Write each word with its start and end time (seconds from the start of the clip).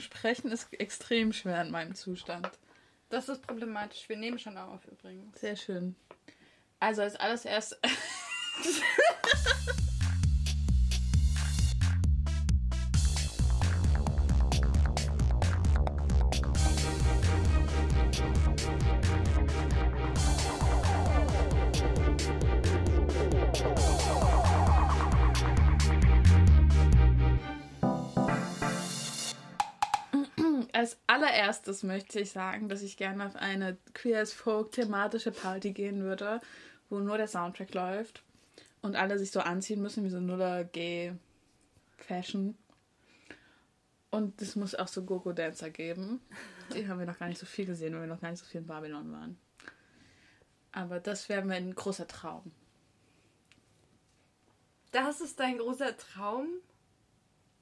Sprechen 0.00 0.50
ist 0.50 0.72
extrem 0.72 1.32
schwer 1.32 1.62
in 1.62 1.70
meinem 1.70 1.94
Zustand. 1.94 2.50
Das 3.08 3.28
ist 3.28 3.46
problematisch. 3.46 4.08
Wir 4.08 4.16
nehmen 4.16 4.38
schon 4.38 4.58
auf 4.58 4.84
übrigens. 4.86 5.40
Sehr 5.40 5.56
schön. 5.56 5.96
Also 6.78 7.02
als 7.02 7.16
alles 7.16 7.44
erst. 7.44 7.78
Als 30.78 30.96
allererstes 31.08 31.82
möchte 31.82 32.20
ich 32.20 32.30
sagen, 32.30 32.68
dass 32.68 32.82
ich 32.82 32.96
gerne 32.96 33.26
auf 33.26 33.34
eine 33.34 33.76
Queer 33.94 34.20
as 34.20 34.32
Folk 34.32 34.70
thematische 34.70 35.32
Party 35.32 35.72
gehen 35.72 36.04
würde, 36.04 36.40
wo 36.88 37.00
nur 37.00 37.16
der 37.16 37.26
Soundtrack 37.26 37.74
läuft 37.74 38.22
und 38.80 38.94
alle 38.94 39.18
sich 39.18 39.32
so 39.32 39.40
anziehen 39.40 39.82
müssen 39.82 40.04
wie 40.04 40.08
so 40.08 40.20
Nuller 40.20 40.62
Gay 40.62 41.14
Fashion. 41.96 42.56
Und 44.10 44.40
es 44.40 44.54
muss 44.54 44.76
auch 44.76 44.86
so 44.86 45.02
Gogo-Dancer 45.02 45.70
geben. 45.70 46.20
Die 46.72 46.86
haben 46.86 47.00
wir 47.00 47.06
noch 47.06 47.18
gar 47.18 47.26
nicht 47.26 47.40
so 47.40 47.46
viel 47.46 47.66
gesehen, 47.66 47.94
weil 47.94 48.02
wir 48.02 48.14
noch 48.14 48.20
gar 48.20 48.30
nicht 48.30 48.38
so 48.38 48.46
viel 48.46 48.60
in 48.60 48.68
Babylon 48.68 49.10
waren. 49.10 49.36
Aber 50.70 51.00
das 51.00 51.28
wäre 51.28 51.44
mein 51.44 51.74
großer 51.74 52.06
Traum. 52.06 52.52
Das 54.92 55.20
ist 55.20 55.40
dein 55.40 55.58
großer 55.58 55.96
Traum? 55.96 56.46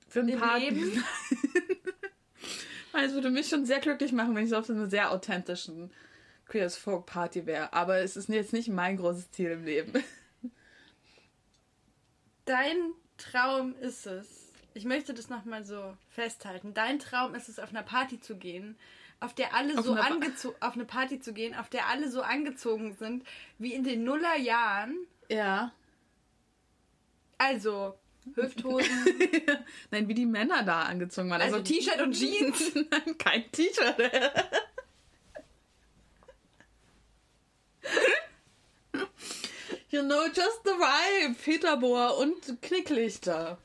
Für 0.07 0.21
ein 0.21 0.29
Im 0.29 0.39
paar 0.39 0.59
Leben? 0.59 1.03
Es 3.05 3.13
würde 3.13 3.31
mich 3.31 3.49
schon 3.49 3.67
sehr 3.67 3.81
glücklich 3.81 4.13
machen, 4.13 4.35
wenn 4.35 4.45
ich 4.45 4.51
so 4.51 4.57
auf 4.57 4.67
so 4.67 4.73
einer 4.73 4.89
sehr 4.89 5.11
authentischen 5.11 5.91
Queer 6.47 6.67
as 6.67 6.77
Folk 6.77 7.07
Party 7.07 7.47
wäre. 7.47 7.73
Aber 7.73 7.99
es 7.99 8.17
ist 8.17 8.29
jetzt 8.29 8.53
nicht 8.53 8.69
mein 8.69 8.97
großes 8.97 9.31
Ziel 9.31 9.51
im 9.51 9.65
Leben. 9.65 9.93
Dein 12.45 12.77
Traum 13.19 13.75
ist 13.81 14.07
es. 14.07 14.53
Ich 14.75 14.85
möchte 14.85 15.15
das 15.15 15.29
nochmal 15.29 15.65
so 15.65 15.97
festhalten. 16.09 16.75
Dein 16.75 16.99
Traum 16.99 17.35
ist 17.35 17.49
es, 17.49 17.59
auf 17.59 17.71
einer 17.71 17.83
Party 17.83 18.21
zu 18.21 18.37
gehen, 18.37 18.77
auf 19.21 19.35
der 19.35 19.55
alle 19.55 19.79
Auf 19.79 19.85
so 19.85 19.95
angezogen, 19.95 20.57
auf 20.61 20.75
eine 20.75 20.85
Party 20.85 21.21
zu 21.21 21.33
gehen, 21.33 21.55
auf 21.55 21.69
der 21.71 21.89
alle 21.89 22.11
so 22.11 22.23
angezogen 22.23 22.95
sind 22.95 23.25
wie 23.59 23.73
in 23.73 23.85
den 23.85 24.05
Nullerjahren. 24.05 24.97
Ja. 25.31 25.73
Also 27.39 27.99
Hüfthosen, 28.35 29.07
Nein, 29.91 30.09
wie 30.09 30.15
die 30.15 30.27
Männer 30.27 30.63
da 30.65 30.83
angezogen 30.83 31.31
waren. 31.31 31.41
also 31.43 31.61
T-Shirt 31.61 32.01
und 32.03 32.13
Jeans. 32.13 32.75
Nein, 32.91 33.17
kein 33.19 33.51
T-Shirt. 33.53 33.97
you 39.91 40.03
know, 40.03 40.27
just 40.27 40.65
the 40.65 40.71
vibe. 40.73 41.35
Federbohr 41.37 42.19
und 42.19 42.61
Knicklichter. 42.63 43.59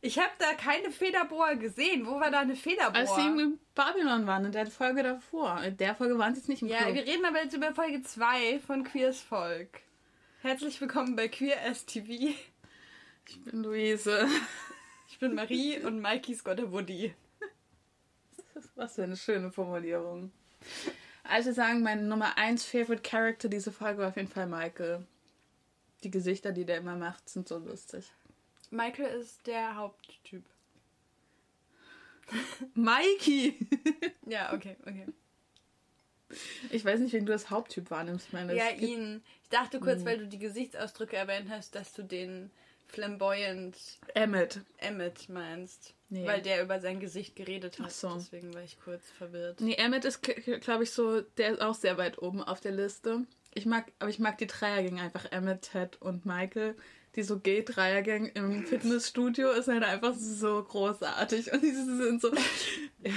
Ich 0.00 0.18
habe 0.18 0.30
da 0.38 0.52
keine 0.54 0.92
Federboa 0.92 1.54
gesehen. 1.54 2.06
Wo 2.06 2.20
war 2.20 2.30
da 2.30 2.40
eine 2.40 2.54
Federboa? 2.54 3.00
Als 3.00 3.14
sie 3.16 3.26
in 3.26 3.58
Babylon 3.74 4.26
waren, 4.26 4.44
in 4.44 4.52
der 4.52 4.66
Folge 4.68 5.02
davor. 5.02 5.60
In 5.64 5.76
der 5.76 5.96
Folge 5.96 6.16
waren 6.18 6.34
sie 6.34 6.40
jetzt 6.40 6.48
nicht 6.48 6.62
im 6.62 6.68
Ja, 6.68 6.82
Club. 6.84 6.94
wir 6.94 7.06
reden 7.06 7.24
aber 7.24 7.42
jetzt 7.42 7.54
über 7.54 7.74
Folge 7.74 8.02
2 8.02 8.60
von 8.64 8.84
Queers 8.84 9.20
Volk. 9.20 9.80
Herzlich 10.42 10.80
willkommen 10.80 11.16
bei 11.16 11.26
Queer 11.26 11.56
STV. 11.74 12.32
Ich 13.28 13.44
bin 13.44 13.62
Luise. 13.62 14.26
Ich 15.10 15.18
bin 15.18 15.34
Marie 15.34 15.78
und 15.80 16.00
Mikey 16.00 16.34
Scott 16.34 16.58
der 16.58 16.72
Woody. 16.72 17.14
Was 18.74 18.94
für 18.94 19.02
eine 19.04 19.16
schöne 19.16 19.50
Formulierung. 19.50 20.32
Also 21.24 21.52
sagen, 21.52 21.82
mein 21.82 22.08
Nummer 22.08 22.38
1 22.38 22.64
Favorite 22.64 23.02
Character 23.02 23.48
diese 23.48 23.70
Folge 23.70 24.00
war 24.00 24.08
auf 24.08 24.16
jeden 24.16 24.28
Fall 24.28 24.46
Michael. 24.46 25.06
Die 26.04 26.10
Gesichter, 26.10 26.52
die 26.52 26.64
der 26.64 26.78
immer 26.78 26.96
macht, 26.96 27.28
sind 27.28 27.48
so 27.48 27.58
lustig. 27.58 28.10
Michael 28.70 29.20
ist 29.20 29.46
der 29.46 29.76
Haupttyp. 29.76 30.44
Mikey! 32.74 33.54
Ja, 34.26 34.52
okay, 34.52 34.76
okay. 34.82 35.06
Ich 36.70 36.84
weiß 36.84 37.00
nicht, 37.00 37.14
wen 37.14 37.24
du 37.24 37.32
als 37.32 37.48
Haupttyp 37.48 37.90
wahrnimmst. 37.90 38.26
Ich 38.26 38.32
meine, 38.34 38.54
Ja, 38.54 38.68
ihn. 38.68 39.22
Ich 39.42 39.48
dachte 39.48 39.80
kurz, 39.80 40.04
weil 40.04 40.18
du 40.18 40.26
die 40.26 40.38
Gesichtsausdrücke 40.38 41.16
erwähnt 41.16 41.48
hast, 41.48 41.74
dass 41.74 41.94
du 41.94 42.02
den 42.02 42.50
flamboyant 42.88 43.76
Emmett. 44.14 44.60
Emmett 44.78 45.28
meinst. 45.28 45.94
Nee. 46.10 46.26
Weil 46.26 46.40
der 46.40 46.62
über 46.62 46.80
sein 46.80 47.00
Gesicht 47.00 47.36
geredet 47.36 47.78
hat. 47.78 47.86
Ach 47.88 47.90
so. 47.90 48.14
Deswegen 48.14 48.54
war 48.54 48.62
ich 48.62 48.80
kurz 48.80 49.10
verwirrt. 49.10 49.60
Nee, 49.60 49.74
Emmett 49.74 50.06
ist, 50.06 50.22
glaube 50.22 50.84
ich, 50.84 50.90
so, 50.90 51.20
der 51.20 51.52
ist 51.52 51.60
auch 51.60 51.74
sehr 51.74 51.98
weit 51.98 52.20
oben 52.20 52.42
auf 52.42 52.60
der 52.60 52.72
Liste. 52.72 53.26
Ich 53.54 53.66
mag, 53.66 53.92
aber 53.98 54.08
ich 54.08 54.18
mag 54.18 54.38
die 54.38 54.46
Dreiergänge 54.46 55.02
einfach, 55.02 55.30
Emmett, 55.30 55.62
Ted 55.72 56.00
und 56.00 56.24
Michael. 56.24 56.76
Die 57.16 57.22
so 57.22 57.38
Gay-Dreiergang 57.38 58.26
im 58.26 58.66
Fitnessstudio 58.66 59.50
ist 59.50 59.68
halt 59.68 59.84
einfach 59.84 60.14
so 60.14 60.62
großartig. 60.62 61.52
Und 61.52 61.62
die 61.62 61.72
sind 61.72 62.22
so, 62.22 62.32
ja, 63.02 63.12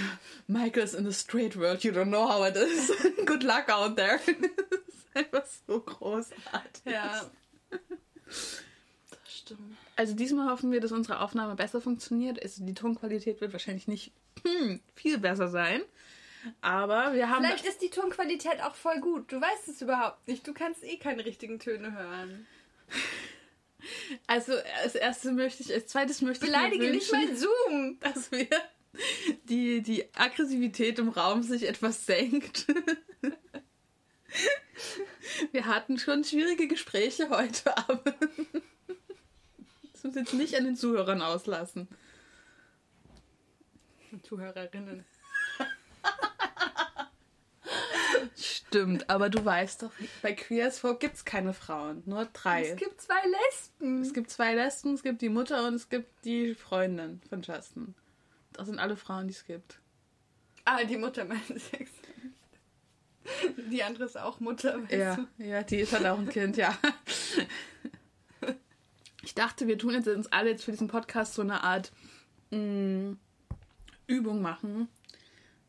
Michael's 0.48 0.94
in 0.94 1.10
the 1.10 1.14
straight 1.14 1.58
world, 1.58 1.84
you 1.84 1.92
don't 1.92 2.08
know 2.08 2.28
how 2.28 2.46
it 2.46 2.58
is. 2.58 2.92
Good 3.26 3.44
luck 3.44 3.70
out 3.70 3.96
there. 3.96 4.20
Das 4.26 4.80
ist 4.90 5.16
einfach 5.16 5.46
so 5.68 5.80
großartig. 5.80 6.92
Ja. 6.92 7.30
Stimmt. 9.54 9.78
Also 9.96 10.16
diesmal 10.16 10.50
hoffen 10.50 10.72
wir, 10.72 10.80
dass 10.80 10.92
unsere 10.92 11.20
Aufnahme 11.20 11.56
besser 11.56 11.82
funktioniert. 11.82 12.42
Also 12.42 12.66
die 12.66 12.74
Tonqualität 12.74 13.42
wird 13.42 13.54
wahrscheinlich 13.54 13.88
nicht 13.88 14.12
hm, 14.44 14.80
viel 14.96 15.18
besser 15.18 15.48
sein. 15.48 15.82
Aber 16.62 17.14
wir 17.14 17.30
haben... 17.30 17.46
Vielleicht 17.46 17.66
ist 17.66 17.82
die 17.82 17.90
Tonqualität 17.90 18.62
auch 18.64 18.76
voll 18.76 19.00
gut. 19.00 19.32
Du 19.32 19.40
weißt 19.40 19.68
es 19.68 19.82
überhaupt 19.82 20.28
nicht. 20.28 20.48
Du 20.48 20.54
kannst 20.54 20.84
eh 20.84 20.98
keine 20.98 21.26
richtigen 21.26 21.60
Töne 21.60 21.94
hören. 21.94 22.48
Also 24.28 24.54
als 24.84 24.96
erstes 24.96 25.32
möchte 25.32 25.64
ich, 25.64 25.74
als 25.74 25.88
zweites 25.88 26.22
möchte 26.22 26.46
Beleidige 26.46 26.86
ich 26.86 26.90
mir 26.90 26.96
nicht 26.96 27.12
mein 27.12 27.36
Zoom. 27.36 28.00
dass 28.14 28.32
wir 28.32 28.48
die, 29.44 29.82
die 29.82 30.06
Aggressivität 30.16 31.00
im 31.00 31.10
Raum 31.10 31.44
sich 31.44 31.68
etwas 31.68 32.06
senkt. 32.06 32.68
Wir 35.52 35.66
hatten 35.66 35.98
schon 35.98 36.24
schwierige 36.24 36.68
Gespräche 36.68 37.30
heute, 37.30 37.78
aber 37.78 38.16
das 40.02 40.04
muss 40.06 40.16
jetzt 40.16 40.34
nicht 40.34 40.56
an 40.58 40.64
den 40.66 40.76
Zuhörern 40.76 41.22
auslassen. 41.22 41.88
Zuhörerinnen. 44.24 45.06
Stimmt, 48.36 49.10
aber 49.10 49.30
du 49.30 49.44
weißt 49.44 49.84
doch, 49.84 49.92
bei 50.22 50.34
Queer 50.34 50.68
as 50.68 50.80
Folk 50.80 51.00
gibt 51.00 51.16
es 51.16 51.26
keine 51.26 51.54
Frauen, 51.54 52.02
nur 52.06 52.26
drei. 52.34 52.70
Es 52.70 52.78
gibt 52.78 53.02
zwei 53.02 53.20
Lesben. 53.50 54.02
Es 54.02 54.14
gibt 54.14 54.32
zwei 54.32 54.56
Lesben, 54.56 54.94
es 54.94 55.04
gibt 55.04 55.22
die 55.22 55.30
Mutter 55.30 55.68
und 55.68 55.76
es 55.76 55.90
gibt 55.90 56.26
die 56.26 56.56
Freundin 56.56 57.22
von 57.30 57.42
Justin. 57.42 57.94
Das 58.54 58.68
sind 58.68 58.80
alle 58.80 58.96
Frauen, 58.96 59.28
die 59.28 59.34
es 59.34 59.46
gibt. 59.46 59.80
Ah, 60.66 60.84
die 60.84 60.98
Mutter 60.98 61.26
meines 61.26 61.70
Sex. 61.70 61.92
Die 63.70 63.84
andere 63.84 64.06
ist 64.06 64.18
auch 64.18 64.40
Mutter, 64.40 64.82
weißt 64.84 64.92
Ja, 64.94 65.16
du? 65.16 65.44
ja, 65.44 65.64
die 65.64 65.78
ist 65.78 65.94
halt 65.94 66.06
auch 66.08 66.18
ein 66.18 66.30
Kind, 66.30 66.58
ja. 66.58 66.76
Ich 69.32 69.36
dachte, 69.36 69.66
wir 69.66 69.78
tun 69.78 69.94
jetzt 69.94 70.10
uns 70.10 70.30
alle 70.34 70.50
jetzt 70.50 70.66
für 70.66 70.72
diesen 70.72 70.90
Podcast 70.90 71.36
so 71.36 71.42
eine 71.42 71.64
Art 71.64 71.94
mh, 72.50 73.16
Übung 74.06 74.42
machen, 74.42 74.90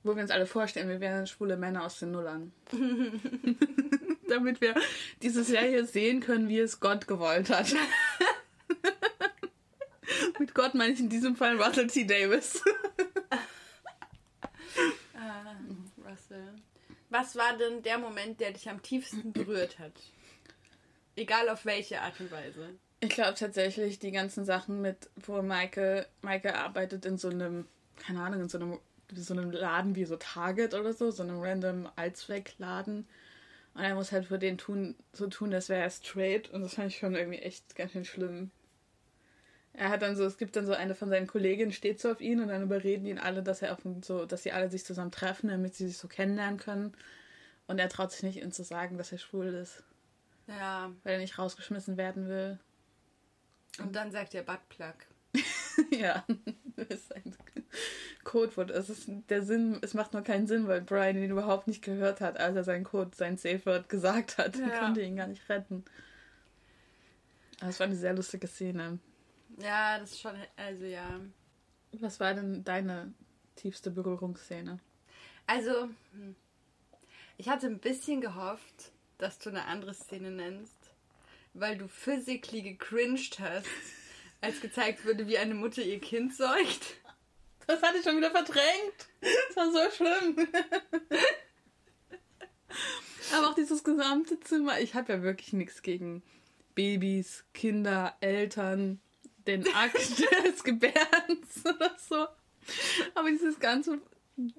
wo 0.03 0.17
wir 0.17 0.23
uns 0.23 0.33
alle 0.33 0.47
vorstellen, 0.47 0.89
wir 0.89 0.99
wären 0.99 1.29
schwule 1.29 1.57
Männer 1.57 1.85
aus 1.85 2.01
den 2.01 2.11
Nullern. 2.11 2.53
Damit 4.29 4.61
wir 4.61 4.75
diese 5.23 5.45
Serie 5.45 5.85
sehen 5.85 6.19
können, 6.19 6.49
wie 6.49 6.59
es 6.59 6.81
Gott 6.81 7.07
gewollt 7.07 7.51
hat. 7.51 7.73
Mit 10.41 10.57
Gott 10.57 10.75
meine 10.75 10.95
ich 10.95 10.99
in 10.99 11.09
diesem 11.09 11.37
Fall 11.37 11.57
Russell 11.63 11.87
T. 11.87 12.05
Davis. 12.05 12.65
Ah, 15.15 15.55
Russell. 15.99 16.55
Was 17.11 17.37
war 17.37 17.57
denn 17.57 17.81
der 17.83 17.99
Moment, 17.99 18.41
der 18.41 18.51
dich 18.51 18.69
am 18.69 18.83
tiefsten 18.83 19.33
berührt 19.33 19.79
hat? 19.79 19.93
Egal 21.15 21.49
auf 21.49 21.65
welche 21.65 22.01
Art 22.01 22.19
und 22.19 22.33
Weise. 22.33 22.71
Ich 23.03 23.09
glaube 23.09 23.35
tatsächlich 23.35 23.99
die 23.99 24.13
ganzen 24.13 24.45
Sachen 24.45 24.81
mit, 24.81 25.11
wo 25.17 25.43
Michael, 25.43 26.07
Michael 26.23 26.55
arbeitet 26.55 27.05
in 27.05 27.19
so 27.19 27.31
einem, 27.31 27.67
keine 27.97 28.21
Ahnung, 28.23 28.43
in 28.43 28.49
so 28.49 28.59
einem, 28.59 28.79
so 29.13 29.35
einem 29.35 29.51
Laden 29.51 29.97
wie 29.97 30.05
so 30.05 30.15
Target 30.15 30.73
oder 30.73 30.93
so, 30.93 31.11
so 31.11 31.25
einem 31.25 31.41
random 31.41 31.89
Allzweckladen. 31.97 33.09
Und 33.75 33.83
er 33.83 33.97
muss 33.97 34.13
halt 34.13 34.27
für 34.27 34.39
den 34.39 34.57
tun, 34.57 34.95
so 35.13 35.27
tun, 35.27 35.53
als 35.53 35.69
wäre 35.69 35.83
er 35.83 35.91
straight. 35.91 36.51
Und 36.51 36.63
das 36.63 36.75
fand 36.75 36.89
ich 36.93 36.99
schon 36.99 37.17
irgendwie 37.17 37.41
echt 37.41 37.75
ganz 37.75 37.91
schön 37.91 38.05
schlimm. 38.05 38.53
Er 39.73 39.89
hat 39.89 40.03
dann 40.03 40.15
so, 40.15 40.23
es 40.25 40.39
gibt 40.39 40.55
dann 40.55 40.67
so 40.67 40.73
eine 40.73 40.95
von 40.95 41.09
seinen 41.09 41.27
Kolleginnen, 41.27 41.73
steht 41.73 42.01
so 42.01 42.13
auf 42.13 42.21
ihn 42.21 42.41
und 42.41 42.49
dann 42.49 42.63
überreden 42.63 43.07
ihn 43.07 43.19
alle, 43.19 43.43
dass 43.43 43.63
er 43.63 43.73
auf 43.73 43.81
so, 44.03 44.27
dass 44.27 44.45
sie 44.45 44.53
alle 44.53 44.71
sich 44.71 44.85
zusammen 44.85 45.11
treffen, 45.11 45.49
damit 45.49 45.75
sie 45.75 45.89
sich 45.89 45.99
so 45.99 46.07
kennenlernen 46.07 46.61
können. 46.61 46.95
Und 47.67 47.81
er 47.81 47.89
traut 47.89 48.13
sich 48.13 48.23
nicht, 48.23 48.37
ihnen 48.37 48.53
zu 48.53 48.63
sagen, 48.63 48.97
dass 48.97 49.11
er 49.11 49.19
schwul 49.19 49.47
ist, 49.49 49.83
Ja, 50.47 50.93
weil 51.03 51.15
er 51.15 51.19
nicht 51.19 51.37
rausgeschmissen 51.37 51.97
werden 51.97 52.29
will. 52.29 52.61
Und 53.79 53.95
dann 53.97 54.11
sagt 54.11 54.35
er 54.35 54.43
Buttplug. 54.43 54.95
ja. 55.91 56.25
ist 56.77 57.15
ein 57.15 57.37
Codewort. 58.25 58.71
Es 58.71 58.91
ist 58.91 59.09
der 59.29 59.43
Sinn, 59.43 59.79
es 59.83 59.95
macht 59.95 60.13
nur 60.13 60.23
keinen 60.23 60.47
Sinn, 60.47 60.69
weil 60.69 60.83
Brian 60.83 61.17
ihn 61.17 61.31
überhaupt 61.31 61.67
nicht 61.67 61.83
gehört 61.83 62.21
hat, 62.21 62.39
als 62.39 62.57
er 62.57 62.65
sein 62.65 62.85
Code, 62.85 63.11
sein 63.15 63.37
Safe 63.37 63.65
Word 63.65 63.89
gesagt 63.89 64.39
hat. 64.39 64.57
Ja. 64.57 64.69
Er 64.69 64.81
konnte 64.81 65.03
ihn 65.03 65.17
gar 65.17 65.27
nicht 65.27 65.49
retten. 65.49 65.85
Aber 67.61 67.71
es 67.71 67.79
war 67.79 67.87
eine 67.87 67.97
sehr 67.97 68.15
lustige 68.15 68.47
Szene. 68.47 68.99
Ja, 69.59 69.99
das 69.99 70.13
ist 70.13 70.21
schon, 70.21 70.35
also 70.57 70.85
ja. 70.85 71.21
Was 71.93 72.21
war 72.21 72.35
denn 72.35 72.65
deine 72.65 73.13
tiefste 73.55 73.91
Berührungsszene? 73.91 74.81
Also, 75.47 75.89
hm. 76.13 76.35
ich 77.37 77.49
hatte 77.49 77.67
ein 77.67 77.79
bisschen 77.79 78.21
gehofft, 78.21 78.93
dass 79.19 79.39
du 79.39 79.51
eine 79.51 79.67
andere 79.67 79.95
Szene 79.95 80.31
nennst, 80.31 80.82
weil 81.55 81.77
du 81.77 81.89
physically 81.89 82.63
gecringed 82.63 83.39
hast, 83.41 83.67
als 84.41 84.61
gezeigt 84.61 85.05
wurde, 85.07 85.29
wie 85.29 85.39
eine 85.39 85.55
Mutter 85.55 85.83
ihr 85.83 86.01
Kind 86.01 86.35
säugt. 86.35 86.97
Das 87.67 87.83
hatte 87.83 87.99
ich 87.99 88.05
schon 88.05 88.17
wieder 88.17 88.31
verdrängt. 88.31 89.09
Das 89.21 89.57
war 89.57 89.73
so 89.73 89.91
schlimm. 89.97 90.49
Aber 93.35 93.51
auch 93.51 93.55
dieses 93.55 93.85
gesamte 93.85 94.41
Zimmer. 94.41 94.81
Ich 94.81 94.95
habe 94.95 95.13
ja 95.13 95.23
wirklich 95.23 95.53
nichts 95.53 95.83
gegen 95.83 96.23
Babys, 96.75 97.45
Kinder, 97.55 98.17
Eltern, 98.21 99.01
den 99.47 99.67
Akt 99.75 100.23
des 100.45 100.65
Gebärdens 100.65 101.65
oder 101.65 101.97
so. 101.99 102.27
Aber 103.15 103.31
dieses 103.31 103.59
ganze 103.61 104.01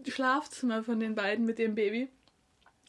Schlafzimmer 0.07 0.83
von 0.83 0.99
den 0.99 1.15
beiden 1.15 1.45
mit 1.45 1.59
dem 1.59 1.75
Baby 1.75 2.09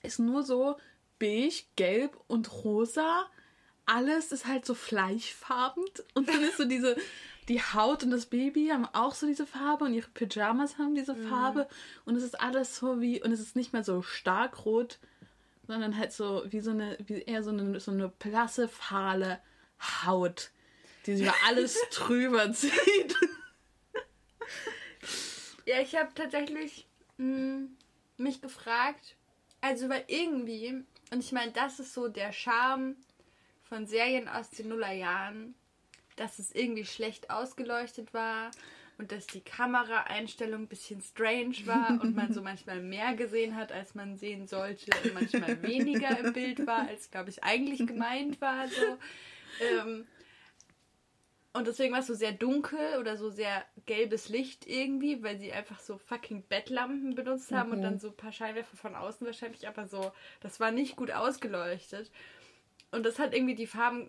ist 0.02 0.18
nur 0.18 0.42
so 0.42 0.76
beige, 1.18 1.64
gelb 1.76 2.18
und 2.26 2.64
rosa. 2.64 3.26
Alles 3.86 4.32
ist 4.32 4.46
halt 4.46 4.64
so 4.64 4.74
fleischfarben. 4.74 5.84
Und 6.14 6.28
dann 6.28 6.42
ist 6.42 6.56
so 6.56 6.64
diese, 6.64 6.96
die 7.48 7.60
Haut 7.60 8.02
und 8.02 8.10
das 8.10 8.26
Baby 8.26 8.68
haben 8.68 8.86
auch 8.86 9.14
so 9.14 9.26
diese 9.26 9.46
Farbe 9.46 9.84
und 9.84 9.94
ihre 9.94 10.08
Pyjamas 10.08 10.78
haben 10.78 10.94
diese 10.94 11.14
mhm. 11.14 11.28
Farbe. 11.28 11.68
Und 12.04 12.16
es 12.16 12.22
ist 12.22 12.40
alles 12.40 12.76
so 12.76 13.00
wie, 13.00 13.22
und 13.22 13.32
es 13.32 13.40
ist 13.40 13.56
nicht 13.56 13.72
mehr 13.72 13.84
so 13.84 14.02
stark 14.02 14.64
rot, 14.64 14.98
sondern 15.66 15.96
halt 15.96 16.12
so 16.12 16.44
wie 16.46 16.60
so 16.60 16.70
eine, 16.70 16.96
wie 17.06 17.22
eher 17.22 17.42
so 17.42 17.50
eine, 17.50 17.80
so 17.80 17.90
eine 17.90 18.08
blasse, 18.08 18.68
fahle 18.68 19.40
Haut, 20.04 20.50
die 21.06 21.16
sich 21.16 21.26
über 21.26 21.34
alles 21.46 21.78
drüber 21.90 22.52
zieht. 22.52 23.14
Ja, 25.66 25.80
ich 25.80 25.96
habe 25.96 26.12
tatsächlich 26.14 26.86
mh, 27.16 27.26
hm, 27.26 27.76
mich 28.16 28.40
gefragt, 28.40 29.16
also 29.60 29.88
weil 29.88 30.04
irgendwie, 30.08 30.84
und 31.10 31.20
ich 31.20 31.32
meine, 31.32 31.52
das 31.52 31.80
ist 31.80 31.94
so 31.94 32.08
der 32.08 32.32
Charme 32.32 32.96
von 33.74 33.86
Serien 33.88 34.28
aus 34.28 34.50
den 34.50 34.68
Nullerjahren, 34.68 35.56
dass 36.14 36.38
es 36.38 36.54
irgendwie 36.54 36.84
schlecht 36.84 37.28
ausgeleuchtet 37.30 38.14
war 38.14 38.52
und 38.98 39.10
dass 39.10 39.26
die 39.26 39.40
Kameraeinstellung 39.40 40.62
ein 40.62 40.68
bisschen 40.68 41.00
strange 41.00 41.56
war 41.64 42.00
und 42.00 42.14
man 42.14 42.32
so 42.32 42.40
manchmal 42.42 42.80
mehr 42.80 43.14
gesehen 43.14 43.56
hat, 43.56 43.72
als 43.72 43.96
man 43.96 44.16
sehen 44.16 44.46
sollte 44.46 44.92
und 45.02 45.12
manchmal 45.12 45.60
weniger 45.62 46.16
im 46.20 46.32
Bild 46.32 46.64
war, 46.68 46.86
als 46.86 47.10
glaube 47.10 47.30
ich 47.30 47.42
eigentlich 47.42 47.84
gemeint 47.84 48.40
war. 48.40 48.68
So. 48.68 48.98
Ähm, 49.60 50.06
und 51.52 51.66
deswegen 51.66 51.92
war 51.92 52.00
es 52.00 52.06
so 52.06 52.14
sehr 52.14 52.32
dunkel 52.32 52.98
oder 53.00 53.16
so 53.16 53.28
sehr 53.28 53.64
gelbes 53.86 54.28
Licht 54.28 54.68
irgendwie, 54.68 55.20
weil 55.24 55.40
sie 55.40 55.52
einfach 55.52 55.80
so 55.80 55.98
fucking 55.98 56.44
Bettlampen 56.48 57.16
benutzt 57.16 57.50
haben 57.50 57.70
mhm. 57.70 57.74
und 57.74 57.82
dann 57.82 57.98
so 57.98 58.08
ein 58.10 58.16
paar 58.16 58.32
Scheinwerfer 58.32 58.76
von 58.76 58.94
außen 58.94 59.26
wahrscheinlich, 59.26 59.66
aber 59.66 59.88
so, 59.88 60.12
das 60.40 60.60
war 60.60 60.70
nicht 60.70 60.94
gut 60.94 61.10
ausgeleuchtet. 61.10 62.12
Und 62.94 63.04
das 63.04 63.18
hat 63.18 63.34
irgendwie 63.34 63.56
die 63.56 63.66
Farben 63.66 64.08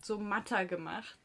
so 0.00 0.16
matter 0.18 0.64
gemacht. 0.64 1.18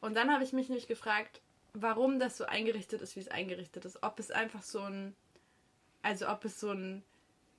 Und 0.00 0.14
dann 0.14 0.32
habe 0.32 0.44
ich 0.44 0.52
mich 0.52 0.68
nämlich 0.68 0.86
gefragt, 0.86 1.40
warum 1.72 2.20
das 2.20 2.36
so 2.36 2.44
eingerichtet 2.44 3.02
ist, 3.02 3.16
wie 3.16 3.20
es 3.20 3.28
eingerichtet 3.28 3.84
ist. 3.84 4.04
Ob 4.04 4.20
es 4.20 4.30
einfach 4.30 4.62
so 4.62 4.80
ein, 4.82 5.16
also 6.02 6.28
ob 6.28 6.44
es 6.44 6.60
so 6.60 6.70
ein, 6.70 7.02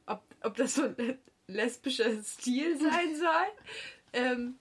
ob, 0.06 0.24
ob 0.42 0.56
das 0.56 0.76
so 0.76 0.84
ein 0.84 1.20
lesbischer 1.48 2.10
Stil 2.24 2.80
sein 2.80 3.16
soll. 3.18 3.48
ähm, 4.14 4.60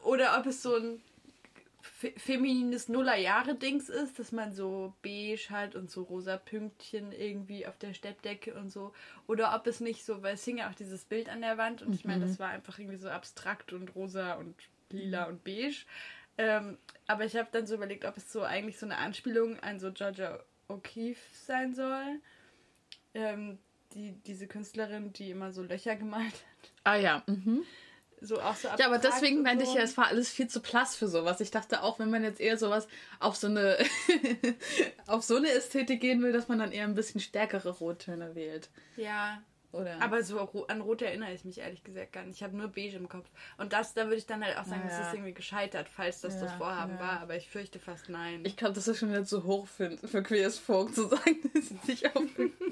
oder 0.00 0.38
ob 0.38 0.44
es 0.44 0.62
so 0.62 0.76
ein 0.76 1.00
feminines 2.16 2.88
Nullerjahre-Dings 2.88 3.88
ist, 3.88 4.18
dass 4.18 4.32
man 4.32 4.52
so 4.52 4.94
beige 5.02 5.48
hat 5.50 5.74
und 5.74 5.90
so 5.90 6.02
rosa 6.02 6.36
Pünktchen 6.36 7.12
irgendwie 7.12 7.66
auf 7.66 7.76
der 7.78 7.94
Steppdecke 7.94 8.54
und 8.54 8.70
so. 8.70 8.92
Oder 9.26 9.54
ob 9.54 9.66
es 9.66 9.80
nicht 9.80 10.04
so, 10.04 10.22
weil 10.22 10.34
es 10.34 10.44
hing 10.44 10.58
ja 10.58 10.70
auch 10.70 10.74
dieses 10.74 11.04
Bild 11.04 11.28
an 11.28 11.40
der 11.40 11.58
Wand 11.58 11.82
und 11.82 11.94
ich 11.94 12.04
meine, 12.04 12.26
das 12.26 12.38
mhm. 12.38 12.42
war 12.42 12.48
einfach 12.50 12.78
irgendwie 12.78 12.98
so 12.98 13.08
abstrakt 13.08 13.72
und 13.72 13.94
rosa 13.94 14.34
und 14.34 14.54
lila 14.90 15.24
und 15.24 15.44
beige. 15.44 15.84
Ähm, 16.36 16.78
aber 17.06 17.24
ich 17.24 17.36
habe 17.36 17.48
dann 17.52 17.66
so 17.66 17.74
überlegt, 17.74 18.04
ob 18.04 18.16
es 18.16 18.32
so 18.32 18.42
eigentlich 18.42 18.78
so 18.78 18.86
eine 18.86 18.98
Anspielung 18.98 19.58
an 19.60 19.78
so 19.78 19.92
Georgia 19.92 20.40
O'Keeffe 20.68 21.16
sein 21.32 21.74
soll. 21.74 22.20
Ähm, 23.14 23.58
die, 23.94 24.12
diese 24.26 24.48
Künstlerin, 24.48 25.12
die 25.12 25.30
immer 25.30 25.52
so 25.52 25.62
Löcher 25.62 25.94
gemalt 25.94 26.24
hat. 26.24 26.72
Ah 26.82 26.96
ja, 26.96 27.22
mhm 27.26 27.64
so 28.24 28.40
auch 28.40 28.56
so 28.56 28.68
Ja, 28.78 28.86
aber 28.86 28.98
deswegen 28.98 29.42
meinte 29.42 29.64
so. 29.64 29.70
ich 29.70 29.76
ja, 29.76 29.82
es 29.82 29.96
war 29.96 30.08
alles 30.08 30.30
viel 30.30 30.48
zu 30.48 30.60
plass 30.60 30.96
für 30.96 31.08
sowas. 31.08 31.40
Ich 31.40 31.50
dachte 31.50 31.82
auch, 31.82 31.98
wenn 31.98 32.10
man 32.10 32.22
jetzt 32.24 32.40
eher 32.40 32.58
sowas 32.58 32.88
auf 33.20 33.36
so 33.36 33.46
eine 33.46 33.78
auf 35.06 35.22
so 35.22 35.36
eine 35.36 35.50
Ästhetik 35.50 36.00
gehen 36.00 36.22
will, 36.22 36.32
dass 36.32 36.48
man 36.48 36.58
dann 36.58 36.72
eher 36.72 36.84
ein 36.84 36.94
bisschen 36.94 37.20
stärkere 37.20 37.70
Rottöne 37.70 38.34
wählt. 38.34 38.68
Ja. 38.96 39.42
Oder? 39.74 40.00
Aber 40.00 40.22
so 40.22 40.38
an 40.68 40.80
Rot 40.80 41.02
erinnere 41.02 41.32
ich 41.32 41.44
mich 41.44 41.58
ehrlich 41.58 41.82
gesagt 41.82 42.12
gar 42.12 42.24
nicht. 42.24 42.36
Ich 42.36 42.42
habe 42.44 42.56
nur 42.56 42.68
beige 42.68 42.96
im 42.96 43.08
Kopf. 43.08 43.28
Und 43.58 43.72
das, 43.72 43.92
da 43.92 44.04
würde 44.04 44.16
ich 44.16 44.26
dann 44.26 44.44
halt 44.44 44.56
auch 44.56 44.64
sagen, 44.64 44.82
ja. 44.88 44.96
das 44.96 45.08
ist 45.08 45.14
irgendwie 45.14 45.34
gescheitert, 45.34 45.88
falls 45.88 46.20
das 46.20 46.34
ja, 46.34 46.42
das 46.42 46.52
Vorhaben 46.52 46.94
ja. 46.94 47.00
war. 47.00 47.20
Aber 47.20 47.34
ich 47.34 47.50
fürchte 47.50 47.80
fast 47.80 48.08
nein. 48.08 48.44
Ich 48.44 48.56
glaube, 48.56 48.74
das 48.74 48.86
ist 48.86 49.00
schon 49.00 49.10
wieder 49.10 49.24
zu 49.24 49.42
hoch 49.42 49.66
für, 49.66 49.98
für 49.98 50.22
Queers 50.22 50.58
Folk 50.60 50.94
zu 50.94 51.08
sagen, 51.08 51.38
dass 51.54 51.68
sie 51.68 51.78
sich 51.84 52.06
auf 52.06 52.22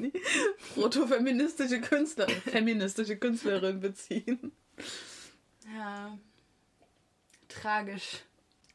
protofeministische 0.75 1.81
Künstler, 1.81 2.28
feministische 2.28 3.16
Künstlerin 3.16 3.81
beziehen. 3.81 4.52
Ja. 5.74 6.19
Tragisch. 7.48 8.22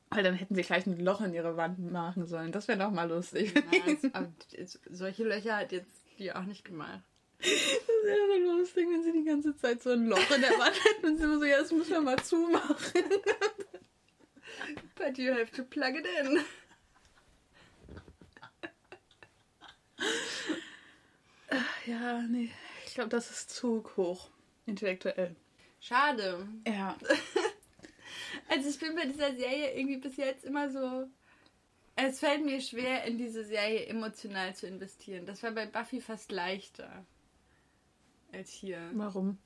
Weil 0.10 0.24
dann 0.24 0.36
hätten 0.36 0.56
sie 0.56 0.62
gleich 0.62 0.86
ein 0.86 1.00
Loch 1.00 1.22
in 1.22 1.34
ihre 1.34 1.58
Wand 1.58 1.80
machen 1.92 2.26
sollen. 2.26 2.52
Das 2.52 2.68
wäre 2.68 2.80
doch 2.80 2.92
mal 2.92 3.10
lustig. 3.10 3.54
Ja, 3.56 4.26
solche 4.90 5.24
Löcher 5.26 5.58
hat 5.58 5.72
jetzt 5.72 5.92
die 6.18 6.32
auch 6.34 6.44
nicht 6.44 6.64
gemacht. 6.64 7.04
Das 7.40 7.50
wäre 8.04 8.46
so 8.46 8.58
lustig, 8.58 8.88
wenn 8.90 9.04
sie 9.04 9.12
die 9.12 9.26
ganze 9.26 9.56
Zeit 9.58 9.84
so 9.84 9.92
ein 9.92 10.08
Loch 10.08 10.32
in 10.32 10.42
der 10.42 10.58
Wand 10.58 10.76
hätten 10.86 11.06
und 11.06 11.18
sie 11.18 11.24
immer 11.24 11.40
so, 11.40 11.46
ja, 11.46 11.60
das 11.60 11.72
müssen 11.72 11.92
wir 11.92 12.02
mal 12.02 12.18
zumachen. 12.18 12.76
But 14.96 15.18
you 15.18 15.34
have 15.34 15.52
to 15.52 15.64
plug 15.64 15.96
it 15.96 16.08
in. 16.22 16.40
Ja, 21.86 22.22
nee. 22.24 22.52
Ich 22.86 22.96
glaube, 22.96 23.10
das 23.10 23.30
ist 23.30 23.52
zu 23.52 23.84
hoch. 23.96 24.30
Intellektuell. 24.66 25.36
Schade. 25.88 26.46
Ja. 26.68 26.98
also 28.50 28.70
ich 28.70 28.78
bin 28.78 28.94
bei 28.94 29.06
dieser 29.06 29.34
Serie 29.34 29.74
irgendwie 29.74 29.98
bis 29.98 30.18
jetzt 30.18 30.44
immer 30.44 30.70
so. 30.70 31.08
Es 31.96 32.20
fällt 32.20 32.44
mir 32.44 32.60
schwer, 32.62 33.06
in 33.06 33.18
diese 33.18 33.46
Serie 33.46 33.86
emotional 33.86 34.54
zu 34.54 34.68
investieren. 34.68 35.26
Das 35.26 35.42
war 35.44 35.52
bei 35.52 35.66
Buffy 35.66 36.02
fast 36.02 36.32
leichter 36.32 37.06
als 38.34 38.52
hier. 38.52 38.92
Warum? 38.96 39.38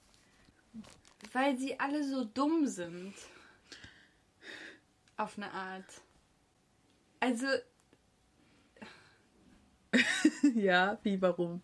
Weil 1.31 1.57
sie 1.57 1.79
alle 1.79 2.03
so 2.03 2.25
dumm 2.25 2.65
sind. 2.65 3.13
Auf 5.17 5.37
eine 5.37 5.51
Art. 5.51 6.01
Also. 7.19 7.45
ja, 10.55 10.97
wie, 11.03 11.21
warum? 11.21 11.61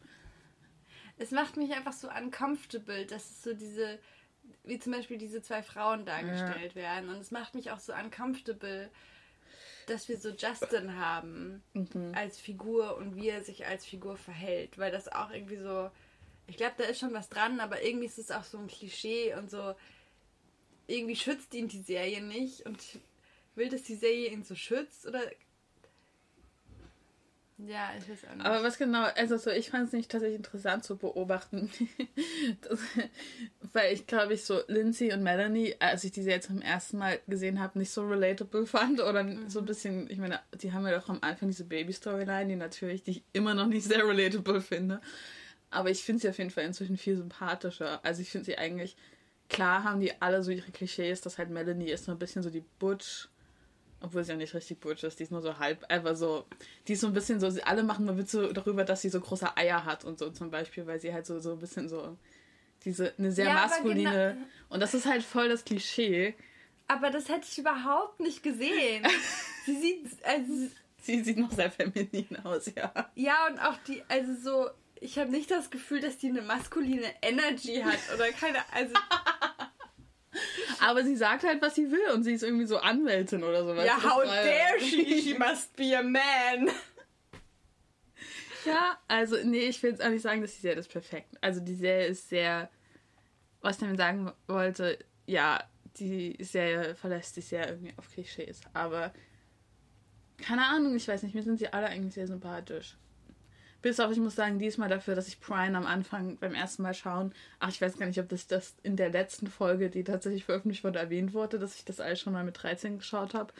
Es 1.17 1.31
macht 1.31 1.57
mich 1.57 1.73
einfach 1.73 1.93
so 1.93 2.11
uncomfortable, 2.11 3.07
dass 3.07 3.27
es 3.27 3.41
so 3.41 3.55
diese 3.55 3.99
wie 4.67 4.79
zum 4.79 4.93
Beispiel 4.93 5.17
diese 5.17 5.41
zwei 5.41 5.63
Frauen 5.63 6.05
dargestellt 6.05 6.73
ja. 6.73 6.81
werden. 6.81 7.09
Und 7.09 7.17
es 7.17 7.31
macht 7.31 7.55
mich 7.55 7.71
auch 7.71 7.79
so 7.79 7.93
uncomfortable, 7.93 8.89
dass 9.87 10.09
wir 10.09 10.17
so 10.17 10.29
Justin 10.29 10.97
haben 10.97 11.63
mhm. 11.73 12.11
als 12.13 12.39
Figur 12.39 12.97
und 12.97 13.15
wie 13.15 13.29
er 13.29 13.43
sich 13.43 13.65
als 13.65 13.85
Figur 13.85 14.17
verhält. 14.17 14.77
Weil 14.77 14.91
das 14.91 15.07
auch 15.11 15.31
irgendwie 15.31 15.57
so, 15.57 15.89
ich 16.47 16.57
glaube, 16.57 16.75
da 16.77 16.83
ist 16.85 16.99
schon 16.99 17.13
was 17.13 17.29
dran, 17.29 17.59
aber 17.59 17.83
irgendwie 17.83 18.05
ist 18.07 18.19
es 18.19 18.31
auch 18.31 18.43
so 18.43 18.57
ein 18.57 18.67
Klischee 18.67 19.33
und 19.35 19.49
so, 19.49 19.75
irgendwie 20.87 21.15
schützt 21.15 21.53
ihn 21.53 21.67
die 21.67 21.81
Serie 21.81 22.21
nicht 22.21 22.65
und 22.65 22.79
will, 23.55 23.69
dass 23.69 23.83
die 23.83 23.95
Serie 23.95 24.29
ihn 24.29 24.43
so 24.43 24.55
schützt 24.55 25.05
oder 25.05 25.21
ja, 27.59 27.89
ich 27.97 28.07
weiß 28.07 28.29
auch 28.29 28.35
nicht. 28.35 28.45
Aber 28.45 28.63
was 28.63 28.77
genau, 28.77 29.05
also 29.15 29.37
so, 29.37 29.49
ich 29.49 29.71
fand 29.71 29.87
es 29.87 29.93
nicht 29.93 30.11
tatsächlich 30.11 30.37
interessant 30.37 30.83
zu 30.83 30.95
beobachten. 30.95 31.71
das, 32.61 32.79
weil 33.73 33.93
ich 33.93 34.05
glaube 34.05 34.35
ich 34.35 34.45
so 34.45 34.61
Lindsay 34.67 35.11
und 35.11 35.23
Melanie, 35.23 35.75
als 35.79 36.03
ich 36.03 36.11
diese 36.11 36.29
jetzt 36.29 36.47
zum 36.47 36.61
ersten 36.61 36.99
Mal 36.99 37.19
gesehen 37.27 37.59
habe, 37.59 37.79
nicht 37.79 37.89
so 37.89 38.07
relatable 38.07 38.67
fand 38.67 39.01
oder 39.01 39.23
mhm. 39.23 39.49
so 39.49 39.59
ein 39.59 39.65
bisschen, 39.65 40.07
ich 40.09 40.19
meine, 40.19 40.39
die 40.61 40.71
haben 40.71 40.85
ja 40.85 40.99
doch 40.99 41.09
am 41.09 41.17
Anfang 41.21 41.49
diese 41.49 41.65
Baby-Storyline, 41.65 42.47
die 42.47 42.55
natürlich, 42.55 43.03
die 43.03 43.11
ich 43.11 43.23
immer 43.33 43.55
noch 43.55 43.67
nicht 43.67 43.85
sehr 43.85 44.07
relatable 44.07 44.61
finde. 44.61 45.01
Aber 45.71 45.89
ich 45.89 46.03
finde 46.03 46.21
sie 46.21 46.29
auf 46.29 46.37
jeden 46.37 46.51
Fall 46.51 46.63
inzwischen 46.63 46.95
viel 46.95 47.17
sympathischer. 47.17 47.99
Also 48.03 48.21
ich 48.21 48.29
finde 48.29 48.45
sie 48.45 48.57
eigentlich, 48.59 48.95
klar 49.49 49.83
haben 49.83 49.99
die 49.99 50.21
alle 50.21 50.43
so 50.43 50.51
ihre 50.51 50.71
Klischees, 50.71 51.21
dass 51.21 51.39
halt 51.39 51.49
Melanie 51.49 51.89
ist 51.89 52.05
so 52.05 52.11
ein 52.11 52.19
bisschen 52.19 52.43
so 52.43 52.51
die 52.51 52.63
Butch 52.77 53.29
Obwohl 53.99 54.23
sie 54.23 54.31
ja 54.31 54.37
nicht 54.37 54.53
richtig 54.53 54.79
Butch 54.79 55.03
ist, 55.03 55.19
die 55.19 55.23
ist 55.23 55.31
nur 55.31 55.41
so 55.41 55.57
halb, 55.57 55.83
einfach 55.89 56.15
so, 56.15 56.45
die 56.87 56.93
ist 56.93 57.01
so 57.01 57.07
ein 57.07 57.13
bisschen 57.13 57.39
so, 57.39 57.47
alle 57.63 57.81
machen 57.83 58.05
mal 58.05 58.17
Witze 58.17 58.53
darüber, 58.53 58.83
dass 58.83 59.01
sie 59.01 59.09
so 59.09 59.19
große 59.19 59.57
Eier 59.57 59.85
hat 59.85 60.05
und 60.05 60.19
so 60.19 60.29
zum 60.29 60.51
Beispiel, 60.51 60.85
weil 60.85 60.99
sie 60.99 61.13
halt 61.13 61.25
so, 61.25 61.39
so 61.39 61.53
ein 61.53 61.59
bisschen 61.59 61.89
so, 61.89 62.15
diese, 62.85 63.13
eine 63.17 63.31
sehr 63.31 63.45
Ja, 63.45 63.53
maskuline, 63.53 64.37
und 64.69 64.81
das 64.81 64.93
ist 64.93 65.07
halt 65.07 65.23
voll 65.23 65.49
das 65.49 65.65
Klischee. 65.65 66.35
Aber 66.87 67.09
das 67.09 67.27
hätte 67.27 67.47
ich 67.49 67.57
überhaupt 67.57 68.19
nicht 68.19 68.43
gesehen. 68.43 69.05
Sie 69.65 69.75
sieht, 69.81 70.05
also, 70.23 70.53
Sie 71.01 71.23
sieht 71.23 71.37
noch 71.37 71.51
sehr 71.51 71.71
feminin 71.71 72.37
aus, 72.43 72.71
ja. 72.75 72.93
ja, 73.15 73.47
und 73.47 73.59
auch 73.59 73.77
die, 73.87 74.03
also 74.07 74.33
so, 74.35 74.69
ich 75.01 75.17
habe 75.17 75.31
nicht 75.31 75.49
das 75.51 75.69
Gefühl, 75.69 76.01
dass 76.01 76.17
die 76.17 76.29
eine 76.29 76.41
maskuline 76.41 77.07
Energy 77.21 77.81
hat 77.81 77.99
oder 78.13 78.29
keine, 78.31 78.59
also, 78.73 78.93
Aber 80.81 81.03
sie 81.03 81.15
sagt 81.15 81.43
halt, 81.43 81.61
was 81.61 81.75
sie 81.75 81.91
will 81.91 82.11
und 82.13 82.23
sie 82.23 82.33
ist 82.33 82.43
irgendwie 82.43 82.65
so 82.65 82.77
Anwältin 82.77 83.43
oder 83.43 83.63
so. 83.63 83.75
weißt 83.75 83.87
ja, 83.87 83.95
das 83.95 84.03
how 84.03 84.23
dare 84.23 84.79
she, 84.79 85.21
she 85.23 85.37
must 85.37 85.75
be 85.75 85.97
a 85.97 86.03
man. 86.03 86.69
Ja, 88.65 88.97
also 89.07 89.37
nee, 89.43 89.59
ich 89.59 89.81
will 89.81 89.91
jetzt 89.91 90.03
auch 90.03 90.09
nicht 90.09 90.21
sagen, 90.21 90.41
dass 90.41 90.55
die 90.55 90.61
Serie 90.61 90.79
ist 90.79 90.91
perfekt. 90.91 91.35
Also 91.41 91.61
die 91.61 91.75
Serie 91.75 92.07
ist 92.07 92.29
sehr, 92.29 92.69
was 93.61 93.77
ich 93.77 93.81
damit 93.81 93.97
sagen 93.97 94.31
wollte, 94.47 94.99
ja, 95.25 95.63
die 95.97 96.35
Serie 96.39 96.95
verlässt 96.95 97.35
sich 97.35 97.47
sehr 97.47 97.69
irgendwie 97.69 97.93
auf 97.97 98.11
Klischees. 98.11 98.61
Aber 98.73 99.13
keine 100.37 100.65
Ahnung, 100.65 100.95
ich 100.95 101.07
weiß 101.07 101.23
nicht, 101.23 101.33
mir 101.33 101.43
sind 101.43 101.59
sie 101.59 101.71
alle 101.71 101.87
eigentlich 101.87 102.13
sehr 102.13 102.27
sympathisch. 102.27 102.97
Bis 103.87 104.01
auf, 104.01 104.11
ich 104.11 104.17
muss 104.17 104.35
sagen, 104.35 104.59
diesmal 104.59 104.89
dafür, 104.89 105.15
dass 105.15 105.29
ich 105.29 105.39
Brian 105.39 105.73
am 105.77 105.85
Anfang 105.85 106.35
beim 106.39 106.53
ersten 106.53 106.83
Mal 106.83 106.93
schauen, 106.93 107.33
ach, 107.61 107.69
ich 107.69 107.79
weiß 107.79 107.97
gar 107.97 108.05
nicht, 108.05 108.19
ob 108.19 108.27
das, 108.27 108.45
das 108.45 108.75
in 108.83 108.97
der 108.97 109.07
letzten 109.07 109.47
Folge, 109.47 109.89
die 109.89 110.03
tatsächlich 110.03 110.43
veröffentlicht 110.43 110.83
wurde, 110.83 110.99
erwähnt 110.99 111.33
wurde, 111.33 111.57
dass 111.57 111.73
ich 111.73 111.85
das 111.85 112.01
alles 112.01 112.19
schon 112.19 112.33
mal 112.33 112.43
mit 112.43 112.61
13 112.61 112.97
geschaut 112.97 113.33
habe. 113.33 113.53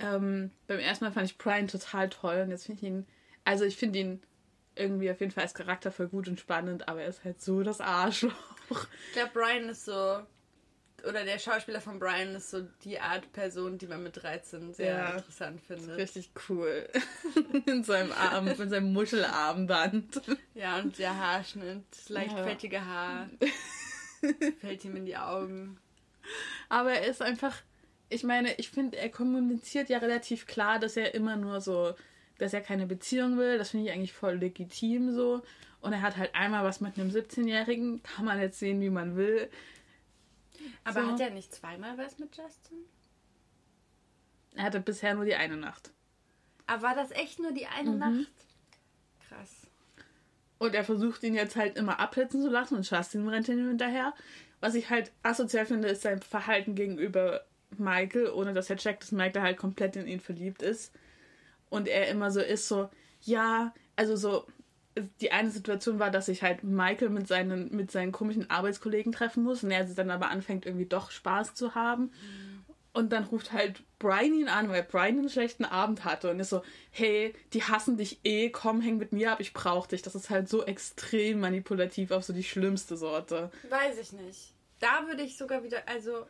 Ähm, 0.00 0.50
beim 0.66 0.80
ersten 0.80 1.04
Mal 1.04 1.12
fand 1.12 1.30
ich 1.30 1.38
Brian 1.38 1.68
total 1.68 2.08
toll 2.08 2.40
und 2.42 2.50
jetzt 2.50 2.66
finde 2.66 2.80
ich 2.80 2.88
ihn, 2.88 3.06
also 3.44 3.64
ich 3.64 3.76
finde 3.76 4.00
ihn 4.00 4.22
irgendwie 4.74 5.12
auf 5.12 5.20
jeden 5.20 5.30
Fall 5.30 5.44
als 5.44 5.54
Charakter 5.54 5.92
voll 5.92 6.08
gut 6.08 6.26
und 6.26 6.40
spannend, 6.40 6.88
aber 6.88 7.02
er 7.02 7.08
ist 7.08 7.22
halt 7.22 7.40
so 7.40 7.62
das 7.62 7.80
Arschloch. 7.80 8.32
Ich 8.68 9.12
glaube, 9.12 9.30
Brian 9.32 9.68
ist 9.68 9.84
so, 9.84 10.26
oder 11.08 11.24
der 11.24 11.38
Schauspieler 11.38 11.80
von 11.80 11.98
Brian 11.98 12.34
ist 12.34 12.50
so 12.50 12.62
die 12.84 12.98
Art 13.00 13.32
Person, 13.32 13.78
die 13.78 13.86
man 13.86 14.02
mit 14.02 14.22
13 14.22 14.72
sehr 14.74 14.94
Ja. 14.94 15.16
interessant 15.16 15.60
findet. 15.60 15.96
Richtig 15.96 16.30
cool. 16.48 16.88
in 17.66 17.82
seinem 17.84 18.12
Arm, 18.12 18.48
in 18.48 18.70
seinem 18.70 18.92
Muschelarmband. 18.92 20.20
Ja, 20.54 20.78
und 20.78 20.98
der 20.98 21.16
Haarschnitt, 21.16 21.84
leicht 22.08 22.36
Ja. 22.36 22.44
fettige 22.44 22.84
Haar, 22.84 23.28
fällt 24.60 24.84
ihm 24.84 24.96
in 24.96 25.06
die 25.06 25.16
Augen. 25.16 25.78
Aber 26.68 26.92
er 26.92 27.06
ist 27.06 27.22
einfach, 27.22 27.56
ich 28.08 28.22
meine, 28.24 28.54
ich 28.54 28.70
finde, 28.70 28.98
er 28.98 29.08
kommuniziert 29.08 29.88
ja 29.88 29.98
relativ 29.98 30.46
klar, 30.46 30.78
dass 30.78 30.96
er 30.96 31.14
immer 31.14 31.36
nur 31.36 31.60
so, 31.60 31.94
dass 32.38 32.52
er 32.54 32.60
keine 32.60 32.86
Beziehung 32.86 33.38
will. 33.38 33.58
Das 33.58 33.70
finde 33.70 33.86
ich 33.86 33.92
eigentlich 33.92 34.12
voll 34.12 34.34
legitim 34.36 35.12
so. 35.12 35.42
Und 35.80 35.92
er 35.94 36.02
hat 36.02 36.18
halt 36.18 36.34
einmal 36.34 36.62
was 36.64 36.80
mit 36.82 36.98
einem 36.98 37.08
17-Jährigen, 37.10 38.02
kann 38.02 38.26
man 38.26 38.38
jetzt 38.38 38.58
sehen, 38.58 38.80
wie 38.82 38.90
man 38.90 39.16
will. 39.16 39.48
Aber 40.84 41.02
So. 41.02 41.12
hat 41.12 41.20
er 41.20 41.30
nicht 41.30 41.54
zweimal 41.54 41.96
was 41.98 42.18
mit 42.18 42.36
Justin? 42.36 42.78
Er 44.54 44.64
hatte 44.64 44.80
bisher 44.80 45.14
nur 45.14 45.24
die 45.24 45.34
eine 45.36 45.56
Nacht. 45.56 45.90
Aber 46.66 46.82
war 46.82 46.94
das 46.94 47.10
echt 47.12 47.38
nur 47.38 47.52
die 47.52 47.66
eine 47.66 47.90
Mhm. 47.90 47.98
Nacht? 47.98 48.32
Krass. 49.28 49.66
Und 50.58 50.74
er 50.74 50.84
versucht 50.84 51.22
ihn 51.22 51.34
jetzt 51.34 51.56
halt 51.56 51.76
immer 51.76 51.98
abblitzen 52.00 52.42
zu 52.42 52.50
lassen 52.50 52.76
und 52.76 52.88
Justin 52.88 53.28
rennt 53.28 53.48
ihm 53.48 53.68
hinterher. 53.68 54.12
Was 54.60 54.74
ich 54.74 54.90
halt 54.90 55.10
asozial 55.22 55.64
finde, 55.66 55.88
ist 55.88 56.02
sein 56.02 56.20
Verhalten 56.20 56.74
gegenüber 56.74 57.46
Michael, 57.78 58.30
ohne 58.30 58.52
dass 58.52 58.68
er 58.68 58.76
checkt, 58.76 59.02
dass 59.02 59.12
Michael 59.12 59.42
halt 59.42 59.56
komplett 59.56 59.96
in 59.96 60.06
ihn 60.06 60.20
verliebt 60.20 60.60
ist. 60.62 60.92
Und 61.70 61.88
er 61.88 62.08
immer 62.08 62.30
so 62.30 62.40
ist, 62.40 62.68
so, 62.68 62.90
ja, 63.22 63.72
also 63.96 64.16
so, 64.16 64.46
die 65.20 65.32
eine 65.32 65.50
Situation 65.50 65.98
war, 65.98 66.10
dass 66.10 66.26
sich 66.26 66.42
halt 66.42 66.64
Michael 66.64 67.10
mit 67.10 67.28
seinen, 67.28 67.74
mit 67.74 67.90
seinen 67.90 68.12
komischen 68.12 68.48
Arbeitskollegen 68.50 69.12
treffen 69.12 69.42
muss 69.42 69.62
und 69.64 69.70
er 69.70 69.84
dann 69.84 70.10
aber 70.10 70.30
anfängt, 70.30 70.66
irgendwie 70.66 70.86
doch 70.86 71.10
Spaß 71.10 71.54
zu 71.54 71.74
haben. 71.74 72.12
Und 72.92 73.12
dann 73.12 73.24
ruft 73.24 73.52
halt 73.52 73.82
Brian 74.00 74.34
ihn 74.34 74.48
an, 74.48 74.68
weil 74.68 74.82
Brian 74.82 75.18
einen 75.18 75.28
schlechten 75.28 75.64
Abend 75.64 76.04
hatte 76.04 76.30
und 76.30 76.40
ist 76.40 76.50
so, 76.50 76.62
hey, 76.90 77.34
die 77.52 77.62
hassen 77.62 77.96
dich 77.96 78.18
eh, 78.24 78.50
komm, 78.50 78.80
häng 78.80 78.98
mit 78.98 79.12
mir 79.12 79.30
ab, 79.30 79.40
ich 79.40 79.52
brauch 79.52 79.86
dich. 79.86 80.02
Das 80.02 80.16
ist 80.16 80.28
halt 80.28 80.48
so 80.48 80.64
extrem 80.64 81.38
manipulativ 81.38 82.10
auf 82.10 82.24
so 82.24 82.32
die 82.32 82.42
schlimmste 82.42 82.96
Sorte. 82.96 83.52
Weiß 83.68 83.98
ich 83.98 84.12
nicht. 84.12 84.54
Da 84.80 85.06
würde 85.06 85.22
ich 85.22 85.36
sogar 85.36 85.62
wieder, 85.62 85.86
also 85.86 86.26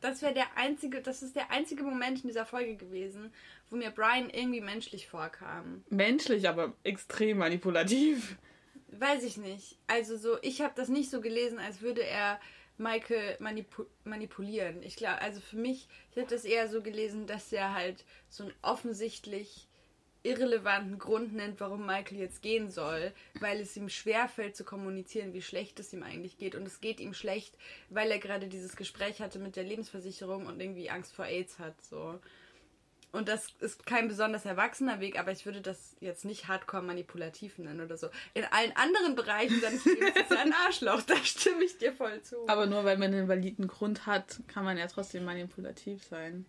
das 0.00 0.22
wäre 0.22 0.34
der 0.34 0.56
einzige, 0.56 1.00
das 1.00 1.22
ist 1.22 1.36
der 1.36 1.50
einzige 1.50 1.82
Moment 1.82 2.22
in 2.22 2.28
dieser 2.28 2.46
Folge 2.46 2.76
gewesen, 2.76 3.32
wo 3.70 3.76
mir 3.76 3.90
Brian 3.90 4.28
irgendwie 4.30 4.60
menschlich 4.60 5.08
vorkam. 5.08 5.84
Menschlich, 5.88 6.48
aber 6.48 6.74
extrem 6.82 7.38
manipulativ. 7.38 8.36
Weiß 8.88 9.22
ich 9.22 9.36
nicht. 9.36 9.78
Also 9.86 10.16
so, 10.16 10.38
ich 10.42 10.60
habe 10.60 10.74
das 10.76 10.88
nicht 10.88 11.10
so 11.10 11.20
gelesen, 11.20 11.58
als 11.58 11.80
würde 11.80 12.02
er 12.04 12.40
Michael 12.76 13.36
manipu 13.38 13.84
manipulieren. 14.04 14.82
Ich 14.82 14.96
glaube, 14.96 15.20
also 15.20 15.40
für 15.40 15.56
mich, 15.56 15.86
ich 16.10 16.18
habe 16.18 16.28
das 16.28 16.44
eher 16.44 16.68
so 16.68 16.82
gelesen, 16.82 17.26
dass 17.26 17.52
er 17.52 17.74
halt 17.74 18.04
so 18.28 18.44
einen 18.44 18.54
offensichtlich 18.62 19.68
irrelevanten 20.22 20.98
Grund 20.98 21.34
nennt, 21.34 21.60
warum 21.60 21.86
Michael 21.86 22.18
jetzt 22.18 22.42
gehen 22.42 22.70
soll, 22.70 23.12
weil 23.40 23.60
es 23.60 23.76
ihm 23.76 23.88
schwerfällt 23.88 24.54
zu 24.56 24.64
kommunizieren, 24.64 25.32
wie 25.32 25.40
schlecht 25.40 25.80
es 25.80 25.92
ihm 25.92 26.02
eigentlich 26.02 26.36
geht. 26.36 26.54
Und 26.54 26.66
es 26.66 26.80
geht 26.80 27.00
ihm 27.00 27.14
schlecht, 27.14 27.56
weil 27.88 28.10
er 28.10 28.18
gerade 28.18 28.48
dieses 28.48 28.76
Gespräch 28.76 29.20
hatte 29.20 29.38
mit 29.38 29.56
der 29.56 29.64
Lebensversicherung 29.64 30.46
und 30.46 30.60
irgendwie 30.60 30.90
Angst 30.90 31.14
vor 31.14 31.26
AIDS 31.26 31.58
hat. 31.58 31.80
So. 31.82 32.18
Und 33.12 33.28
das 33.28 33.48
ist 33.58 33.86
kein 33.86 34.06
besonders 34.06 34.44
erwachsener 34.44 35.00
Weg, 35.00 35.18
aber 35.18 35.32
ich 35.32 35.44
würde 35.44 35.60
das 35.60 35.96
jetzt 35.98 36.24
nicht 36.24 36.46
hardcore 36.46 36.82
manipulativ 36.82 37.58
nennen 37.58 37.80
oder 37.80 37.96
so. 37.96 38.08
In 38.34 38.44
allen 38.44 38.70
anderen 38.76 39.16
Bereichen 39.16 39.60
Lebens 39.60 39.84
ist 39.84 40.30
er 40.30 40.38
ein 40.40 40.52
Arschloch, 40.52 41.02
da 41.02 41.16
stimme 41.16 41.64
ich 41.64 41.76
dir 41.78 41.92
voll 41.92 42.22
zu. 42.22 42.48
Aber 42.48 42.66
nur 42.66 42.84
weil 42.84 42.98
man 42.98 43.12
einen 43.12 43.26
validen 43.26 43.66
Grund 43.66 44.06
hat, 44.06 44.40
kann 44.46 44.64
man 44.64 44.78
ja 44.78 44.86
trotzdem 44.86 45.24
manipulativ 45.24 46.04
sein. 46.04 46.46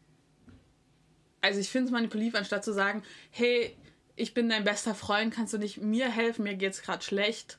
Also 1.41 1.59
ich 1.59 1.69
finde 1.69 1.87
es 1.87 1.91
manipulativ, 1.91 2.35
anstatt 2.35 2.63
zu 2.63 2.73
sagen, 2.73 3.01
hey, 3.31 3.75
ich 4.15 4.35
bin 4.35 4.47
dein 4.47 4.63
bester 4.63 4.93
Freund, 4.93 5.33
kannst 5.33 5.53
du 5.53 5.57
nicht 5.57 5.77
mir 5.81 6.09
helfen, 6.11 6.43
mir 6.43 6.55
geht's 6.55 6.83
gerade 6.83 7.03
schlecht. 7.03 7.57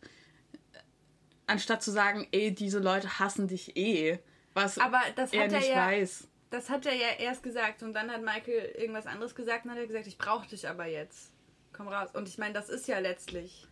Anstatt 1.48 1.82
zu 1.82 1.90
sagen, 1.90 2.28
ey, 2.30 2.54
diese 2.54 2.78
Leute 2.78 3.18
hassen 3.18 3.48
dich 3.48 3.76
eh. 3.76 4.20
Was 4.54 4.78
Aber 4.78 5.00
das 5.16 5.32
er 5.32 5.44
hat 5.44 5.52
er 5.52 5.58
nicht 5.58 5.70
ja- 5.70 5.86
weiß. 5.86 6.28
Das 6.52 6.68
hat 6.68 6.84
er 6.84 6.92
ja 6.92 7.08
erst 7.18 7.42
gesagt 7.42 7.82
und 7.82 7.94
dann 7.94 8.10
hat 8.10 8.20
Michael 8.20 8.74
irgendwas 8.76 9.06
anderes 9.06 9.34
gesagt 9.34 9.64
und 9.64 9.70
dann 9.70 9.78
hat 9.78 9.84
er 9.84 9.86
gesagt, 9.86 10.06
ich 10.06 10.18
brauche 10.18 10.46
dich 10.46 10.68
aber 10.68 10.84
jetzt. 10.84 11.32
Komm 11.72 11.88
raus. 11.88 12.10
Und 12.12 12.28
ich 12.28 12.36
meine, 12.36 12.52
das 12.52 12.68
ist 12.68 12.86
ja 12.86 12.98
letztlich. 12.98 13.66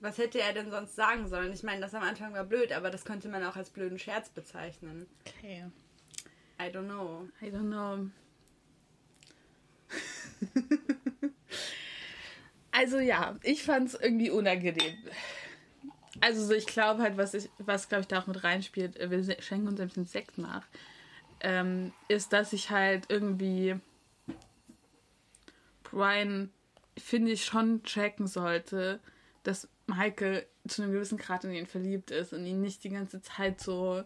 Was 0.00 0.18
hätte 0.18 0.40
er 0.40 0.52
denn 0.52 0.72
sonst 0.72 0.96
sagen 0.96 1.28
sollen? 1.28 1.52
Ich 1.52 1.62
meine, 1.62 1.80
das 1.80 1.94
am 1.94 2.02
Anfang 2.02 2.34
war 2.34 2.42
blöd, 2.42 2.72
aber 2.72 2.90
das 2.90 3.04
könnte 3.04 3.28
man 3.28 3.44
auch 3.44 3.54
als 3.54 3.70
blöden 3.70 4.00
Scherz 4.00 4.30
bezeichnen. 4.30 5.06
Okay. 5.28 5.64
I 6.60 6.64
don't 6.64 6.86
know. 6.86 7.28
I 7.40 7.52
don't 7.52 7.68
know. 7.68 8.10
also 12.72 12.98
ja, 12.98 13.38
ich 13.44 13.62
fand 13.62 13.90
es 13.90 13.94
irgendwie 13.94 14.30
unangenehm. 14.30 14.98
Also 16.20 16.44
so, 16.44 16.52
ich 16.52 16.66
glaube 16.66 17.02
halt, 17.02 17.16
was 17.16 17.34
ich, 17.34 17.48
was 17.58 17.88
glaube 17.88 18.02
ich 18.02 18.08
da 18.08 18.20
auch 18.20 18.26
mit 18.26 18.44
reinspielt, 18.44 18.98
äh, 18.98 19.10
wir 19.10 19.42
schenken 19.42 19.68
uns 19.68 19.80
ein 19.80 19.88
bisschen 19.88 20.06
Sekt 20.06 20.38
nach, 20.38 20.66
ähm, 21.40 21.92
ist, 22.08 22.32
dass 22.32 22.52
ich 22.52 22.70
halt 22.70 23.06
irgendwie 23.08 23.76
Brian, 25.82 26.50
finde 26.96 27.32
ich, 27.32 27.44
schon 27.44 27.82
checken 27.82 28.26
sollte, 28.26 29.00
dass 29.42 29.68
Michael 29.86 30.46
zu 30.68 30.82
einem 30.82 30.92
gewissen 30.92 31.18
Grad 31.18 31.44
in 31.44 31.52
ihn 31.52 31.66
verliebt 31.66 32.10
ist 32.10 32.32
und 32.32 32.44
ihn 32.44 32.60
nicht 32.60 32.84
die 32.84 32.90
ganze 32.90 33.20
Zeit 33.22 33.60
so 33.60 34.04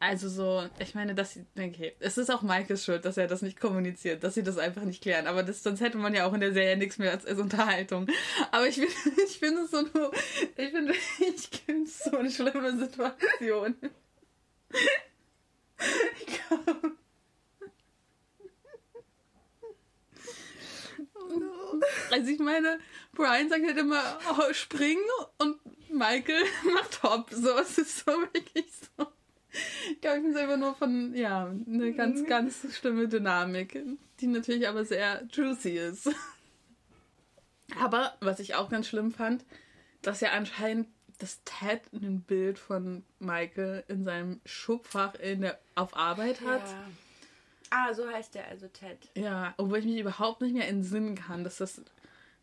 also 0.00 0.30
so, 0.30 0.66
ich 0.78 0.94
meine, 0.94 1.14
dass 1.14 1.34
sie, 1.34 1.44
okay, 1.58 1.94
es 2.00 2.16
ist 2.16 2.30
auch 2.30 2.40
Maikes 2.40 2.84
Schuld, 2.84 3.04
dass 3.04 3.18
er 3.18 3.26
das 3.26 3.42
nicht 3.42 3.60
kommuniziert, 3.60 4.24
dass 4.24 4.34
sie 4.34 4.42
das 4.42 4.56
einfach 4.56 4.82
nicht 4.82 5.02
klären. 5.02 5.26
Aber 5.26 5.42
das, 5.42 5.62
sonst 5.62 5.80
hätte 5.82 5.98
man 5.98 6.14
ja 6.14 6.24
auch 6.26 6.32
in 6.32 6.40
der 6.40 6.54
Serie 6.54 6.76
nichts 6.78 6.96
mehr 6.98 7.10
als, 7.12 7.26
als 7.26 7.38
Unterhaltung. 7.38 8.06
Aber 8.50 8.66
ich 8.66 8.76
finde, 8.76 8.92
ich 9.26 9.38
finde 9.38 9.60
es 9.62 9.70
so, 9.70 9.82
nur- 9.82 10.10
ich 10.56 10.70
finde, 10.70 10.94
ich 11.18 11.48
finde 11.66 11.84
es 11.84 11.98
so 11.98 12.16
eine 12.16 12.30
schlimme 12.30 12.76
Situation. 12.78 13.76
Ich 16.20 16.26
glaube. 16.48 16.92
Also 22.10 22.30
ich 22.30 22.38
meine, 22.40 22.78
Brian 23.12 23.48
sagt 23.48 23.64
halt 23.64 23.76
immer 23.78 24.18
oh, 24.30 24.52
springen 24.52 25.02
und 25.38 25.58
Michael 25.90 26.42
macht 26.74 27.02
hopp. 27.02 27.30
So, 27.30 27.58
es 27.58 27.78
ist 27.78 27.98
so 28.04 28.12
wirklich 28.12 28.66
so. 28.96 29.06
Ich 29.90 30.00
glaube, 30.00 30.18
ich 30.18 30.22
bin 30.22 30.32
selber 30.32 30.56
nur 30.56 30.74
von, 30.74 31.14
ja, 31.14 31.46
eine 31.66 31.92
ganz, 31.92 32.24
ganz 32.26 32.66
schlimme 32.76 33.08
Dynamik, 33.08 33.82
die 34.20 34.26
natürlich 34.26 34.68
aber 34.68 34.84
sehr 34.84 35.26
juicy 35.32 35.76
ist. 35.76 36.08
Aber 37.80 38.16
was 38.20 38.40
ich 38.40 38.54
auch 38.54 38.68
ganz 38.68 38.88
schlimm 38.88 39.12
fand, 39.12 39.44
dass 40.02 40.20
ja 40.20 40.30
anscheinend 40.30 40.88
dass 41.18 41.42
Ted 41.44 41.82
ein 41.92 42.22
Bild 42.22 42.58
von 42.58 43.04
Michael 43.18 43.84
in 43.88 44.04
seinem 44.04 44.40
Schubfach 44.46 45.14
in 45.16 45.42
der, 45.42 45.58
auf 45.74 45.94
Arbeit 45.94 46.40
hat. 46.40 46.66
Ja. 46.66 46.90
Ah, 47.68 47.94
so 47.94 48.08
heißt 48.08 48.34
der 48.34 48.48
also 48.48 48.68
Ted. 48.68 48.98
Ja, 49.14 49.54
obwohl 49.58 49.78
ich 49.78 49.84
mich 49.84 49.98
überhaupt 49.98 50.40
nicht 50.40 50.54
mehr 50.54 50.66
entsinnen 50.66 51.14
kann, 51.14 51.44
dass 51.44 51.58
das 51.58 51.82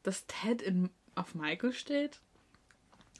dass 0.03 0.25
Ted 0.27 0.61
in, 0.61 0.89
auf 1.15 1.35
Michael 1.35 1.73
steht. 1.73 2.19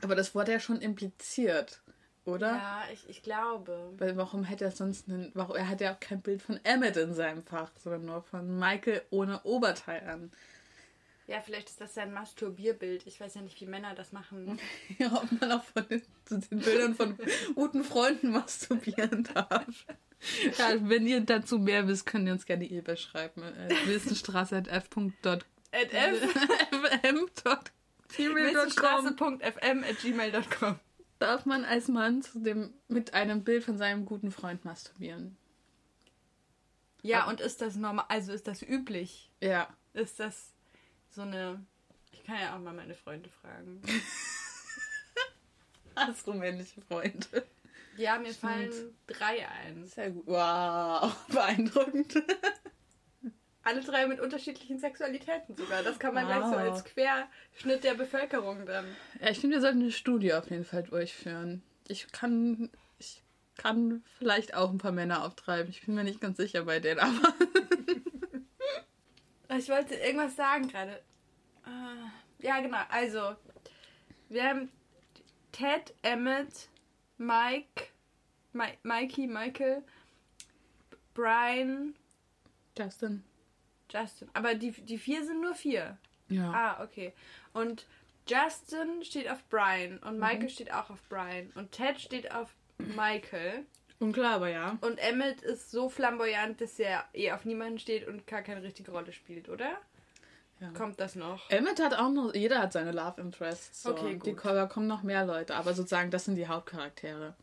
Aber 0.01 0.15
das 0.15 0.35
wurde 0.35 0.53
ja 0.53 0.59
schon 0.59 0.79
impliziert, 0.79 1.81
oder? 2.27 2.47
Ja, 2.47 2.83
ich, 2.91 3.09
ich 3.09 3.23
glaube. 3.23 3.93
Weil 3.97 4.17
warum 4.17 4.43
hätte 4.43 4.65
er 4.65 4.71
sonst 4.71 5.07
einen. 5.07 5.31
Warum, 5.33 5.55
er 5.55 5.67
hat 5.67 5.81
ja 5.81 5.93
auch 5.93 5.99
kein 5.99 6.21
Bild 6.21 6.41
von 6.41 6.59
Emmett 6.63 6.97
in 6.97 7.13
seinem 7.13 7.43
Fach, 7.43 7.71
sondern 7.81 8.05
nur 8.05 8.21
von 8.21 8.59
Michael 8.59 9.01
ohne 9.09 9.41
Oberteil 9.43 10.07
an. 10.07 10.31
Ja, 11.27 11.41
vielleicht 11.41 11.69
ist 11.69 11.81
das 11.81 11.93
sein 11.93 12.13
Masturbierbild. 12.13 13.05
Ich 13.05 13.19
weiß 13.19 13.35
ja 13.35 13.41
nicht, 13.41 13.59
wie 13.59 13.65
Männer 13.65 13.93
das 13.95 14.13
machen. 14.13 14.59
Ja, 14.97 15.13
ob 15.13 15.29
man 15.39 15.51
auch 15.51 15.63
von 15.63 15.85
den, 15.89 16.01
zu 16.23 16.39
den 16.39 16.59
Bildern 16.59 16.95
von 16.95 17.17
guten 17.53 17.83
Freunden 17.83 18.31
masturbieren 18.31 19.27
darf. 19.33 19.85
Ja, 20.57 20.73
wenn 20.79 21.05
ihr 21.05 21.21
dazu 21.21 21.59
mehr 21.59 21.87
wisst, 21.87 22.07
könnt 22.07 22.25
ihr 22.25 22.33
uns 22.33 22.47
gerne 22.47 22.65
E-Mail 22.65 22.97
schreiben. 22.97 23.43
Äh. 23.43 23.69
At 25.71 25.93
f 25.93 26.33
gmail.com. 30.01 30.79
darf 31.19 31.45
man 31.45 31.65
als 31.65 31.87
Mann 31.87 32.23
dem, 32.33 32.73
mit 32.87 33.13
einem 33.13 33.43
Bild 33.43 33.63
von 33.63 33.77
seinem 33.77 34.05
guten 34.05 34.31
Freund 34.31 34.65
masturbieren. 34.65 35.37
Ja, 37.01 37.21
Aber- 37.21 37.31
und 37.31 37.41
ist 37.41 37.61
das 37.61 37.75
normal? 37.75 38.05
Also 38.09 38.31
ist 38.33 38.47
das 38.47 38.61
üblich? 38.61 39.31
Ja. 39.41 39.73
Ist 39.93 40.19
das 40.19 40.53
so 41.09 41.21
eine. 41.21 41.63
Ich 42.11 42.23
kann 42.23 42.39
ja 42.39 42.55
auch 42.55 42.59
mal 42.59 42.73
meine 42.73 42.95
Freunde 42.95 43.29
fragen. 43.29 43.81
Hast 45.95 46.27
du 46.27 46.33
männliche 46.33 46.81
Freunde? 46.81 47.45
Ja, 47.97 48.19
mir 48.19 48.33
Stimmt. 48.33 48.37
fallen 48.39 48.95
drei 49.07 49.47
ein. 49.49 49.85
Sehr 49.87 50.11
gut. 50.11 50.27
Wow, 50.27 51.15
beeindruckend. 51.29 52.13
Alle 53.67 53.81
drei 53.81 54.07
mit 54.07 54.21
unterschiedlichen 54.21 54.79
Sexualitäten 54.79 55.57
sogar. 55.57 55.83
Das 55.83 55.99
kann 55.99 56.13
man 56.13 56.25
gleich 56.25 56.39
so 56.43 56.51
Wow. 56.51 56.57
als 56.57 56.85
Querschnitt 56.85 57.83
der 57.83 57.95
Bevölkerung 57.95 58.65
dann. 58.65 58.85
Ja, 59.19 59.29
ich 59.29 59.39
finde, 59.39 59.57
wir 59.57 59.61
sollten 59.61 59.81
eine 59.81 59.91
Studie 59.91 60.33
auf 60.33 60.49
jeden 60.49 60.63
Fall 60.63 60.83
durchführen. 60.83 61.61
Ich 61.89 62.09
kann, 62.13 62.69
ich 62.97 63.21
kann 63.57 64.05
vielleicht 64.19 64.53
auch 64.55 64.69
ein 64.69 64.77
paar 64.77 64.93
Männer 64.93 65.25
auftreiben. 65.25 65.69
Ich 65.69 65.85
bin 65.85 65.95
mir 65.95 66.05
nicht 66.05 66.21
ganz 66.21 66.37
sicher 66.37 66.63
bei 66.63 66.79
denen, 66.79 67.01
aber 67.01 67.33
Ich 69.57 69.69
wollte 69.69 69.95
irgendwas 69.95 70.35
sagen 70.35 70.67
gerade. 70.67 71.01
Ah, 71.65 72.11
Ja, 72.39 72.59
genau. 72.61 72.77
Also, 72.89 73.35
wir 74.29 74.43
haben 74.43 74.69
Ted, 75.51 75.93
Emmett, 76.03 76.69
Mike, 77.17 77.87
Mi 78.53 78.65
Mikey, 78.83 79.27
Michael, 79.27 79.81
Brian, 81.13 81.95
Justin. 82.77 83.23
Justin. 83.89 84.29
Aber 84.33 84.55
die, 84.55 84.71
die 84.71 84.97
vier 84.97 85.25
sind 85.25 85.41
nur 85.41 85.55
vier. 85.55 85.97
Ja. 86.29 86.51
Ah, 86.51 86.83
okay. 86.83 87.13
Und 87.53 87.85
Justin 88.27 89.03
steht 89.03 89.29
auf 89.29 89.43
Brian 89.49 89.99
und 89.99 90.19
Michael 90.19 90.49
steht 90.49 90.73
auch 90.73 90.89
auf 90.89 90.99
Brian 91.09 91.51
und 91.55 91.71
Ted 91.71 91.99
steht 92.01 92.31
auf 92.31 92.53
Michael. 92.77 93.65
Unklar, 93.99 94.35
aber 94.35 94.49
ja. 94.49 94.77
Und 94.81 94.97
Emmett 94.99 95.41
ist 95.41 95.71
so 95.71 95.89
flamboyant, 95.89 96.61
dass 96.61 96.77
er 96.77 97.05
eh 97.13 97.31
auf 97.31 97.45
niemanden 97.45 97.79
steht 97.79 98.07
und 98.07 98.27
gar 98.27 98.41
keine 98.41 98.61
richtige 98.61 98.91
Rolle 98.91 99.11
spielt, 99.13 99.49
oder? 99.49 99.77
ja. 100.59 100.69
Kommt 100.71 100.99
das 100.99 101.15
noch? 101.15 101.49
Emmett 101.49 101.81
hat 101.81 101.93
auch 101.93 102.09
noch, 102.09 102.33
jeder 102.33 102.59
hat 102.59 102.73
seine 102.73 102.91
Love 102.91 103.21
Interests. 103.21 103.83
So. 103.83 103.91
Okay, 103.91 104.19
Die 104.23 104.33
gut. 104.33 104.45
da 104.45 104.65
kommen 104.65 104.87
noch 104.87 105.03
mehr 105.03 105.25
Leute, 105.25 105.55
aber 105.55 105.73
sozusagen, 105.73 106.11
das 106.11 106.25
sind 106.25 106.35
die 106.35 106.47
Hauptcharaktere. 106.47 107.35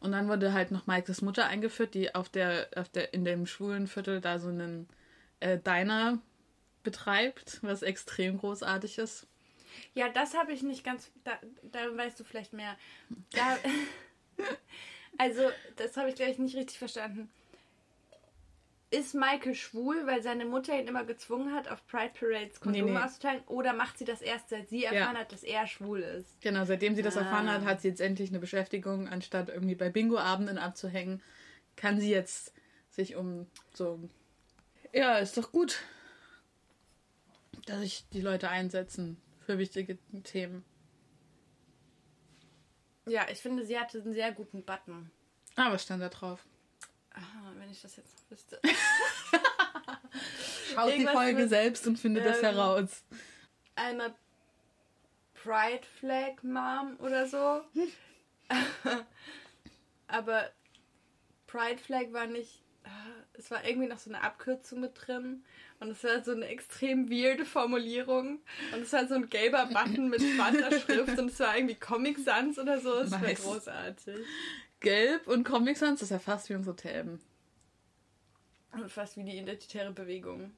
Und 0.00 0.12
dann 0.12 0.28
wurde 0.28 0.52
halt 0.52 0.70
noch 0.70 0.86
Michaels 0.86 1.22
Mutter 1.22 1.46
eingeführt, 1.46 1.94
die 1.94 2.14
auf 2.14 2.28
der, 2.28 2.68
auf 2.74 2.88
der, 2.88 3.12
in 3.12 3.24
dem 3.24 3.46
schwulen 3.46 3.86
Viertel 3.86 4.20
da 4.20 4.38
so 4.38 4.48
einen 4.48 4.88
äh, 5.40 5.58
Diner 5.58 6.18
betreibt, 6.82 7.58
was 7.62 7.82
extrem 7.82 8.38
großartig 8.38 8.98
ist. 8.98 9.26
Ja, 9.94 10.08
das 10.08 10.34
habe 10.34 10.52
ich 10.52 10.62
nicht 10.62 10.84
ganz. 10.84 11.10
Da, 11.24 11.38
da 11.62 11.96
weißt 11.96 12.18
du 12.18 12.24
vielleicht 12.24 12.52
mehr. 12.52 12.76
Da, 13.32 13.58
also, 15.18 15.42
das 15.76 15.96
habe 15.96 16.08
ich, 16.08 16.14
glaube 16.16 16.32
ich, 16.32 16.38
nicht 16.38 16.56
richtig 16.56 16.78
verstanden. 16.78 17.30
Ist 18.92 19.14
Michael 19.14 19.54
schwul, 19.54 20.04
weil 20.06 20.20
seine 20.20 20.44
Mutter 20.44 20.76
ihn 20.76 20.88
immer 20.88 21.04
gezwungen 21.04 21.54
hat, 21.54 21.68
auf 21.70 21.86
Pride 21.86 22.10
Parades 22.18 22.58
Kondome 22.58 22.86
Nee, 22.86 22.90
nee. 22.98 23.04
auszuteilen? 23.04 23.42
Oder 23.46 23.72
macht 23.72 23.98
sie 23.98 24.04
das 24.04 24.20
erst, 24.20 24.48
seit 24.48 24.68
sie 24.68 24.82
erfahren 24.84 25.16
hat, 25.16 25.30
dass 25.30 25.44
er 25.44 25.68
schwul 25.68 26.00
ist? 26.00 26.40
Genau, 26.40 26.64
seitdem 26.64 26.96
sie 26.96 27.02
das 27.02 27.16
Ah. 27.16 27.20
erfahren 27.20 27.48
hat, 27.48 27.64
hat 27.64 27.80
sie 27.82 27.88
jetzt 27.88 28.00
endlich 28.00 28.30
eine 28.30 28.40
Beschäftigung, 28.40 29.06
anstatt 29.06 29.48
irgendwie 29.48 29.76
bei 29.76 29.90
Bingo-Abenden 29.90 30.58
abzuhängen, 30.58 31.22
kann 31.76 32.00
sie 32.00 32.10
jetzt 32.10 32.52
sich 32.88 33.14
um 33.14 33.46
so. 33.72 34.00
Ja, 34.92 35.18
ist 35.18 35.36
doch 35.36 35.52
gut, 35.52 35.80
dass 37.66 37.80
sich 37.80 38.08
die 38.12 38.20
Leute 38.20 38.48
einsetzen 38.48 39.20
für 39.46 39.58
wichtige 39.58 39.98
Themen. 40.24 40.64
Ja, 43.06 43.26
ich 43.30 43.38
finde, 43.38 43.64
sie 43.64 43.78
hatte 43.78 44.00
einen 44.00 44.12
sehr 44.12 44.32
guten 44.32 44.64
Button. 44.64 45.10
Ah, 45.56 45.72
was 45.72 45.82
stand 45.82 46.02
da 46.02 46.08
drauf? 46.08 46.44
Ah, 47.12 47.52
wenn 47.56 47.70
ich 47.70 47.80
das 47.82 47.96
jetzt 47.96 48.16
noch 48.16 48.30
wüsste. 48.30 48.60
Schaut 50.74 50.94
die 50.94 51.06
Folge 51.06 51.42
mit, 51.42 51.48
selbst 51.48 51.86
und 51.86 51.98
findet 51.98 52.24
das 52.24 52.38
ähm, 52.38 52.44
heraus. 52.44 53.02
Einmal 53.74 54.14
Pride 55.34 55.86
Flag 55.98 56.42
Mom 56.42 56.96
oder 57.00 57.26
so. 57.26 57.62
Aber 60.06 60.50
Pride 61.46 61.78
Flag 61.78 62.12
war 62.12 62.26
nicht. 62.26 62.62
Es 63.32 63.50
war 63.50 63.64
irgendwie 63.64 63.88
noch 63.88 63.98
so 63.98 64.10
eine 64.10 64.22
Abkürzung 64.22 64.80
mit 64.80 64.92
drin. 64.94 65.44
Und 65.78 65.90
es 65.90 66.04
war 66.04 66.22
so 66.22 66.32
eine 66.32 66.46
extrem 66.46 67.10
weirde 67.10 67.46
Formulierung. 67.46 68.40
Und 68.74 68.82
es 68.82 68.92
war 68.92 69.06
so 69.08 69.14
ein 69.14 69.30
gelber 69.30 69.66
Button 69.66 70.10
mit 70.10 70.20
schwarzer 70.20 70.70
Schrift. 70.80 71.18
Und 71.18 71.30
es 71.30 71.40
war 71.40 71.56
irgendwie 71.56 71.76
Comic 71.76 72.18
Sans 72.18 72.58
oder 72.58 72.80
so. 72.80 72.92
Es 72.98 73.10
war 73.10 73.20
großartig. 73.20 74.26
Gelb 74.80 75.26
und 75.26 75.44
Comic 75.44 75.78
Sans, 75.78 76.00
das 76.00 76.08
ist 76.08 76.10
ja 76.10 76.18
fast 76.18 76.48
wie 76.50 76.54
unsere 76.54 76.76
Themen. 76.76 77.20
Und 78.72 78.90
fast 78.90 79.16
wie 79.16 79.24
die 79.24 79.38
identitäre 79.38 79.92
Bewegung. 79.92 80.52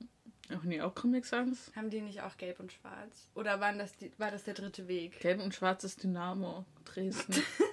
Ach 0.51 0.63
nee, 0.65 0.81
auch 0.81 0.95
Comic 0.95 1.25
Sans? 1.25 1.73
Haben 1.75 1.91
die 1.91 2.01
nicht 2.01 2.23
auch 2.23 2.37
gelb 2.37 2.61
und 2.61 2.73
schwarz? 2.73 3.29
Oder 3.35 3.61
waren 3.61 3.79
das 3.79 3.97
die, 3.97 4.13
war 4.19 4.31
das 4.31 4.45
der 4.45 4.55
dritte 4.55 4.87
Weg? 4.89 5.21
Gelb 5.21 5.41
und 5.41 5.55
schwarz 5.55 5.85
ist 5.85 6.03
Dynamo, 6.03 6.65
Dresden. 6.85 7.35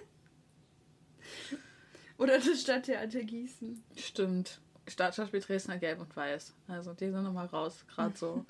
Oder 2.20 2.38
das 2.38 2.62
Stadttheater 2.62 3.24
Gießen? 3.24 3.84
Stimmt. 3.96 4.60
Stadtschauspiel 4.88 5.40
Dresden 5.40 5.72
hat 5.74 5.80
gelb 5.80 6.00
und 6.00 6.16
weiß. 6.16 6.54
Also 6.68 6.94
die 6.94 7.10
sind 7.10 7.24
nochmal 7.24 7.48
raus, 7.48 7.86
gerade 7.88 8.16
so. 8.18 8.46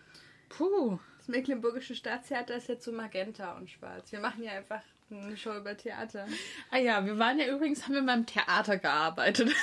Puh. 0.50 0.98
Das 1.18 1.28
Mecklenburgische 1.28 1.94
Staatstheater 1.94 2.54
ist 2.56 2.68
jetzt 2.68 2.84
so 2.84 2.92
magenta 2.92 3.56
und 3.56 3.70
schwarz. 3.70 4.12
Wir 4.12 4.20
machen 4.20 4.42
ja 4.42 4.52
einfach 4.52 4.82
eine 5.10 5.36
Show 5.36 5.56
über 5.56 5.76
Theater. 5.76 6.26
Ah 6.70 6.76
ja, 6.76 7.04
wir 7.04 7.18
waren 7.18 7.38
ja 7.38 7.46
übrigens, 7.46 7.84
haben 7.84 7.94
wir 7.94 8.04
beim 8.04 8.26
Theater 8.26 8.76
gearbeitet. 8.78 9.50